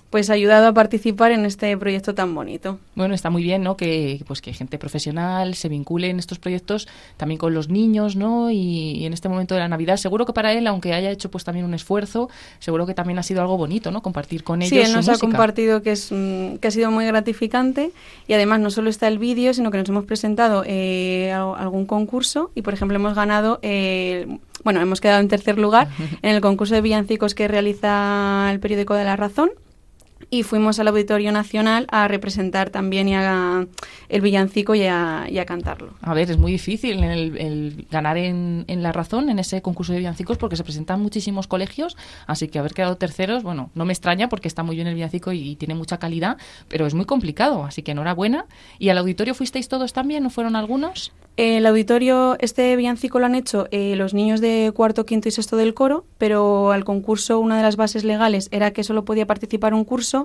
Pues 0.10 0.30
ayudado 0.30 0.68
a 0.68 0.74
participar 0.74 1.32
en 1.32 1.46
este 1.46 1.78
proyecto 1.78 2.16
tan 2.16 2.34
bonito. 2.34 2.80
Bueno, 2.96 3.14
está 3.14 3.30
muy 3.30 3.44
bien, 3.44 3.62
¿no? 3.64 3.76
Que 3.76 4.22
pues 4.26 4.42
que 4.42 4.54
gente 4.54 4.78
profesional 4.78 5.54
se 5.56 5.68
vincule 5.68 6.10
en 6.10 6.18
estos 6.20 6.40
proyectos 6.40 6.88
también 7.18 7.38
con 7.38 7.54
los 7.54 7.68
niños, 7.70 8.16
¿no? 8.16 8.50
Y, 8.50 8.92
y 8.92 9.06
en 9.06 9.14
este 9.14 9.28
momento 9.28 9.54
de 9.54 9.60
la 9.62 9.68
Navidad, 9.68 9.98
seguro 9.98 10.26
que 10.26 10.34
para 10.34 10.54
él, 10.54 10.66
aunque 10.68 10.94
haya 10.94 11.12
hecho 11.12 11.30
pues 11.30 11.44
también 11.44 11.66
un 11.66 11.74
esfuerzo, 11.74 12.30
seguro 12.60 12.86
que 12.86 12.94
también 12.94 13.20
ha 13.20 13.24
sido 13.24 13.42
algo 13.42 13.58
bonito, 13.58 13.92
¿no? 13.92 14.02
Compartir 14.02 14.44
con 14.44 14.62
ellos 14.62 14.70
Sí, 14.70 14.80
él 14.80 14.88
su 14.88 14.96
nos 14.96 15.08
ha 15.10 15.12
música. 15.12 15.28
compartido 15.28 15.82
que, 15.82 15.92
es, 15.92 16.10
mm, 16.12 16.56
que 16.58 16.68
ha 16.70 16.72
sido 16.72 16.90
muy 16.90 17.06
gratificante 17.06 17.92
y 18.28 18.34
además 18.34 18.62
no 18.62 18.70
solo 18.72 18.90
está 18.90 19.08
el 19.10 19.20
vídeo, 19.20 19.54
sino 19.54 19.72
que 19.72 19.78
nos 19.78 19.90
hemos 19.90 20.06
presentado 20.06 20.64
eh, 20.66 21.32
a 21.34 21.54
algún 21.54 21.86
concurso 21.86 22.52
y, 22.56 22.62
por 22.62 22.74
ejemplo, 22.74 22.96
hemos 22.96 23.14
ganado, 23.14 23.60
eh, 23.62 24.26
bueno, 24.64 24.80
hemos 24.82 25.02
quedado 25.02 25.20
en 25.20 25.28
tercer 25.28 25.58
lugar 25.58 25.90
en 26.22 26.34
el 26.36 26.42
concurso 26.42 26.76
de 26.76 26.82
villancicos 26.82 27.36
que 27.36 27.48
realiza 27.48 28.48
el 28.52 28.60
periódico 28.60 28.94
de 28.94 29.04
La 29.04 29.16
Razón 29.18 29.50
y 30.30 30.44
fuimos 30.44 30.80
al 30.80 30.88
Auditorio 30.90 31.32
Nacional 31.32 31.88
a 31.90 32.08
representar 32.08 32.70
también 32.70 33.08
y 33.08 33.16
a, 33.16 33.66
el 34.10 34.22
villancico 34.22 34.76
y 34.76 34.84
a, 34.84 35.28
y 35.30 35.38
a 35.38 35.46
cantarlo. 35.46 35.94
A 36.02 36.14
ver, 36.14 36.30
es 36.30 36.38
muy 36.38 36.52
difícil 36.52 37.04
el, 37.04 37.38
el 37.38 37.88
ganar 37.90 38.18
en, 38.18 38.66
en 38.68 38.84
La 38.84 38.92
Razón, 38.92 39.30
en 39.30 39.40
ese 39.40 39.62
concurso 39.62 39.94
de 39.94 40.00
villancicos, 40.00 40.38
porque 40.38 40.56
se 40.56 40.64
presentan 40.64 41.02
muchísimos 41.02 41.48
colegios, 41.48 41.96
así 42.26 42.48
que 42.48 42.60
haber 42.60 42.74
quedado 42.74 42.98
terceros, 42.98 43.44
bueno, 43.44 43.70
no 43.76 43.86
me 43.86 43.94
extraña 43.94 44.30
porque 44.30 44.48
está 44.48 44.64
muy 44.64 44.76
bien 44.76 44.88
el 44.88 44.96
villancico 44.96 45.32
y, 45.32 45.52
y 45.52 45.56
tiene 45.56 45.76
mucha 45.76 45.98
calidad, 45.98 46.38
pero 46.68 46.86
es 46.86 46.94
muy 46.94 47.06
complicado, 47.06 47.64
así 47.64 47.82
que 47.82 47.92
enhorabuena. 47.92 48.46
¿Y 48.80 48.90
al 48.90 48.98
auditorio 48.98 49.34
fuisteis 49.34 49.68
todos 49.68 49.94
también? 49.94 50.24
¿No 50.24 50.30
fueron 50.30 50.56
algunos? 50.56 51.14
El 51.38 51.68
auditorio, 51.68 52.36
este 52.40 52.76
villancico 52.76 53.20
lo 53.20 53.28
han 53.28 53.36
hecho 53.36 53.68
eh, 53.70 53.96
los 53.96 54.16
niños 54.16 54.42
de 54.42 54.72
cuarto, 54.74 55.06
quinto 55.06 55.30
y 55.30 55.32
sexto 55.32 55.56
del 55.56 55.76
coro, 55.76 56.04
pero 56.18 56.72
al 56.72 56.84
concurso 56.84 57.40
una 57.40 57.58
de 57.58 57.62
las 57.62 57.76
bases 57.76 58.04
legales 58.04 58.50
era 58.52 58.72
que 58.72 58.84
solo 58.84 59.06
podía 59.06 59.28
participar 59.28 59.76
un 59.76 59.86
curso 59.86 60.17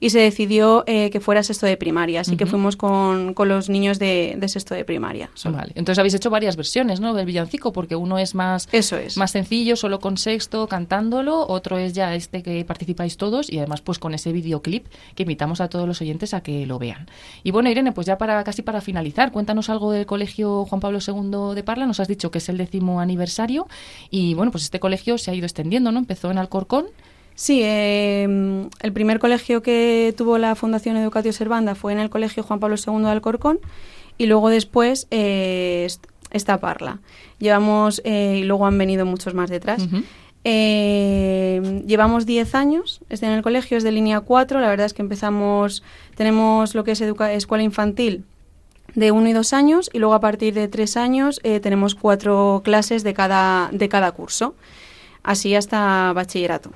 y 0.00 0.10
se 0.10 0.18
decidió 0.18 0.84
eh, 0.86 1.10
que 1.10 1.20
fuera 1.20 1.42
sexto 1.42 1.66
de 1.66 1.76
primaria, 1.76 2.20
así 2.20 2.36
que 2.36 2.46
fuimos 2.46 2.76
con, 2.76 3.34
con 3.34 3.48
los 3.48 3.68
niños 3.68 3.98
de, 3.98 4.36
de 4.38 4.48
sexto 4.48 4.74
de 4.74 4.84
primaria. 4.84 5.30
Vale. 5.44 5.72
Entonces 5.74 5.98
habéis 5.98 6.14
hecho 6.14 6.30
varias 6.30 6.56
versiones, 6.56 7.00
¿no? 7.00 7.14
Del 7.14 7.26
villancico, 7.26 7.72
porque 7.72 7.96
uno 7.96 8.18
es 8.18 8.34
más, 8.34 8.68
Eso 8.72 8.96
es. 8.96 9.16
más 9.16 9.30
sencillo, 9.30 9.76
solo 9.76 9.98
con 9.98 10.16
sexto, 10.18 10.66
cantándolo, 10.68 11.46
otro 11.48 11.78
es 11.78 11.92
ya 11.94 12.14
este 12.14 12.42
que 12.42 12.64
participáis 12.64 13.16
todos 13.16 13.50
y 13.50 13.58
además 13.58 13.80
pues 13.80 13.98
con 13.98 14.14
ese 14.14 14.32
videoclip 14.32 14.86
que 15.14 15.22
invitamos 15.22 15.60
a 15.60 15.68
todos 15.68 15.86
los 15.86 16.00
oyentes 16.00 16.34
a 16.34 16.42
que 16.42 16.66
lo 16.66 16.78
vean. 16.78 17.06
Y 17.42 17.50
bueno, 17.50 17.70
Irene, 17.70 17.92
pues 17.92 18.06
ya 18.06 18.18
para 18.18 18.42
casi 18.44 18.62
para 18.62 18.80
finalizar, 18.80 19.32
cuéntanos 19.32 19.68
algo 19.70 19.92
del 19.92 20.06
colegio 20.06 20.64
Juan 20.66 20.80
Pablo 20.80 20.98
II 21.06 21.54
de 21.54 21.62
Parla, 21.62 21.86
nos 21.86 22.00
has 22.00 22.08
dicho 22.08 22.30
que 22.30 22.38
es 22.38 22.48
el 22.48 22.58
décimo 22.58 23.00
aniversario 23.00 23.66
y 24.10 24.34
bueno, 24.34 24.52
pues 24.52 24.64
este 24.64 24.80
colegio 24.80 25.18
se 25.18 25.30
ha 25.30 25.34
ido 25.34 25.46
extendiendo, 25.46 25.92
¿no? 25.92 25.98
Empezó 25.98 26.30
en 26.30 26.38
Alcorcón. 26.38 26.86
Sí, 27.40 27.60
eh, 27.62 28.24
el 28.82 28.92
primer 28.92 29.20
colegio 29.20 29.62
que 29.62 30.12
tuvo 30.16 30.38
la 30.38 30.56
Fundación 30.56 30.96
Educatio 30.96 31.32
Servanda 31.32 31.76
fue 31.76 31.92
en 31.92 32.00
el 32.00 32.10
Colegio 32.10 32.42
Juan 32.42 32.58
Pablo 32.58 32.74
II 32.84 33.04
de 33.04 33.10
Alcorcón 33.10 33.60
y 34.18 34.26
luego 34.26 34.48
después 34.48 35.06
eh, 35.12 35.84
est- 35.86 36.04
es 36.32 36.44
taparla. 36.44 36.98
Llevamos, 37.38 38.02
eh, 38.04 38.40
y 38.40 38.42
luego 38.42 38.66
han 38.66 38.76
venido 38.76 39.06
muchos 39.06 39.34
más 39.34 39.50
detrás. 39.50 39.86
Eh, 40.42 41.82
llevamos 41.86 42.26
10 42.26 42.56
años 42.56 43.00
este 43.08 43.26
en 43.26 43.32
el 43.32 43.42
colegio, 43.42 43.76
es 43.78 43.84
de 43.84 43.92
línea 43.92 44.18
4. 44.20 44.58
La 44.58 44.68
verdad 44.68 44.86
es 44.86 44.92
que 44.94 45.02
empezamos, 45.02 45.84
tenemos 46.16 46.74
lo 46.74 46.82
que 46.82 46.90
es 46.90 47.00
educa- 47.00 47.32
escuela 47.32 47.62
infantil 47.62 48.24
de 48.96 49.12
1 49.12 49.28
y 49.28 49.32
2 49.32 49.52
años 49.52 49.90
y 49.92 49.98
luego 50.00 50.14
a 50.14 50.20
partir 50.20 50.54
de 50.54 50.66
3 50.66 50.96
años 50.96 51.38
eh, 51.44 51.60
tenemos 51.60 51.94
cuatro 51.94 52.62
clases 52.64 53.04
de 53.04 53.14
cada, 53.14 53.68
de 53.70 53.88
cada 53.88 54.10
curso, 54.10 54.56
así 55.22 55.54
hasta 55.54 56.12
bachillerato. 56.14 56.70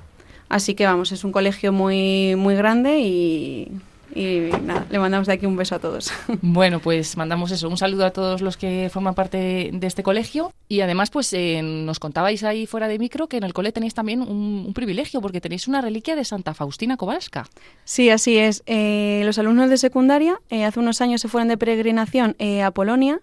Así 0.53 0.75
que 0.75 0.85
vamos, 0.85 1.11
es 1.11 1.23
un 1.23 1.31
colegio 1.31 1.73
muy, 1.73 2.35
muy 2.35 2.53
grande 2.53 2.99
y, 2.99 3.71
y 4.13 4.51
nada, 4.63 4.85
le 4.91 4.99
mandamos 4.99 5.25
de 5.25 5.33
aquí 5.33 5.47
un 5.47 5.55
beso 5.55 5.73
a 5.73 5.79
todos. 5.79 6.13
Bueno, 6.43 6.79
pues 6.79 7.17
mandamos 7.17 7.49
eso, 7.49 7.67
un 7.67 7.77
saludo 7.77 8.05
a 8.05 8.11
todos 8.11 8.41
los 8.41 8.55
que 8.55 8.87
forman 8.93 9.15
parte 9.15 9.71
de 9.73 9.87
este 9.87 10.03
colegio 10.03 10.53
y 10.69 10.81
además 10.81 11.09
pues 11.09 11.33
eh, 11.33 11.63
nos 11.63 11.97
contabais 11.97 12.43
ahí 12.43 12.67
fuera 12.67 12.87
de 12.87 12.99
micro 12.99 13.25
que 13.27 13.37
en 13.37 13.45
el 13.45 13.53
cole 13.53 13.71
tenéis 13.71 13.95
también 13.95 14.21
un, 14.21 14.65
un 14.67 14.73
privilegio 14.75 15.21
porque 15.21 15.41
tenéis 15.41 15.67
una 15.67 15.81
reliquia 15.81 16.15
de 16.15 16.23
Santa 16.23 16.53
Faustina 16.53 16.97
Kowalska. 16.97 17.47
Sí, 17.83 18.11
así 18.11 18.37
es. 18.37 18.61
Eh, 18.67 19.23
los 19.25 19.39
alumnos 19.39 19.71
de 19.71 19.77
secundaria 19.77 20.39
eh, 20.51 20.65
hace 20.65 20.79
unos 20.79 21.01
años 21.01 21.19
se 21.19 21.29
fueron 21.29 21.47
de 21.47 21.57
peregrinación 21.57 22.35
eh, 22.37 22.61
a 22.61 22.69
Polonia 22.69 23.21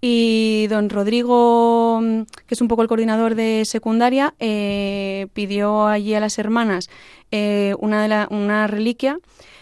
y 0.00 0.66
don 0.68 0.88
Rodrigo, 0.90 2.00
mm, 2.02 2.22
que 2.46 2.54
es 2.54 2.60
un 2.60 2.68
poco 2.68 2.82
el 2.82 2.88
coordinador 2.88 3.34
de 3.34 3.64
secundaria, 3.64 4.34
eh, 4.38 5.26
pidió 5.32 5.86
allí 5.86 6.14
a 6.14 6.20
las 6.20 6.38
hermanas 6.38 6.88
eh, 7.32 7.74
una, 7.80 8.02
de 8.02 8.08
la- 8.08 8.28
una 8.30 8.66
reliquia. 8.66 9.18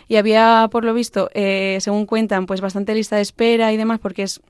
Y 0.06 0.16
había, 0.16 0.68
por 0.70 0.84
lo 0.84 0.92
visto, 0.92 1.30
eh, 1.32 1.78
según 1.80 2.04
cuentan, 2.04 2.44
pues 2.46 2.60
bastante 2.60 2.94
lista 2.94 3.16
de 3.16 3.22
espera 3.22 3.72
y 3.72 3.76
demás 3.78 4.00
porque 4.00 4.24
es 4.24 4.40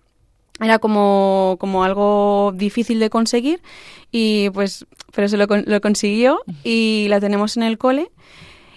era 0.60 0.78
como, 0.78 1.56
como 1.58 1.82
algo 1.84 2.52
difícil 2.54 2.98
de 3.00 3.10
conseguir. 3.10 3.60
Y 4.12 4.50
pues 4.50 4.86
pero 5.14 5.28
se 5.28 5.36
lo, 5.36 5.46
lo 5.46 5.80
consiguió 5.80 6.40
y 6.64 7.06
la 7.08 7.20
tenemos 7.20 7.56
en 7.56 7.62
el 7.64 7.78
cole 7.78 8.10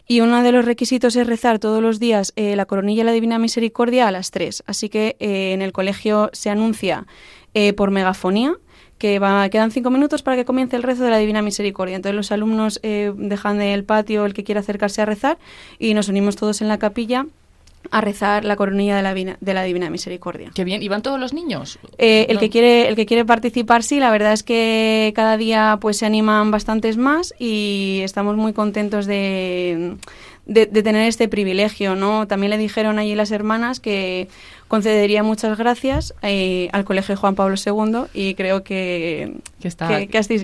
y 0.07 0.21
uno 0.21 0.41
de 0.41 0.51
los 0.51 0.65
requisitos 0.65 1.15
es 1.15 1.27
rezar 1.27 1.59
todos 1.59 1.81
los 1.81 1.99
días 1.99 2.33
eh, 2.35 2.55
la 2.55 2.65
coronilla 2.65 3.01
de 3.01 3.05
la 3.05 3.11
Divina 3.11 3.39
Misericordia 3.39 4.07
a 4.07 4.11
las 4.11 4.31
3. 4.31 4.63
Así 4.65 4.89
que 4.89 5.17
eh, 5.19 5.53
en 5.53 5.61
el 5.61 5.73
colegio 5.73 6.29
se 6.33 6.49
anuncia 6.49 7.05
eh, 7.53 7.73
por 7.73 7.91
megafonía 7.91 8.55
que 8.97 9.19
va, 9.19 9.47
quedan 9.49 9.71
cinco 9.71 9.89
minutos 9.89 10.23
para 10.23 10.37
que 10.37 10.45
comience 10.45 10.75
el 10.75 10.83
rezo 10.83 11.03
de 11.03 11.11
la 11.11 11.17
Divina 11.17 11.41
Misericordia. 11.41 11.95
Entonces 11.95 12.15
los 12.15 12.31
alumnos 12.31 12.79
eh, 12.83 13.13
dejan 13.15 13.61
el 13.61 13.83
patio 13.83 14.25
el 14.25 14.33
que 14.33 14.43
quiera 14.43 14.61
acercarse 14.61 15.01
a 15.01 15.05
rezar 15.05 15.37
y 15.79 15.93
nos 15.93 16.09
unimos 16.09 16.35
todos 16.35 16.61
en 16.61 16.67
la 16.67 16.79
capilla 16.79 17.25
a 17.89 18.01
rezar 18.01 18.43
la 18.43 18.55
coronilla 18.57 18.97
de 18.97 19.01
la, 19.01 19.13
Divina- 19.13 19.37
de 19.39 19.53
la 19.53 19.63
Divina 19.63 19.89
Misericordia. 19.89 20.51
Qué 20.53 20.65
bien, 20.65 20.83
¿y 20.83 20.89
van 20.89 21.01
todos 21.01 21.19
los 21.19 21.31
niños? 21.33 21.79
Eh, 21.97 22.25
el 22.27 22.35
No. 22.35 22.39
que 22.41 22.49
quiere 22.49 22.89
el 22.89 22.95
que 22.97 23.05
quiere 23.05 23.23
participar 23.23 23.81
sí 23.81 23.99
la 23.99 24.11
verdad 24.11 24.33
es 24.33 24.43
que 24.43 25.13
cada 25.15 25.37
día 25.37 25.77
pues 25.79 25.97
se 25.97 26.05
animan 26.05 26.51
bastantes 26.51 26.97
más 26.97 27.33
y 27.39 28.01
estamos 28.03 28.35
muy 28.35 28.51
contentos 28.51 29.05
de, 29.05 29.95
de, 30.45 30.65
de 30.65 30.83
tener 30.83 31.07
este 31.07 31.29
privilegio 31.29 31.95
no 31.95 32.27
también 32.27 32.49
le 32.49 32.57
dijeron 32.57 32.99
allí 32.99 33.15
las 33.15 33.31
hermanas 33.31 33.79
que 33.79 34.27
concedería 34.67 35.23
muchas 35.23 35.57
gracias 35.57 36.13
eh, 36.23 36.67
al 36.73 36.83
colegio 36.83 37.15
Juan 37.15 37.35
Pablo 37.35 37.55
II 37.55 38.07
y 38.13 38.33
creo 38.33 38.63
que 38.63 39.33
Que 39.61 39.67
está- 39.69 39.87
que, 39.87 40.07
que 40.09 40.17
así, 40.17 40.35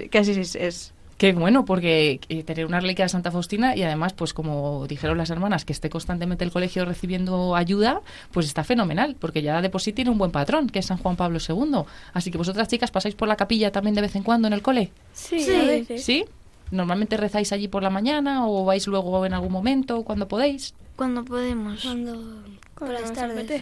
es. 0.58 0.94
Qué 1.24 1.32
bueno, 1.32 1.64
porque 1.64 2.20
eh, 2.28 2.44
tener 2.44 2.66
una 2.66 2.82
reliquia 2.82 3.06
de 3.06 3.10
Santa 3.10 3.32
Faustina 3.32 3.78
y 3.78 3.84
además, 3.84 4.12
pues 4.12 4.34
como 4.34 4.86
dijeron 4.88 5.18
las 5.18 5.30
hermanas, 5.30 5.64
que 5.64 5.72
esté 5.72 5.90
constantemente 5.90 6.44
el 6.44 6.52
colegio 6.52 6.84
recibiendo 6.84 7.56
ayuda, 7.56 8.02
pues 8.34 8.46
está 8.46 8.66
fenomenal, 8.66 9.16
porque 9.18 9.42
ya 9.42 9.62
de 9.62 9.70
por 9.70 9.82
sí 9.82 9.94
tiene 9.94 10.12
un 10.12 10.18
buen 10.18 10.32
patrón, 10.32 10.68
que 10.68 10.80
es 10.80 10.86
San 10.88 10.98
Juan 10.98 11.16
Pablo 11.16 11.40
II. 11.40 11.84
Así 12.12 12.30
que 12.30 12.38
vosotras 12.38 12.68
chicas 12.68 12.92
pasáis 12.92 13.16
por 13.16 13.30
la 13.30 13.38
capilla 13.38 13.72
también 13.72 13.96
de 13.96 14.02
vez 14.02 14.18
en 14.18 14.24
cuando 14.24 14.50
en 14.50 14.54
el 14.54 14.62
cole. 14.62 14.92
Sí, 15.14 15.40
Sí. 15.40 15.56
a 15.56 15.64
veces. 15.64 16.04
¿Sí? 16.04 16.26
¿Normalmente 16.72 17.16
rezáis 17.16 17.54
allí 17.54 17.70
por 17.70 17.84
la 17.84 17.90
mañana 17.90 18.46
o 18.46 18.66
vais 18.66 18.86
luego 18.88 19.26
en 19.26 19.34
algún 19.34 19.54
momento 19.54 20.04
cuando 20.04 20.28
podéis? 20.28 20.74
Cuando 20.98 21.24
podemos. 21.24 21.84
Cuando 21.84 22.22
por 22.76 22.90
las 22.90 23.14
tardes. 23.14 23.62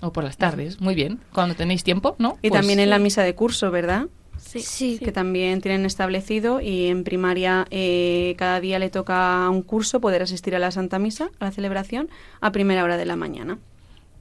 O 0.00 0.14
por 0.14 0.24
las 0.24 0.38
tardes, 0.38 0.80
muy 0.80 0.94
bien. 0.94 1.20
Cuando 1.34 1.54
tenéis 1.56 1.84
tiempo, 1.84 2.16
¿no? 2.18 2.38
y 2.40 2.48
Pues- 2.48 2.58
también 2.58 2.80
en 2.80 2.88
la 2.88 2.98
misa 2.98 3.22
de 3.22 3.34
curso 3.34 3.70
verdad 3.70 4.06
Sí. 4.60 4.98
Sí. 4.98 4.98
que 4.98 5.12
también 5.12 5.60
tienen 5.60 5.86
establecido 5.86 6.60
y 6.60 6.86
en 6.88 7.04
primaria 7.04 7.66
eh, 7.70 8.34
cada 8.38 8.60
día 8.60 8.78
le 8.78 8.90
toca 8.90 9.46
a 9.46 9.50
un 9.50 9.62
curso 9.62 10.00
poder 10.00 10.22
asistir 10.22 10.54
a 10.54 10.58
la 10.58 10.70
Santa 10.70 10.98
Misa, 10.98 11.30
a 11.38 11.46
la 11.46 11.50
celebración, 11.52 12.10
a 12.40 12.52
primera 12.52 12.84
hora 12.84 12.96
de 12.96 13.06
la 13.06 13.16
mañana. 13.16 13.58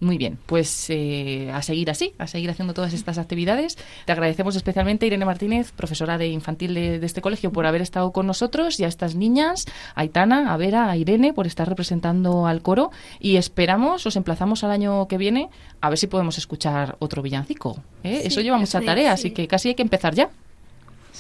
Muy 0.02 0.18
bien, 0.18 0.40
pues 0.48 0.88
eh, 0.90 1.52
a 1.54 1.62
seguir 1.62 1.92
así, 1.92 2.16
a 2.18 2.26
seguir 2.26 2.50
haciendo 2.50 2.74
todas 2.74 2.92
estas 2.92 3.20
actividades. 3.20 3.78
Te 4.06 4.12
agradecemos 4.12 4.56
especialmente, 4.56 5.06
Irene 5.06 5.26
Martínez, 5.26 5.72
profesora 5.74 6.18
de 6.18 6.28
infantil 6.28 6.74
de, 6.74 7.00
de 7.00 7.06
este 7.06 7.22
colegio, 7.22 7.52
por 7.52 7.68
haber 7.68 7.84
estado 7.84 8.12
con 8.12 8.26
nosotros 8.26 8.80
y 8.80 8.84
a 8.84 8.88
estas 8.88 9.14
niñas, 9.14 9.68
a 9.94 10.02
Aitana, 10.02 10.52
a 10.52 10.58
Vera, 10.58 10.90
a 10.90 10.98
Irene, 10.98 11.34
por 11.34 11.46
estar 11.46 11.70
representando 11.70 12.48
al 12.48 12.64
coro. 12.64 12.90
Y 13.20 13.36
esperamos, 13.36 14.04
os 14.08 14.16
emplazamos 14.16 14.64
al 14.64 14.72
año 14.72 15.08
que 15.08 15.20
viene 15.20 15.52
a 15.82 15.90
ver 15.90 16.00
si 16.00 16.08
podemos 16.08 16.40
escuchar 16.40 16.96
otro 16.98 17.22
villancico. 17.22 17.78
¿eh? 18.04 18.24
Eso 18.26 18.42
lleva 18.42 18.58
mucha 18.58 18.80
sí, 18.80 18.86
tarea, 18.88 19.16
sí. 19.16 19.28
así 19.28 19.32
que 19.36 19.48
casi 19.48 19.70
hay 19.70 19.76
que 19.76 19.84
empezar 19.84 20.16
ya. 20.16 20.32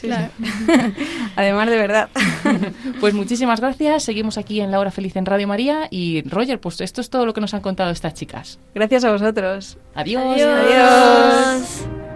Claro. 0.01 0.31
Además, 1.35 1.69
de 1.69 1.77
verdad. 1.77 2.09
Pues 2.99 3.13
muchísimas 3.13 3.59
gracias, 3.59 4.03
seguimos 4.03 4.37
aquí 4.37 4.61
en 4.61 4.69
La 4.69 4.79
Hora 4.79 4.91
Feliz 4.91 5.15
en 5.15 5.25
Radio 5.25 5.47
María 5.47 5.87
y 5.89 6.21
Roger, 6.29 6.59
pues 6.59 6.81
esto 6.81 7.01
es 7.01 7.09
todo 7.09 7.25
lo 7.25 7.33
que 7.33 7.41
nos 7.41 7.53
han 7.53 7.61
contado 7.61 7.89
estas 7.89 8.13
chicas. 8.13 8.59
Gracias 8.75 9.03
a 9.05 9.11
vosotros. 9.11 9.77
Adiós. 9.95 10.39
Adiós. 10.39 12.10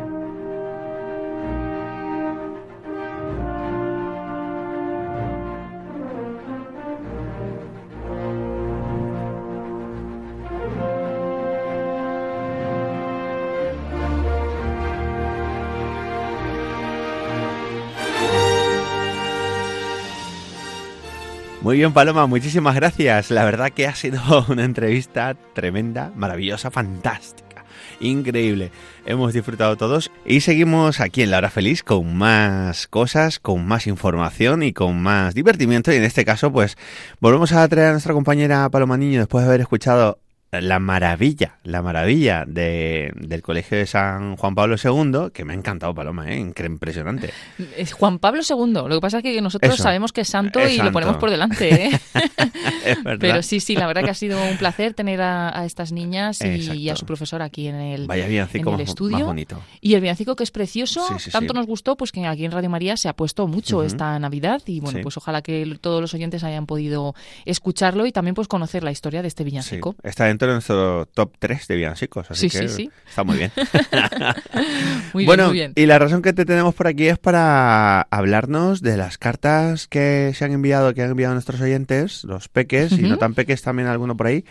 Muy 21.66 21.78
bien, 21.78 21.94
Paloma, 21.94 22.28
muchísimas 22.28 22.76
gracias. 22.76 23.32
La 23.32 23.44
verdad 23.44 23.72
que 23.72 23.88
ha 23.88 23.96
sido 23.96 24.22
una 24.50 24.64
entrevista 24.64 25.36
tremenda, 25.56 26.12
maravillosa, 26.16 26.70
fantástica, 26.70 27.66
increíble. 28.00 28.70
Hemos 29.08 29.34
disfrutado 29.34 29.76
todos 29.76 30.12
y 30.28 30.42
seguimos 30.42 31.00
aquí 31.00 31.24
en 31.24 31.32
La 31.32 31.40
Hora 31.40 31.50
Feliz 31.50 31.82
con 31.82 32.16
más 32.16 32.86
cosas, 32.86 33.40
con 33.40 33.66
más 33.66 33.88
información 33.88 34.62
y 34.62 34.74
con 34.74 35.02
más 35.02 35.34
divertimiento. 35.34 35.92
Y 35.92 35.96
en 35.96 36.04
este 36.04 36.24
caso, 36.24 36.52
pues 36.52 36.78
volvemos 37.20 37.52
a 37.52 37.68
traer 37.68 37.88
a 37.88 37.92
nuestra 37.94 38.14
compañera 38.14 38.70
Paloma 38.70 38.96
Niño 38.96 39.18
después 39.22 39.44
de 39.44 39.50
haber 39.50 39.62
escuchado 39.62 40.20
la 40.62 40.80
maravilla, 40.80 41.58
la 41.64 41.82
maravilla 41.82 42.44
de, 42.46 43.12
del 43.16 43.42
Colegio 43.42 43.78
de 43.78 43.86
San 43.86 44.36
Juan 44.36 44.56
Pablo 44.56 44.76
II, 44.84 45.32
que 45.34 45.46
me 45.46 45.54
ha 45.54 45.56
encantado, 45.56 45.94
Paloma, 45.94 46.32
¿eh? 46.32 46.38
Impresionante. 46.40 47.32
Es 47.78 47.94
Juan 47.94 48.20
Pablo 48.20 48.42
II. 48.48 48.74
Lo 48.74 48.90
que 48.90 49.00
pasa 49.02 49.18
es 49.18 49.24
que 49.24 49.42
nosotros 49.42 49.74
Eso. 49.76 49.84
sabemos 49.84 50.12
que 50.14 50.22
es 50.22 50.28
santo 50.28 50.60
Es 50.60 50.74
y 50.74 50.76
santo. 50.78 50.90
lo 50.90 50.94
ponemos 50.94 51.18
por 51.18 51.30
delante. 51.30 51.86
¿eh? 51.86 52.00
Es 52.86 53.04
verdad. 53.04 53.20
Pero 53.20 53.42
sí, 53.44 53.60
sí, 53.60 53.76
la 53.76 53.88
verdad 53.88 54.04
que 54.04 54.12
ha 54.12 54.16
sido 54.16 54.42
un 54.44 54.58
placer 54.58 54.94
tener 54.94 55.20
a, 55.22 55.60
a 55.60 55.66
estas 55.66 55.92
niñas 55.92 56.40
y, 56.42 56.90
a 56.90 56.96
su 56.96 57.06
profesora 57.06 57.46
aquí 57.46 57.68
en 57.68 57.76
el, 57.76 58.06
Vaya 58.08 58.24
en 58.26 58.30
villancico 58.30 58.74
el 58.76 58.82
estudio. 58.82 59.18
más 59.18 59.26
bonito. 59.28 59.62
Y 59.82 59.96
el 59.96 60.02
villancico 60.02 60.36
que 60.36 60.44
es 60.44 60.52
precioso, 60.52 61.06
Sí, 61.08 61.16
sí, 61.20 61.32
tanto 61.32 61.54
sí. 61.54 61.58
nos 61.58 61.66
gustó 61.68 61.96
pues 61.98 62.12
que 62.12 62.26
aquí 62.26 62.46
en 62.46 62.52
Radio 62.52 62.70
María 62.70 62.96
se 62.98 63.10
ha 63.10 63.14
puesto 63.14 63.48
mucho 63.48 63.84
esta 63.84 64.18
Navidad 64.20 64.62
y 64.68 64.80
bueno, 64.82 65.00
pues 65.02 65.18
ojalá 65.18 65.42
que 65.42 65.78
todos 65.82 66.00
los 66.02 66.14
oyentes 66.14 66.44
hayan 66.44 66.66
podido 66.68 67.16
escucharlo 67.46 68.06
y 68.06 68.12
también 68.12 68.36
pues 68.36 68.48
conocer 68.48 68.84
la 68.84 68.92
historia 68.92 69.22
de 69.22 69.28
este 69.28 69.44
villancico. 69.44 69.96
está 70.04 70.26
dentro 70.26 70.45
de 70.48 70.54
nuestro 70.54 71.06
top 71.08 71.34
3 71.40 71.68
de 71.68 71.76
villancicos, 71.76 72.30
así 72.32 72.50
Sí, 72.50 72.60
que 72.60 72.68
sí, 72.68 72.76
sí. 72.76 72.92
está 73.08 73.24
muy 73.24 73.38
bien. 73.38 73.52
Muy 75.14 75.26
bueno, 75.26 75.44
bien, 75.44 75.48
muy 75.50 75.58
bien. 75.58 75.74
y 75.76 75.86
la 75.86 75.98
razón 76.00 76.22
que 76.22 76.34
te 76.34 76.46
tenemos 76.46 76.74
por 76.76 76.88
aquí 76.88 77.08
es 77.08 77.18
para 77.18 78.02
hablarnos 78.12 78.82
de 78.82 78.98
las 78.98 79.18
cartas 79.18 79.88
que 79.88 80.32
se 80.36 80.44
han 80.46 80.52
enviado, 80.52 80.94
que 80.94 81.02
han 81.02 81.12
enviado 81.12 81.34
nuestros 81.34 81.62
oyentes, 81.62 82.24
los 82.26 82.50
peques 82.50 82.92
y 82.92 83.02
no 83.04 83.18
tan 83.18 83.34
peques 83.34 83.62
también 83.62 83.88
alguno 83.88 84.18
por 84.18 84.28
ahí. 84.28 84.44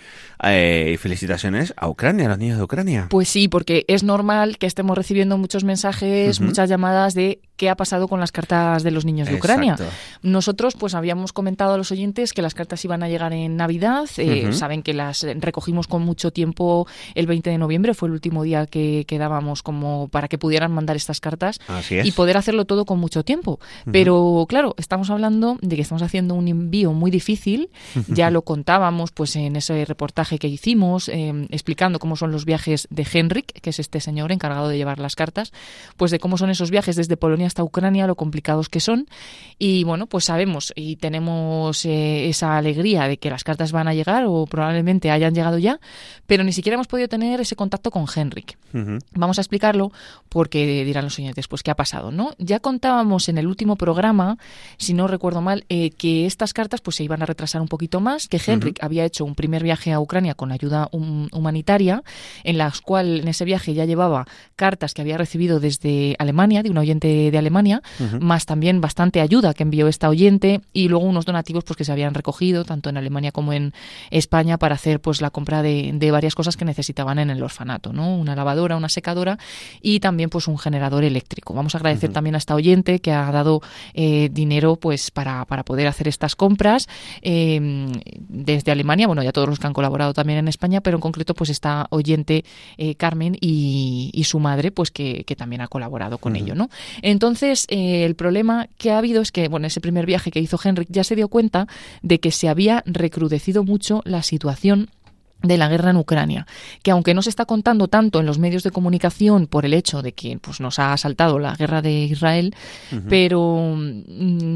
Eh, 0.42 0.92
y 0.94 0.96
felicitaciones 0.96 1.74
a 1.76 1.88
Ucrania, 1.88 2.26
a 2.26 2.28
los 2.30 2.38
niños 2.38 2.58
de 2.58 2.64
Ucrania. 2.64 3.06
Pues 3.10 3.28
sí, 3.28 3.48
porque 3.48 3.84
es 3.88 4.02
normal 4.02 4.58
que 4.58 4.66
estemos 4.66 4.96
recibiendo 4.96 5.36
muchos 5.38 5.64
mensajes, 5.64 6.40
muchas 6.40 6.68
llamadas 6.68 7.14
de 7.14 7.40
qué 7.64 7.70
ha 7.70 7.76
pasado 7.76 8.08
con 8.08 8.20
las 8.20 8.30
cartas 8.30 8.82
de 8.82 8.90
los 8.90 9.06
niños 9.06 9.26
de 9.26 9.36
Ucrania. 9.36 9.72
Exacto. 9.72 9.94
Nosotros 10.20 10.74
pues 10.78 10.94
habíamos 10.94 11.32
comentado 11.32 11.72
a 11.72 11.78
los 11.78 11.90
oyentes 11.90 12.34
que 12.34 12.42
las 12.42 12.52
cartas 12.52 12.84
iban 12.84 13.02
a 13.02 13.08
llegar 13.08 13.32
en 13.32 13.56
Navidad, 13.56 14.04
eh, 14.18 14.52
saben 14.52 14.82
que 14.82 14.92
las 14.92 15.26
recogimos 15.36 15.86
con 15.86 16.02
mucho 16.02 16.30
tiempo 16.30 16.86
el 17.14 17.26
20 17.26 17.48
de 17.48 17.56
noviembre, 17.56 17.94
fue 17.94 18.08
el 18.08 18.12
último 18.12 18.42
día 18.42 18.66
que 18.66 19.06
quedábamos 19.08 19.62
como 19.62 20.08
para 20.08 20.28
que 20.28 20.36
pudieran 20.36 20.72
mandar 20.72 20.94
estas 20.96 21.20
cartas 21.20 21.58
Así 21.68 21.96
es. 21.96 22.04
y 22.04 22.12
poder 22.12 22.36
hacerlo 22.36 22.66
todo 22.66 22.84
con 22.84 22.98
mucho 22.98 23.24
tiempo. 23.24 23.58
Pero 23.90 24.44
claro, 24.46 24.74
estamos 24.76 25.08
hablando 25.08 25.56
de 25.62 25.76
que 25.76 25.80
estamos 25.80 26.02
haciendo 26.02 26.34
un 26.34 26.48
envío 26.48 26.92
muy 26.92 27.10
difícil, 27.10 27.70
ya 28.08 28.30
lo 28.30 28.42
contábamos 28.42 29.10
pues 29.10 29.36
en 29.36 29.56
ese 29.56 29.86
reportaje 29.86 30.38
que 30.38 30.48
hicimos, 30.48 31.08
eh, 31.08 31.46
explicando 31.48 31.98
cómo 31.98 32.16
son 32.16 32.30
los 32.30 32.44
viajes 32.44 32.88
de 32.90 33.06
Henrik, 33.10 33.58
que 33.62 33.70
es 33.70 33.78
este 33.78 34.00
señor 34.00 34.32
encargado 34.32 34.68
de 34.68 34.76
llevar 34.76 34.98
las 34.98 35.16
cartas, 35.16 35.50
pues 35.96 36.10
de 36.10 36.18
cómo 36.18 36.36
son 36.36 36.50
esos 36.50 36.70
viajes 36.70 36.96
desde 36.96 37.16
Polonia 37.16 37.46
hasta 37.54 37.62
Ucrania, 37.62 38.08
lo 38.08 38.16
complicados 38.16 38.68
que 38.68 38.80
son. 38.80 39.06
Y 39.60 39.84
bueno, 39.84 40.08
pues 40.08 40.24
sabemos 40.24 40.72
y 40.74 40.96
tenemos 40.96 41.84
eh, 41.84 42.28
esa 42.28 42.56
alegría 42.56 43.06
de 43.06 43.16
que 43.18 43.30
las 43.30 43.44
cartas 43.44 43.70
van 43.70 43.86
a 43.86 43.94
llegar 43.94 44.24
o 44.26 44.44
probablemente 44.46 45.12
hayan 45.12 45.34
llegado 45.34 45.58
ya, 45.58 45.78
pero 46.26 46.42
ni 46.42 46.52
siquiera 46.52 46.74
hemos 46.74 46.88
podido 46.88 47.06
tener 47.06 47.40
ese 47.40 47.54
contacto 47.54 47.92
con 47.92 48.06
Henrik. 48.12 48.58
Ujú. 48.74 48.98
Vamos 49.12 49.38
a 49.38 49.42
explicarlo 49.42 49.92
porque 50.28 50.84
dirán 50.84 51.04
los 51.04 51.16
oyentes, 51.20 51.46
pues 51.46 51.62
qué 51.62 51.70
ha 51.70 51.76
pasado, 51.76 52.10
¿no? 52.10 52.32
Ya 52.38 52.58
contábamos 52.58 53.28
en 53.28 53.38
el 53.38 53.46
último 53.46 53.76
programa, 53.76 54.36
si 54.76 54.92
no 54.94 55.06
recuerdo 55.06 55.40
mal, 55.40 55.64
eh, 55.68 55.90
que 55.90 56.26
estas 56.26 56.52
cartas 56.52 56.80
pues 56.80 56.96
se 56.96 57.04
iban 57.04 57.22
a 57.22 57.26
retrasar 57.26 57.60
un 57.60 57.68
poquito 57.68 58.00
más, 58.00 58.26
que 58.26 58.40
Henrik 58.44 58.82
había 58.82 59.04
hecho 59.04 59.24
un 59.24 59.36
primer 59.36 59.62
viaje 59.62 59.92
a 59.92 60.00
Ucrania 60.00 60.34
con 60.34 60.50
ayuda 60.50 60.88
hum- 60.90 61.28
humanitaria, 61.32 62.02
en 62.42 62.58
las 62.58 62.80
cual 62.80 63.20
en 63.20 63.28
ese 63.28 63.44
viaje 63.44 63.74
ya 63.74 63.84
llevaba 63.84 64.26
cartas 64.56 64.92
que 64.92 65.02
había 65.02 65.16
recibido 65.16 65.60
desde 65.60 66.16
Alemania, 66.18 66.64
de 66.64 66.70
un 66.70 66.78
oyente 66.78 67.30
de 67.34 67.38
Alemania, 67.38 67.82
más 68.20 68.46
también 68.46 68.80
bastante 68.80 69.20
ayuda 69.20 69.52
que 69.54 69.64
envió 69.64 69.88
esta 69.88 70.08
oyente 70.08 70.60
y 70.72 70.88
luego 70.88 71.04
unos 71.04 71.24
donativos 71.24 71.64
pues 71.64 71.76
que 71.76 71.84
se 71.84 71.92
habían 71.92 72.14
recogido 72.14 72.64
tanto 72.64 72.88
en 72.88 72.96
Alemania 72.96 73.32
como 73.32 73.52
en 73.52 73.72
España 74.10 74.56
para 74.56 74.76
hacer 74.76 75.00
pues 75.00 75.20
la 75.20 75.30
compra 75.30 75.62
de, 75.62 75.90
de 75.92 76.10
varias 76.10 76.34
cosas 76.34 76.56
que 76.56 76.64
necesitaban 76.64 77.18
en 77.18 77.30
el 77.30 77.42
orfanato, 77.42 77.92
¿no? 77.92 78.16
Una 78.16 78.36
lavadora, 78.36 78.76
una 78.76 78.88
secadora 78.88 79.38
y 79.82 79.98
también 79.98 80.30
pues 80.30 80.46
un 80.46 80.58
generador 80.58 81.02
eléctrico. 81.02 81.54
Vamos 81.54 81.74
a 81.74 81.78
agradecer 81.78 82.12
también 82.12 82.36
a 82.36 82.38
esta 82.38 82.54
oyente 82.54 83.00
que 83.00 83.10
ha 83.10 83.30
dado 83.32 83.60
eh, 83.94 84.28
dinero 84.30 84.76
pues 84.76 85.10
para, 85.10 85.44
para 85.46 85.64
poder 85.64 85.88
hacer 85.88 86.06
estas 86.06 86.36
compras 86.36 86.88
eh, 87.22 87.90
desde 88.28 88.70
Alemania, 88.70 89.08
bueno 89.08 89.22
ya 89.22 89.32
todos 89.32 89.48
los 89.48 89.58
que 89.58 89.66
han 89.66 89.72
colaborado 89.72 90.12
también 90.14 90.38
en 90.38 90.48
España, 90.48 90.80
pero 90.80 90.96
en 90.96 91.00
concreto 91.00 91.34
pues 91.34 91.50
esta 91.50 91.86
oyente 91.90 92.44
eh, 92.78 92.94
Carmen 92.94 93.36
y, 93.40 94.10
y 94.12 94.24
su 94.24 94.38
madre 94.38 94.70
pues 94.70 94.90
que, 94.90 95.24
que 95.24 95.34
también 95.34 95.62
ha 95.62 95.68
colaborado 95.68 96.18
con 96.18 96.36
ello, 96.36 96.54
¿no? 96.54 96.68
Entonces 97.02 97.23
eh, 97.68 98.04
el 98.04 98.14
problema 98.14 98.68
que 98.78 98.90
ha 98.90 98.98
habido 98.98 99.22
es 99.22 99.32
que 99.32 99.48
bueno 99.48 99.66
ese 99.66 99.80
primer 99.80 100.06
viaje 100.06 100.30
que 100.30 100.40
hizo 100.40 100.58
Henrik 100.62 100.88
ya 100.90 101.04
se 101.04 101.16
dio 101.16 101.28
cuenta 101.28 101.66
de 102.02 102.20
que 102.20 102.30
se 102.30 102.48
había 102.48 102.82
recrudecido 102.86 103.64
mucho 103.64 104.02
la 104.04 104.22
situación 104.22 104.90
de 105.44 105.56
la 105.58 105.68
guerra 105.68 105.90
en 105.90 105.96
Ucrania, 105.98 106.46
que 106.82 106.90
aunque 106.90 107.14
no 107.14 107.22
se 107.22 107.30
está 107.30 107.44
contando 107.44 107.86
tanto 107.88 108.18
en 108.20 108.26
los 108.26 108.38
medios 108.38 108.62
de 108.64 108.70
comunicación 108.70 109.46
por 109.46 109.64
el 109.64 109.74
hecho 109.74 110.02
de 110.02 110.12
que 110.12 110.38
pues, 110.38 110.60
nos 110.60 110.78
ha 110.78 110.92
asaltado 110.92 111.38
la 111.38 111.54
guerra 111.54 111.82
de 111.82 112.04
Israel, 112.04 112.54
pero 113.08 113.74
mm, 113.76 114.02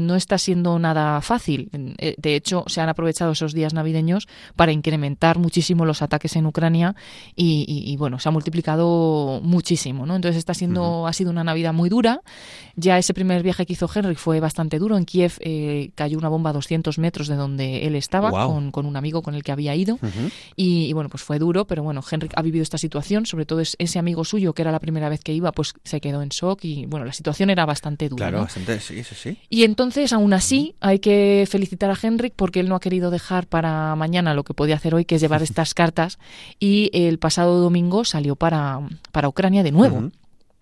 no 0.07 0.15
está 0.15 0.37
siendo 0.37 0.77
nada 0.79 1.21
fácil. 1.21 1.69
Eh, 1.97 2.15
De 2.17 2.35
hecho, 2.35 2.63
se 2.67 2.81
han 2.81 2.89
aprovechado 2.89 3.31
esos 3.31 3.53
días 3.53 3.73
navideños 3.73 4.27
para 4.55 4.71
incrementar 4.71 5.37
muchísimo 5.39 5.85
los 5.85 6.01
ataques 6.01 6.35
en 6.35 6.45
Ucrania 6.45 6.95
y, 7.35 7.65
y- 7.67 7.91
y, 7.91 7.95
bueno, 7.97 8.19
se 8.19 8.27
ha 8.29 8.31
multiplicado 8.31 9.39
muchísimo, 9.43 10.05
¿no? 10.05 10.15
Entonces 10.15 10.37
está 10.37 10.53
siendo, 10.53 11.05
ha 11.07 11.13
sido 11.13 11.31
una 11.31 11.43
Navidad 11.43 11.73
muy 11.73 11.89
dura. 11.89 12.21
Ya 12.75 12.97
ese 12.97 13.13
primer 13.13 13.43
viaje 13.43 13.65
que 13.65 13.73
hizo 13.73 13.89
Henrik 13.93 14.17
fue 14.17 14.39
bastante 14.39 14.79
duro. 14.79 14.97
En 14.97 15.05
Kiev 15.05 15.33
eh, 15.41 15.91
cayó 15.95 16.17
una 16.17 16.29
bomba 16.29 16.49
a 16.51 16.53
200 16.53 16.97
metros 16.99 17.27
de 17.27 17.35
donde 17.35 17.85
él 17.87 17.95
estaba 17.95 18.29
con, 18.47 18.71
con 18.71 18.85
un 18.85 18.95
amigo 18.95 19.21
con 19.21 19.35
el 19.35 19.43
que 19.43 19.51
había 19.51 19.75
ido. 19.75 19.97
Y, 20.55 20.78
y, 20.87 20.93
bueno, 20.93 21.09
pues 21.09 21.23
fue 21.23 21.39
duro, 21.39 21.65
pero 21.65 21.83
bueno, 21.83 22.01
Henrik 22.09 22.31
ha 22.35 22.41
vivido 22.41 22.63
esta 22.63 22.77
situación, 22.77 23.25
sobre 23.25 23.45
todo 23.45 23.59
es- 23.59 23.75
ese 23.79 23.99
amigo 23.99 24.23
suyo 24.25 24.53
que 24.53 24.61
era 24.61 24.71
la 24.71 24.79
primera 24.79 25.09
vez 25.09 25.21
que 25.23 25.33
iba, 25.33 25.51
pues 25.51 25.73
se 25.83 25.99
quedó 26.01 26.21
en 26.21 26.29
shock 26.29 26.63
y 26.63 26.85
bueno, 26.85 27.05
la 27.05 27.13
situación 27.13 27.49
era 27.49 27.65
bastante 27.65 28.09
dura. 28.09 28.25
Claro, 28.25 28.37
¿no? 28.37 28.43
bastante, 28.43 28.79
sí, 28.79 29.03
sí, 29.03 29.15
sí. 29.15 29.37
Y 29.49 29.63
entonces, 29.63 30.13
aún 30.13 30.33
así, 30.33 30.75
hay 30.79 30.99
que 30.99 31.45
felicitar 31.49 31.89
a 31.91 31.97
Henrik 32.01 32.33
porque 32.35 32.59
él 32.59 32.69
no 32.69 32.75
ha 32.75 32.79
querido 32.79 33.11
dejar 33.11 33.47
para 33.47 33.95
mañana 33.95 34.33
lo 34.33 34.43
que 34.43 34.53
podía 34.53 34.75
hacer 34.75 34.95
hoy, 34.95 35.05
que 35.05 35.15
es 35.15 35.21
llevar 35.21 35.41
estas 35.43 35.73
cartas. 35.73 36.19
Y 36.59 36.89
el 36.93 37.19
pasado 37.19 37.59
domingo 37.59 38.05
salió 38.05 38.35
para, 38.35 38.79
para 39.11 39.27
Ucrania 39.29 39.63
de 39.63 39.71
nuevo. 39.71 40.09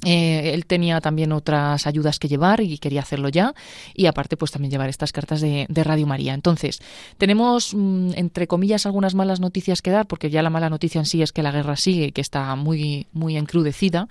Eh, 0.06 0.52
él 0.54 0.68
tenía 0.68 1.02
también 1.02 1.32
otras 1.32 1.88
ayudas 1.88 2.20
que 2.20 2.28
llevar 2.28 2.62
y 2.62 2.78
quería 2.78 3.02
hacerlo 3.02 3.30
ya 3.30 3.56
y 3.96 4.06
aparte 4.06 4.38
pues 4.38 4.52
también 4.52 4.70
llevar 4.70 4.90
estas 4.90 5.12
cartas 5.12 5.42
de, 5.42 5.66
de 5.70 5.84
Radio 5.84 6.06
María. 6.06 6.36
Entonces, 6.36 6.80
tenemos 7.18 7.74
mm, 7.74 8.12
entre 8.16 8.46
comillas 8.46 8.86
algunas 8.86 9.16
malas 9.16 9.40
noticias 9.40 9.82
que 9.82 9.90
dar 9.90 10.06
porque 10.06 10.30
ya 10.30 10.44
la 10.44 10.52
mala 10.52 10.70
noticia 10.70 11.00
en 11.00 11.06
sí 11.08 11.24
es 11.24 11.32
que 11.32 11.42
la 11.42 11.52
guerra 11.52 11.76
sigue 11.78 12.06
y 12.06 12.12
que 12.12 12.22
está 12.22 12.56
muy 12.56 13.08
muy 13.12 13.38
encrudecida, 13.38 14.08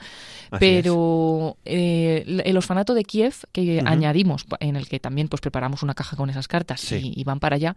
Así 0.51 0.59
pero 0.59 1.57
eh, 1.64 2.42
el- 2.44 2.57
orfanato 2.57 2.92
de 2.94 3.05
Kiev 3.05 3.35
que 3.53 3.81
añadimos 3.87 4.44
en 4.59 4.75
el 4.75 4.88
que 4.88 4.99
también 4.99 5.29
pues 5.29 5.40
preparamos 5.40 5.85
una 5.85 5.94
caja 5.94 6.16
con 6.16 6.31
esas 6.31 6.49
cartas 6.49 6.81
Sí. 6.81 7.12
y, 7.16 7.20
y 7.20 7.25
van 7.25 7.38
para 7.38 7.55
allá 7.57 7.77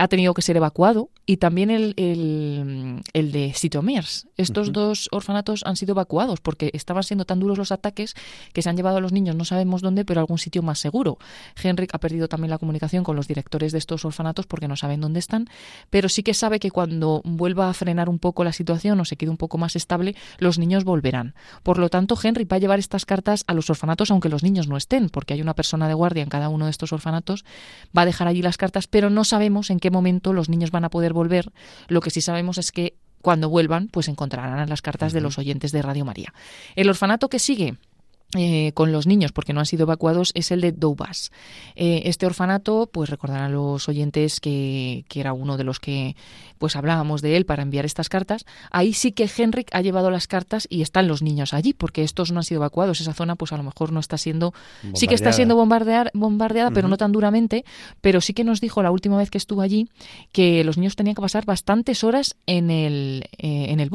ha 0.00 0.06
tenido 0.06 0.32
que 0.32 0.42
ser 0.42 0.56
evacuado 0.56 1.10
y 1.26 1.38
también 1.38 1.70
el, 1.70 1.94
el, 1.96 3.00
el 3.14 3.32
de 3.32 3.52
Sitomers. 3.52 4.28
Estos 4.36 4.70
dos 4.72 5.08
orfanatos 5.10 5.62
han 5.66 5.74
sido 5.74 5.90
evacuados 5.92 6.40
porque 6.40 6.70
estaban 6.72 7.02
siendo 7.02 7.24
tan 7.24 7.37
duros 7.40 7.58
los 7.58 7.72
ataques 7.72 8.14
que 8.52 8.62
se 8.62 8.70
han 8.70 8.76
llevado 8.76 8.98
a 8.98 9.00
los 9.00 9.12
niños, 9.12 9.36
no 9.36 9.44
sabemos 9.44 9.82
dónde, 9.82 10.04
pero 10.04 10.20
a 10.20 10.22
algún 10.22 10.38
sitio 10.38 10.62
más 10.62 10.78
seguro. 10.78 11.18
Henrik 11.62 11.94
ha 11.94 11.98
perdido 11.98 12.28
también 12.28 12.50
la 12.50 12.58
comunicación 12.58 13.04
con 13.04 13.16
los 13.16 13.28
directores 13.28 13.72
de 13.72 13.78
estos 13.78 14.04
orfanatos 14.04 14.46
porque 14.46 14.68
no 14.68 14.76
saben 14.76 15.00
dónde 15.00 15.18
están, 15.18 15.48
pero 15.90 16.08
sí 16.08 16.22
que 16.22 16.34
sabe 16.34 16.60
que 16.60 16.70
cuando 16.70 17.22
vuelva 17.24 17.68
a 17.68 17.74
frenar 17.74 18.08
un 18.08 18.18
poco 18.18 18.44
la 18.44 18.52
situación 18.52 19.00
o 19.00 19.04
se 19.04 19.16
quede 19.16 19.30
un 19.30 19.36
poco 19.36 19.58
más 19.58 19.76
estable, 19.76 20.14
los 20.38 20.58
niños 20.58 20.84
volverán. 20.84 21.34
Por 21.62 21.78
lo 21.78 21.88
tanto, 21.88 22.18
Henrik 22.22 22.50
va 22.50 22.56
a 22.56 22.60
llevar 22.60 22.78
estas 22.78 23.04
cartas 23.04 23.44
a 23.46 23.54
los 23.54 23.70
orfanatos 23.70 24.10
aunque 24.10 24.28
los 24.28 24.42
niños 24.42 24.68
no 24.68 24.76
estén, 24.76 25.08
porque 25.08 25.34
hay 25.34 25.42
una 25.42 25.54
persona 25.54 25.88
de 25.88 25.94
guardia 25.94 26.22
en 26.22 26.28
cada 26.28 26.48
uno 26.48 26.66
de 26.66 26.70
estos 26.70 26.92
orfanatos, 26.92 27.44
va 27.96 28.02
a 28.02 28.06
dejar 28.06 28.28
allí 28.28 28.42
las 28.42 28.56
cartas, 28.56 28.86
pero 28.86 29.10
no 29.10 29.24
sabemos 29.24 29.70
en 29.70 29.80
qué 29.80 29.90
momento 29.90 30.32
los 30.32 30.48
niños 30.48 30.70
van 30.70 30.84
a 30.84 30.90
poder 30.90 31.12
volver. 31.12 31.52
Lo 31.88 32.00
que 32.00 32.10
sí 32.10 32.20
sabemos 32.20 32.58
es 32.58 32.72
que 32.72 32.94
cuando 33.22 33.48
vuelvan, 33.48 33.88
pues 33.88 34.08
encontrarán 34.08 34.68
las 34.68 34.82
cartas 34.82 35.12
de 35.12 35.20
los 35.20 35.38
oyentes 35.38 35.72
de 35.72 35.82
Radio 35.82 36.04
María. 36.04 36.32
El 36.76 36.88
orfanato 36.88 37.28
que 37.28 37.38
sigue 37.38 37.76
eh, 38.36 38.72
con 38.74 38.92
los 38.92 39.06
niños 39.06 39.32
porque 39.32 39.54
no 39.54 39.60
han 39.60 39.66
sido 39.66 39.84
evacuados 39.84 40.32
es 40.34 40.50
el 40.50 40.60
de 40.60 40.72
Doubas. 40.72 41.32
Eh, 41.76 42.02
este 42.04 42.26
orfanato, 42.26 42.88
pues 42.92 43.08
recordarán 43.08 43.52
los 43.52 43.88
oyentes 43.88 44.38
que, 44.40 45.04
que 45.08 45.20
era 45.20 45.32
uno 45.32 45.56
de 45.56 45.64
los 45.64 45.80
que 45.80 46.14
pues 46.58 46.76
hablábamos 46.76 47.22
de 47.22 47.36
él 47.36 47.46
para 47.46 47.62
enviar 47.62 47.86
estas 47.86 48.08
cartas. 48.08 48.44
Ahí 48.70 48.92
sí 48.92 49.12
que 49.12 49.30
Henrik 49.34 49.68
ha 49.72 49.80
llevado 49.80 50.10
las 50.10 50.26
cartas 50.26 50.66
y 50.68 50.82
están 50.82 51.08
los 51.08 51.22
niños 51.22 51.54
allí 51.54 51.72
porque 51.72 52.02
estos 52.02 52.32
no 52.32 52.40
han 52.40 52.44
sido 52.44 52.60
evacuados. 52.60 53.00
Esa 53.00 53.14
zona 53.14 53.36
pues 53.36 53.52
a 53.52 53.56
lo 53.56 53.62
mejor 53.62 53.92
no 53.92 54.00
está 54.00 54.18
siendo 54.18 54.52
sí 54.94 55.06
que 55.06 55.14
está 55.14 55.30
Bombardeada. 55.30 55.32
siendo 55.32 55.56
bombardear, 55.56 56.10
bombardeada, 56.14 56.70
pero 56.70 56.88
no 56.88 56.96
tan 56.96 57.12
duramente. 57.12 57.64
Pero 58.00 58.20
sí 58.20 58.34
que 58.34 58.44
nos 58.44 58.60
dijo 58.60 58.82
la 58.82 58.90
última 58.90 59.16
vez 59.16 59.30
que 59.30 59.38
estuvo 59.38 59.62
allí 59.62 59.88
que 60.32 60.64
los 60.64 60.76
niños 60.76 60.96
tenían 60.96 61.14
que 61.14 61.22
pasar 61.22 61.46
bastantes 61.46 62.04
horas 62.04 62.36
en 62.46 62.70
el, 62.70 63.24
eh, 63.38 63.66
en 63.70 63.80
el 63.80 63.88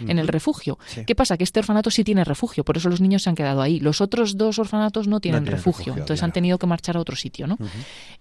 en 0.00 0.18
el 0.18 0.28
refugio. 0.28 0.78
Sí. 0.86 1.04
¿Qué 1.06 1.14
pasa? 1.14 1.36
Que 1.36 1.44
este 1.44 1.60
orfanato 1.60 1.90
sí 1.90 2.04
tiene 2.04 2.24
refugio, 2.24 2.64
por 2.64 2.76
eso 2.76 2.88
los 2.88 3.00
niños 3.00 3.22
se 3.22 3.30
han 3.30 3.36
quedado 3.36 3.62
ahí. 3.62 3.80
Los 3.80 4.00
otros 4.00 4.36
dos 4.36 4.58
orfanatos 4.58 5.08
no 5.08 5.20
tienen, 5.20 5.44
tienen 5.44 5.52
refugio, 5.56 5.78
refugio, 5.78 5.92
entonces 5.94 6.20
claro. 6.20 6.30
han 6.30 6.32
tenido 6.32 6.58
que 6.58 6.66
marchar 6.66 6.96
a 6.96 7.00
otro 7.00 7.16
sitio, 7.16 7.46
¿no? 7.46 7.58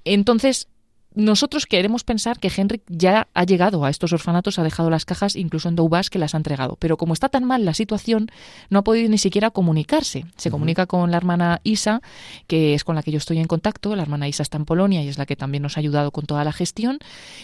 Entonces, 0.04 0.68
nosotros 1.16 1.66
queremos 1.66 2.04
pensar 2.04 2.40
que 2.40 2.52
Henrik 2.56 2.84
ya 2.88 3.28
ha 3.34 3.44
llegado 3.44 3.86
a 3.86 3.90
estos 3.90 4.14
orfanatos, 4.14 4.60
ha 4.60 4.64
dejado 4.64 4.90
las 4.90 5.06
cajas, 5.06 5.36
incluso 5.36 5.70
en 5.70 5.76
Doubas, 5.76 6.10
que 6.10 6.20
las 6.20 6.34
ha 6.34 6.38
entregado. 6.38 6.78
Pero 6.80 6.98
como 6.98 7.14
está 7.14 7.30
tan 7.30 7.46
mal 7.46 7.66
la 7.66 7.74
situación, 7.74 8.30
no 8.70 8.80
ha 8.80 8.84
podido 8.84 9.10
ni 9.10 9.18
siquiera 9.18 9.52
comunicarse. 9.52 10.26
Se 10.36 10.52
comunica 10.52 10.86
con 10.86 11.12
la 11.12 11.18
hermana 11.18 11.62
Isa, 11.64 12.02
que 12.48 12.74
es 12.74 12.84
con 12.84 12.96
la 12.96 13.04
que 13.04 13.12
yo 13.12 13.18
estoy 13.18 13.40
en 13.40 13.48
contacto. 13.48 13.96
La 13.96 14.04
hermana 14.04 14.28
Isa 14.28 14.44
está 14.44 14.58
en 14.58 14.66
Polonia 14.66 15.04
y 15.04 15.08
es 15.08 15.18
la 15.18 15.26
que 15.26 15.36
también 15.36 15.64
nos 15.64 15.78
ha 15.78 15.80
ayudado 15.80 16.12
con 16.12 16.26
toda 16.26 16.44
la 16.44 16.52
gestión. 16.52 17.00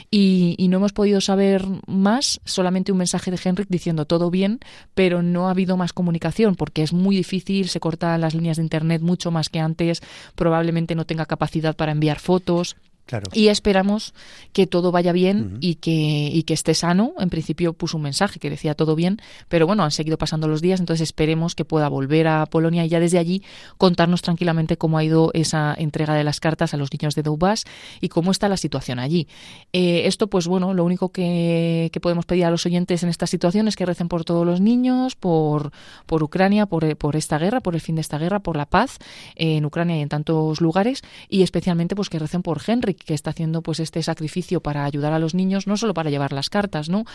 Y, 0.09 0.55
y 0.57 0.67
no 0.67 0.78
hemos 0.78 0.93
podido 0.93 1.22
saber 1.22 1.65
más, 1.88 2.41
solamente 2.45 2.91
un 2.91 2.97
mensaje 2.97 3.32
de 3.32 3.39
Henrik 3.43 3.67
diciendo 3.69 4.05
todo 4.05 4.30
bien, 4.30 4.59
pero 4.93 5.22
no 5.22 5.47
ha 5.47 5.51
habido 5.51 5.78
más 5.78 5.93
comunicación 5.93 6.55
porque 6.55 6.84
es 6.84 6.93
muy 6.93 7.15
difícil, 7.15 7.69
se 7.69 7.80
cortan 7.80 8.22
las 8.22 8.34
líneas 8.34 8.57
de 8.57 8.63
internet 8.63 9.01
mucho 9.01 9.32
más 9.32 9.49
que 9.49 9.59
antes, 9.59 10.01
probablemente 10.36 10.95
no 10.95 11.05
tenga 11.05 11.26
capacidad 11.26 11.76
para 11.76 11.91
enviar 11.91 12.19
fotos. 12.19 12.76
Claro. 13.12 13.30
Y 13.34 13.49
esperamos 13.49 14.14
que 14.53 14.68
todo 14.68 14.93
vaya 14.93 15.12
bien 15.12 15.57
y, 15.59 15.76
que, 15.76 16.30
y 16.32 16.43
que 16.43 16.53
esté 16.53 16.74
sano. 16.74 17.12
En 17.20 17.30
principio 17.30 17.74
puso 17.74 17.97
un 17.97 18.03
mensaje 18.03 18.39
que 18.39 18.49
decía 18.49 18.74
todo 18.74 18.95
bien, 18.95 19.20
pero 19.49 19.68
bueno, 19.68 19.84
han 19.84 19.91
seguido 19.91 20.18
pasando 20.18 20.47
los 20.47 20.62
días, 20.62 20.80
entonces 20.80 21.09
esperemos 21.09 21.53
que 21.53 21.66
pueda 21.66 21.89
volver 21.89 22.30
a 22.30 22.45
Polonia 22.45 22.86
y 22.86 22.88
ya 22.88 23.01
desde 23.01 23.18
allí 23.18 23.43
contarnos 23.78 24.22
tranquilamente 24.22 24.78
cómo 24.78 24.97
ha 24.97 25.03
ido 25.03 25.32
esa 25.34 25.76
entrega 25.78 26.14
de 26.14 26.24
las 26.24 26.39
cartas 26.39 26.74
a 26.74 26.78
los 26.78 26.89
niños 26.93 27.14
de 27.14 27.22
Doubas 27.22 27.66
y 27.99 28.07
cómo 28.07 28.32
está 28.32 28.47
la 28.47 28.55
situación 28.55 28.97
allí. 28.97 29.28
Eh, 29.74 30.03
esto, 30.05 30.28
pues 30.28 30.47
bueno, 30.47 30.74
lo 30.74 30.86
único 30.86 31.09
que, 31.09 31.89
que 31.91 31.99
podemos 31.99 32.26
pedir 32.26 32.45
a 32.45 32.49
los 32.49 32.66
oyentes 32.66 33.03
en 33.03 33.09
esta 33.09 33.28
situación 33.28 33.68
es 33.68 33.76
que 33.76 33.86
recen 33.86 34.07
por 34.07 34.24
todos 34.24 34.45
los 34.45 34.62
niños, 34.62 35.18
por, 35.18 35.74
por 36.05 36.24
Ucrania, 36.24 36.66
por, 36.66 36.95
por 36.95 37.18
esta 37.18 37.38
guerra, 37.38 37.59
por 37.59 37.76
el 37.76 37.82
fin 37.82 37.95
de 37.95 38.01
esta 38.01 38.18
guerra, 38.18 38.39
por 38.39 38.55
la 38.55 38.68
paz 38.68 38.99
en 39.36 39.66
Ucrania 39.66 39.97
y 39.97 40.01
en 40.01 40.07
tantos 40.07 40.62
lugares 40.62 41.01
y 41.28 41.41
especialmente 41.43 41.93
pues 41.93 42.07
que 42.07 42.20
recen 42.20 42.41
por 42.41 42.62
Henrik, 42.66 43.01
que 43.04 43.14
está 43.14 43.32
haciendo 43.32 43.62
pues 43.62 43.80
este 43.80 44.02
sacrificio 44.04 44.62
para 44.62 44.86
ayudar 44.86 45.14
a 45.14 45.20
los 45.20 45.34
niños, 45.34 45.68
no 45.68 45.78
solo 45.78 45.93
para 45.93 46.10
llevar 46.10 46.34
las 46.34 46.49
cartas, 46.49 46.89
¿no? 46.89 47.06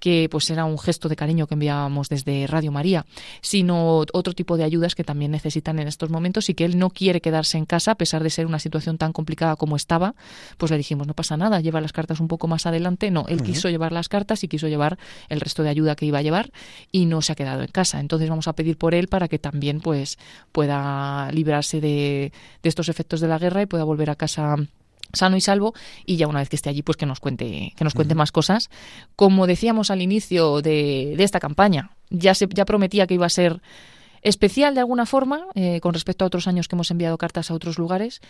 Que 0.00 0.28
pues 0.30 0.48
era 0.50 0.64
un 0.64 0.78
gesto 0.78 1.08
de 1.08 1.16
cariño 1.16 1.46
que 1.46 1.54
enviábamos 1.54 2.08
desde 2.08 2.46
Radio 2.46 2.72
María, 2.72 3.06
sino 3.40 4.04
otro 4.12 4.32
tipo 4.34 4.56
de 4.56 4.64
ayudas 4.64 4.94
que 4.94 5.04
también 5.04 5.30
necesitan 5.30 5.78
en 5.78 5.88
estos 5.88 6.10
momentos 6.10 6.48
y 6.50 6.54
que 6.54 6.64
él 6.64 6.78
no 6.78 6.90
quiere 6.90 7.20
quedarse 7.20 7.58
en 7.58 7.66
casa 7.66 7.92
a 7.92 7.94
pesar 7.96 8.22
de 8.22 8.30
ser 8.30 8.46
una 8.46 8.58
situación 8.58 8.98
tan 8.98 9.12
complicada 9.12 9.56
como 9.56 9.76
estaba, 9.76 10.14
pues 10.58 10.70
le 10.70 10.76
dijimos, 10.76 11.06
no 11.06 11.14
pasa 11.14 11.36
nada, 11.36 11.60
lleva 11.60 11.80
las 11.80 11.92
cartas 11.92 12.20
un 12.20 12.28
poco 12.28 12.48
más 12.48 12.66
adelante. 12.66 13.10
No, 13.10 13.26
él 13.28 13.42
quiso 13.42 13.68
llevar 13.68 13.92
las 13.92 14.08
cartas 14.08 14.44
y 14.44 14.48
quiso 14.48 14.68
llevar 14.68 14.98
el 15.28 15.40
resto 15.40 15.62
de 15.62 15.70
ayuda 15.70 15.96
que 15.96 16.06
iba 16.06 16.18
a 16.18 16.22
llevar 16.22 16.50
y 16.90 17.06
no 17.06 17.22
se 17.22 17.32
ha 17.32 17.34
quedado 17.34 17.62
en 17.62 17.68
casa. 17.68 18.00
Entonces 18.00 18.28
vamos 18.28 18.48
a 18.48 18.54
pedir 18.54 18.76
por 18.76 18.94
él 18.94 19.08
para 19.08 19.28
que 19.28 19.38
también 19.38 19.80
pues 19.80 20.18
pueda 20.52 21.30
librarse 21.32 21.80
de, 21.80 22.32
de 22.62 22.68
estos 22.68 22.88
efectos 22.88 23.20
de 23.20 23.28
la 23.28 23.38
guerra 23.38 23.62
y 23.62 23.66
pueda 23.66 23.84
volver 23.84 24.10
a 24.10 24.16
casa 24.16 24.56
sano 25.12 25.36
y 25.36 25.40
salvo 25.40 25.74
y 26.06 26.16
ya 26.16 26.26
una 26.26 26.40
vez 26.40 26.48
que 26.48 26.56
esté 26.56 26.70
allí 26.70 26.82
pues 26.82 26.96
que 26.96 27.06
nos 27.06 27.20
cuente 27.20 27.72
que 27.76 27.84
nos 27.84 27.94
cuente 27.94 28.14
más 28.14 28.32
cosas. 28.32 28.70
Como 29.16 29.46
decíamos 29.46 29.90
al 29.90 30.02
inicio 30.02 30.62
de, 30.62 31.14
de 31.16 31.24
esta 31.24 31.40
campaña 31.40 31.90
ya 32.10 32.34
se 32.34 32.48
ya 32.52 32.64
prometía 32.64 33.06
que 33.06 33.14
iba 33.14 33.26
a 33.26 33.30
ser 33.30 33.60
especial 34.24 34.74
de 34.74 34.80
alguna 34.80 35.06
forma 35.06 35.46
eh, 35.54 35.80
con 35.80 35.94
respecto 35.94 36.24
a 36.24 36.26
otros 36.26 36.48
años 36.48 36.66
que 36.66 36.74
hemos 36.74 36.90
enviado 36.90 37.16
cartas 37.18 37.50
a 37.50 37.54
otros 37.54 37.78
lugares 37.78 38.20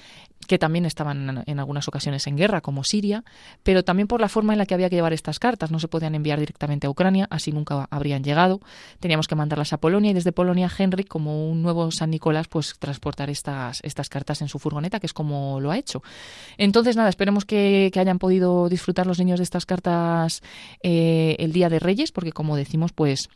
que 0.46 0.58
también 0.58 0.84
estaban 0.84 1.44
en, 1.46 1.58
algunas 1.58 1.88
ocasiones 1.88 2.26
en 2.26 2.36
guerra 2.36 2.60
como 2.60 2.84
Siria 2.84 3.24
pero 3.62 3.84
también 3.84 4.08
por 4.08 4.20
la 4.20 4.28
forma 4.28 4.52
en 4.52 4.58
la 4.58 4.66
que 4.66 4.74
había 4.74 4.90
que 4.90 4.96
llevar 4.96 5.12
estas 5.12 5.38
cartas. 5.38 5.70
No 5.70 5.78
se 5.78 5.88
podían 5.88 6.14
enviar 6.14 6.38
directamente 6.38 6.86
a 6.86 6.90
Ucrania 6.90 7.26
así 7.30 7.52
nunca 7.52 7.86
habrían 7.90 8.22
llegado. 8.22 8.60
Teníamos 9.00 9.28
que 9.28 9.34
mandarlas 9.34 9.72
a 9.72 9.78
Polonia 9.78 10.10
y 10.10 10.14
desde 10.14 10.32
Polonia 10.32 10.70
Henry 10.76 11.04
como 11.04 11.48
un 11.50 11.62
nuevo 11.62 11.90
San 11.90 12.10
Nicolás 12.10 12.48
pues 12.48 12.74
transportar 12.78 13.30
estas 13.30 13.80
estas 13.82 14.08
cartas 14.08 14.42
en 14.42 14.48
su 14.48 14.58
furgoneta 14.58 15.00
que 15.00 15.06
es 15.06 15.12
como 15.12 15.60
lo 15.60 15.70
ha 15.70 15.78
hecho. 15.78 16.02
Entonces, 16.58 16.96
nada, 16.96 17.08
esperemos 17.08 17.44
que, 17.44 17.90
que 17.92 18.00
hayan 18.00 18.18
podido 18.18 18.68
disfrutar 18.68 19.06
los 19.06 19.18
niños 19.18 19.38
de 19.38 19.44
estas 19.44 19.64
cartas 19.64 20.42
eh, 20.82 21.36
el 21.38 21.52
Día 21.52 21.68
de 21.68 21.78
Reyes, 21.78 22.12
porque 22.12 22.32
como 22.32 22.56
decimos, 22.56 22.92
pues 22.92 23.28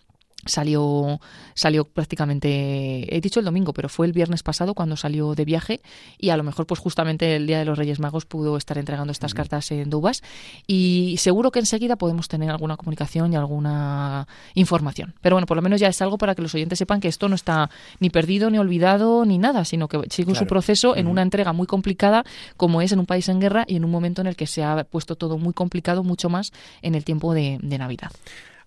salió 0.47 1.21
salió 1.55 1.85
prácticamente 1.85 3.15
he 3.15 3.21
dicho 3.21 3.41
el 3.41 3.45
domingo 3.45 3.73
pero 3.73 3.89
fue 3.89 4.07
el 4.07 4.13
viernes 4.13 4.43
pasado 4.43 4.75
cuando 4.75 4.97
salió 4.97 5.35
de 5.35 5.45
viaje 5.45 5.81
y 6.17 6.31
a 6.31 6.37
lo 6.37 6.45
mejor 6.45 6.67
pues 6.67 6.81
justamente 6.81 7.37
el 7.37 7.47
día 7.47 7.59
de 7.59 7.65
los 7.65 7.77
Reyes 7.77 7.99
Magos 7.99 8.25
pudo 8.25 8.57
estar 8.57 8.79
entregando 8.79 9.11
estas 9.11 9.35
cartas 9.35 9.71
en 9.73 9.91
Dubas 9.91 10.23
y 10.67 11.17
seguro 11.19 11.51
que 11.51 11.59
enseguida 11.59 11.97
podemos 11.97 12.29
tener 12.29 12.51
alguna 12.51 12.77
comunicación 12.77 13.33
y 13.33 13.37
alguna 13.37 14.29
información. 14.55 15.15
Pero 15.21 15.35
bueno 15.35 15.47
por 15.47 15.57
lo 15.57 15.63
menos 15.63 15.81
ya 15.81 15.89
es 15.89 16.01
algo 16.03 16.19
para 16.19 16.35
que 16.35 16.43
los 16.43 16.55
oyentes 16.55 16.79
sepan 16.79 17.01
que 17.01 17.09
esto 17.09 17.29
no 17.29 17.35
está 17.35 17.69
ni 17.99 18.09
perdido 18.11 18.51
ni 18.51 18.59
olvidado 18.59 19.25
ni 19.25 19.39
nada 19.39 19.65
sino 19.65 19.89
que 19.89 20.01
sigue 20.11 20.35
su 20.35 20.47
proceso 20.47 20.97
en 20.97 21.09
una 21.09 21.23
entrega 21.23 21.53
muy 21.53 21.67
complicada 21.67 22.25
como 22.57 22.81
es 22.81 22.93
en 22.93 23.01
un 23.01 23.07
país 23.07 23.29
en 23.29 23.41
guerra 23.41 23.65
y 23.67 23.77
en 23.77 23.85
un 23.85 23.91
momento 23.91 24.21
en 24.21 24.29
el 24.29 24.37
que 24.37 24.47
se 24.47 24.63
ha 24.63 24.85
puesto 24.85 25.17
todo 25.17 25.37
muy 25.37 25.53
complicado 25.53 26.05
mucho 26.05 26.29
más 26.29 26.53
en 26.83 26.95
el 26.95 27.05
tiempo 27.05 27.35
de, 27.35 27.59
de 27.61 27.79
Navidad 27.79 28.13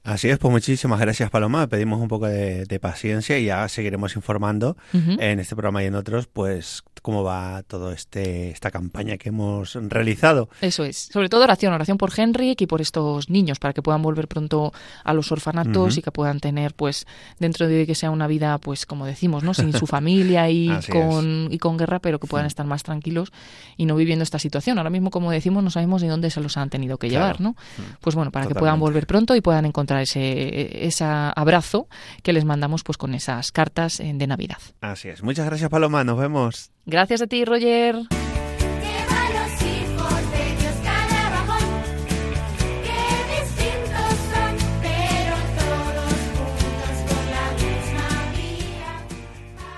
Así 0.04 0.30
es, 0.30 0.39
pues 0.39 0.52
muchísimas 0.52 0.99
gracias 0.99 1.30
Paloma, 1.30 1.68
pedimos 1.68 2.02
un 2.02 2.08
poco 2.08 2.28
de, 2.28 2.66
de 2.66 2.80
paciencia 2.80 3.38
y 3.38 3.45
ya 3.45 3.68
seguiremos 3.70 4.16
informando 4.16 4.76
en 4.93 5.39
este 5.39 5.56
programa 5.56 5.84
y 5.84 5.88
en 5.88 5.95
otros, 5.95 6.28
pues 6.28 6.84
cómo 7.02 7.24
va 7.24 7.64
todo 7.64 7.91
este 7.91 8.52
esta 8.52 8.72
campaña 8.72 9.18
que 9.18 9.30
hemos 9.30 9.74
realizado. 9.74 10.49
Eso 10.62 10.86
es. 10.86 11.10
Sobre 11.12 11.30
todo 11.30 11.43
oración, 11.43 11.74
oración 11.74 11.97
por 11.97 12.12
Henrik 12.16 12.62
y 12.62 12.68
por 12.68 12.82
estos 12.82 13.30
niños, 13.30 13.60
para 13.60 13.74
que 13.74 13.82
puedan 13.82 14.02
volver 14.02 14.28
pronto 14.28 14.72
a 15.04 15.14
los 15.14 15.32
orfanatos 15.32 15.97
y 15.97 16.02
que 16.02 16.12
puedan 16.12 16.39
tener, 16.39 16.74
pues, 16.74 17.08
dentro 17.39 17.68
de 17.68 17.88
que 17.88 17.95
sea 17.95 18.12
una 18.12 18.28
vida, 18.28 18.58
pues, 18.60 18.86
como 18.86 19.06
decimos, 19.06 19.43
¿no? 19.43 19.54
Sin 19.54 19.74
su 19.74 19.88
familia 19.88 20.49
y 20.49 20.70
Así 20.70 20.91
con, 20.91 21.47
y 21.52 21.58
con 21.58 21.78
guerra, 21.78 21.99
pero 21.99 22.20
que 22.20 22.28
puedan 22.28 22.45
estar 22.45 22.66
más 22.66 22.84
tranquilos 22.84 23.32
y 23.78 23.86
no 23.86 23.95
viviendo 23.95 24.24
esta 24.24 24.39
situación. 24.39 24.78
Ahora 24.78 24.89
mismo, 24.89 25.10
como 25.10 25.32
decimos, 25.32 25.64
no 25.64 25.72
sabemos 25.72 26.04
ni 26.04 26.08
dónde 26.08 26.30
se 26.30 26.41
los 26.41 26.58
han 26.58 26.70
tenido 26.70 26.97
que 26.97 27.10
Claro. 27.10 27.26
llevar, 27.26 27.41
¿no? 27.41 27.56
Pues 27.99 28.16
bueno, 28.16 28.32
para 28.32 28.47
que 28.47 28.56
puedan 28.56 28.80
volver 28.80 29.08
pronto 29.08 29.36
y 29.36 29.41
puedan 29.41 29.66
encontrar 29.66 29.90
ese, 29.99 30.85
ese 30.85 31.03
abrazo 31.03 31.87
que 32.23 32.33
les 32.33 32.45
mandamos, 32.45 32.83
pues, 32.83 32.97
con 32.97 33.15
esas 33.15 33.51
cartas 33.51 33.99
eh, 33.99 34.11
de 34.13 34.27
Navidad. 34.27 34.59
Así 34.81 35.09
es. 35.09 35.23
Muchas 35.23 35.45
gracias 35.45 35.69
Paloma, 35.69 36.03
nos 36.03 36.19
vemos. 36.19 36.71
Gracias 36.85 37.21
a 37.21 37.27
ti, 37.27 37.43
Roger. 37.45 37.95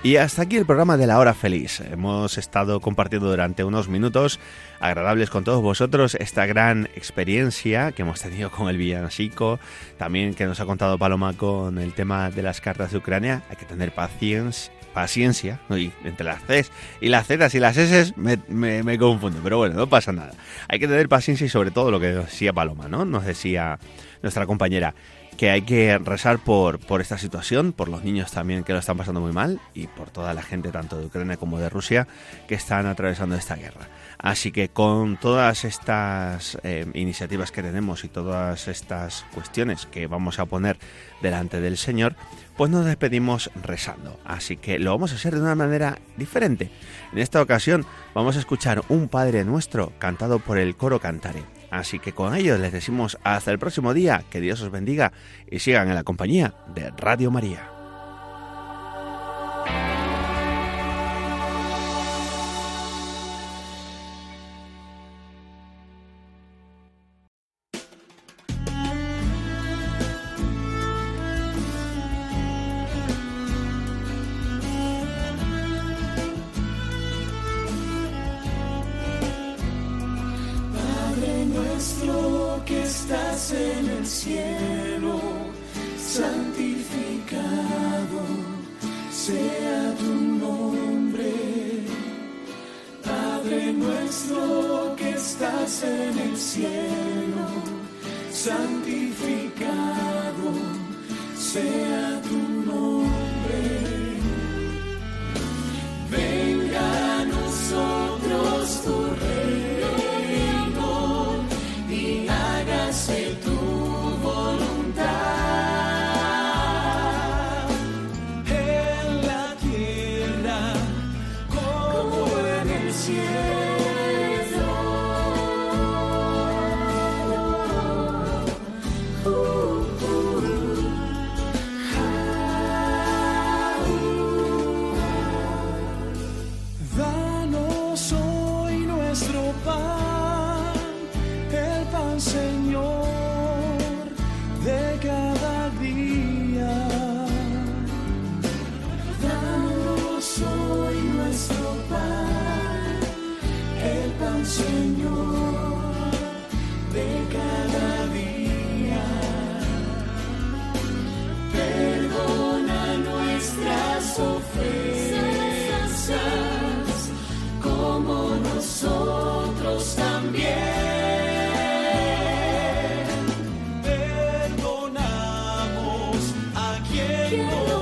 Y 0.03 0.17
hasta 0.17 0.41
aquí 0.41 0.57
el 0.57 0.65
programa 0.65 0.97
de 0.97 1.07
la 1.07 1.17
hora 1.17 1.33
feliz. 1.33 1.79
Hemos 1.79 2.37
estado 2.37 2.81
compartiendo 2.81 3.29
durante 3.29 3.63
unos 3.63 3.87
minutos 3.87 4.37
agradables 4.81 5.29
con 5.29 5.45
todos 5.45 5.61
vosotros 5.61 6.15
esta 6.15 6.45
gran 6.45 6.89
experiencia 6.93 7.93
que 7.93 8.01
hemos 8.01 8.19
tenido 8.21 8.51
con 8.51 8.67
el 8.67 8.75
villancico, 8.75 9.61
también 9.97 10.33
que 10.33 10.45
nos 10.45 10.59
ha 10.59 10.65
contado 10.65 10.97
Paloma 10.97 11.31
con 11.31 11.77
el 11.77 11.93
tema 11.93 12.29
de 12.31 12.43
las 12.43 12.59
cartas 12.59 12.91
de 12.91 12.97
Ucrania. 12.97 13.43
Hay 13.49 13.55
que 13.55 13.63
tener 13.63 13.93
paciencia, 13.93 14.73
paciencia, 14.93 15.61
y 15.69 15.93
entre 16.03 16.25
las 16.25 16.41
Cs 16.43 16.69
y 16.99 17.07
las 17.07 17.25
Z 17.25 17.47
y 17.53 17.59
las 17.61 17.77
S 17.77 18.13
me, 18.17 18.37
me, 18.49 18.83
me 18.83 18.97
confundo, 18.99 19.39
pero 19.41 19.57
bueno, 19.59 19.75
no 19.75 19.87
pasa 19.87 20.11
nada. 20.11 20.33
Hay 20.67 20.79
que 20.79 20.87
tener 20.89 21.07
paciencia 21.07 21.45
y 21.45 21.49
sobre 21.49 21.71
todo 21.71 21.91
lo 21.91 22.01
que 22.01 22.07
decía 22.07 22.51
Paloma, 22.51 22.89
¿no? 22.89 23.05
Nos 23.05 23.23
decía 23.25 23.79
nuestra 24.21 24.45
compañera 24.47 24.95
que 25.33 25.49
hay 25.49 25.63
que 25.63 25.97
rezar 25.97 26.39
por, 26.39 26.79
por 26.79 27.01
esta 27.01 27.17
situación, 27.17 27.73
por 27.73 27.89
los 27.89 28.03
niños 28.03 28.31
también 28.31 28.63
que 28.63 28.73
lo 28.73 28.79
están 28.79 28.97
pasando 28.97 29.21
muy 29.21 29.31
mal 29.31 29.59
y 29.73 29.87
por 29.87 30.09
toda 30.09 30.33
la 30.33 30.41
gente 30.41 30.71
tanto 30.71 30.97
de 30.97 31.05
Ucrania 31.05 31.37
como 31.37 31.59
de 31.59 31.69
Rusia 31.69 32.07
que 32.47 32.55
están 32.55 32.85
atravesando 32.85 33.35
esta 33.35 33.55
guerra. 33.55 33.89
Así 34.17 34.51
que 34.51 34.69
con 34.69 35.17
todas 35.17 35.65
estas 35.65 36.57
eh, 36.63 36.85
iniciativas 36.93 37.51
que 37.51 37.61
tenemos 37.61 38.03
y 38.03 38.07
todas 38.07 38.67
estas 38.67 39.25
cuestiones 39.33 39.85
que 39.85 40.07
vamos 40.07 40.39
a 40.39 40.45
poner 40.45 40.77
delante 41.21 41.59
del 41.59 41.77
Señor, 41.77 42.15
pues 42.55 42.71
nos 42.71 42.85
despedimos 42.85 43.51
rezando. 43.61 44.19
Así 44.25 44.57
que 44.57 44.79
lo 44.79 44.91
vamos 44.91 45.11
a 45.11 45.15
hacer 45.15 45.35
de 45.35 45.41
una 45.41 45.55
manera 45.55 45.97
diferente. 46.17 46.71
En 47.11 47.19
esta 47.19 47.41
ocasión 47.41 47.85
vamos 48.13 48.35
a 48.37 48.39
escuchar 48.39 48.81
un 48.89 49.09
Padre 49.09 49.43
Nuestro 49.43 49.91
cantado 49.99 50.39
por 50.39 50.57
el 50.57 50.75
coro 50.75 50.99
Cantare. 50.99 51.43
Así 51.73 51.97
que 51.97 52.13
con 52.13 52.35
ello 52.35 52.55
les 52.59 52.71
decimos 52.71 53.17
hasta 53.23 53.49
el 53.49 53.57
próximo 53.57 53.95
día, 53.95 54.23
que 54.29 54.39
Dios 54.39 54.61
os 54.61 54.69
bendiga 54.69 55.11
y 55.49 55.57
sigan 55.57 55.89
en 55.89 55.95
la 55.95 56.03
compañía 56.03 56.53
de 56.75 56.91
Radio 56.91 57.31
María. 57.31 57.72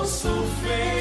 sou 0.05 0.43
feio. 0.63 1.00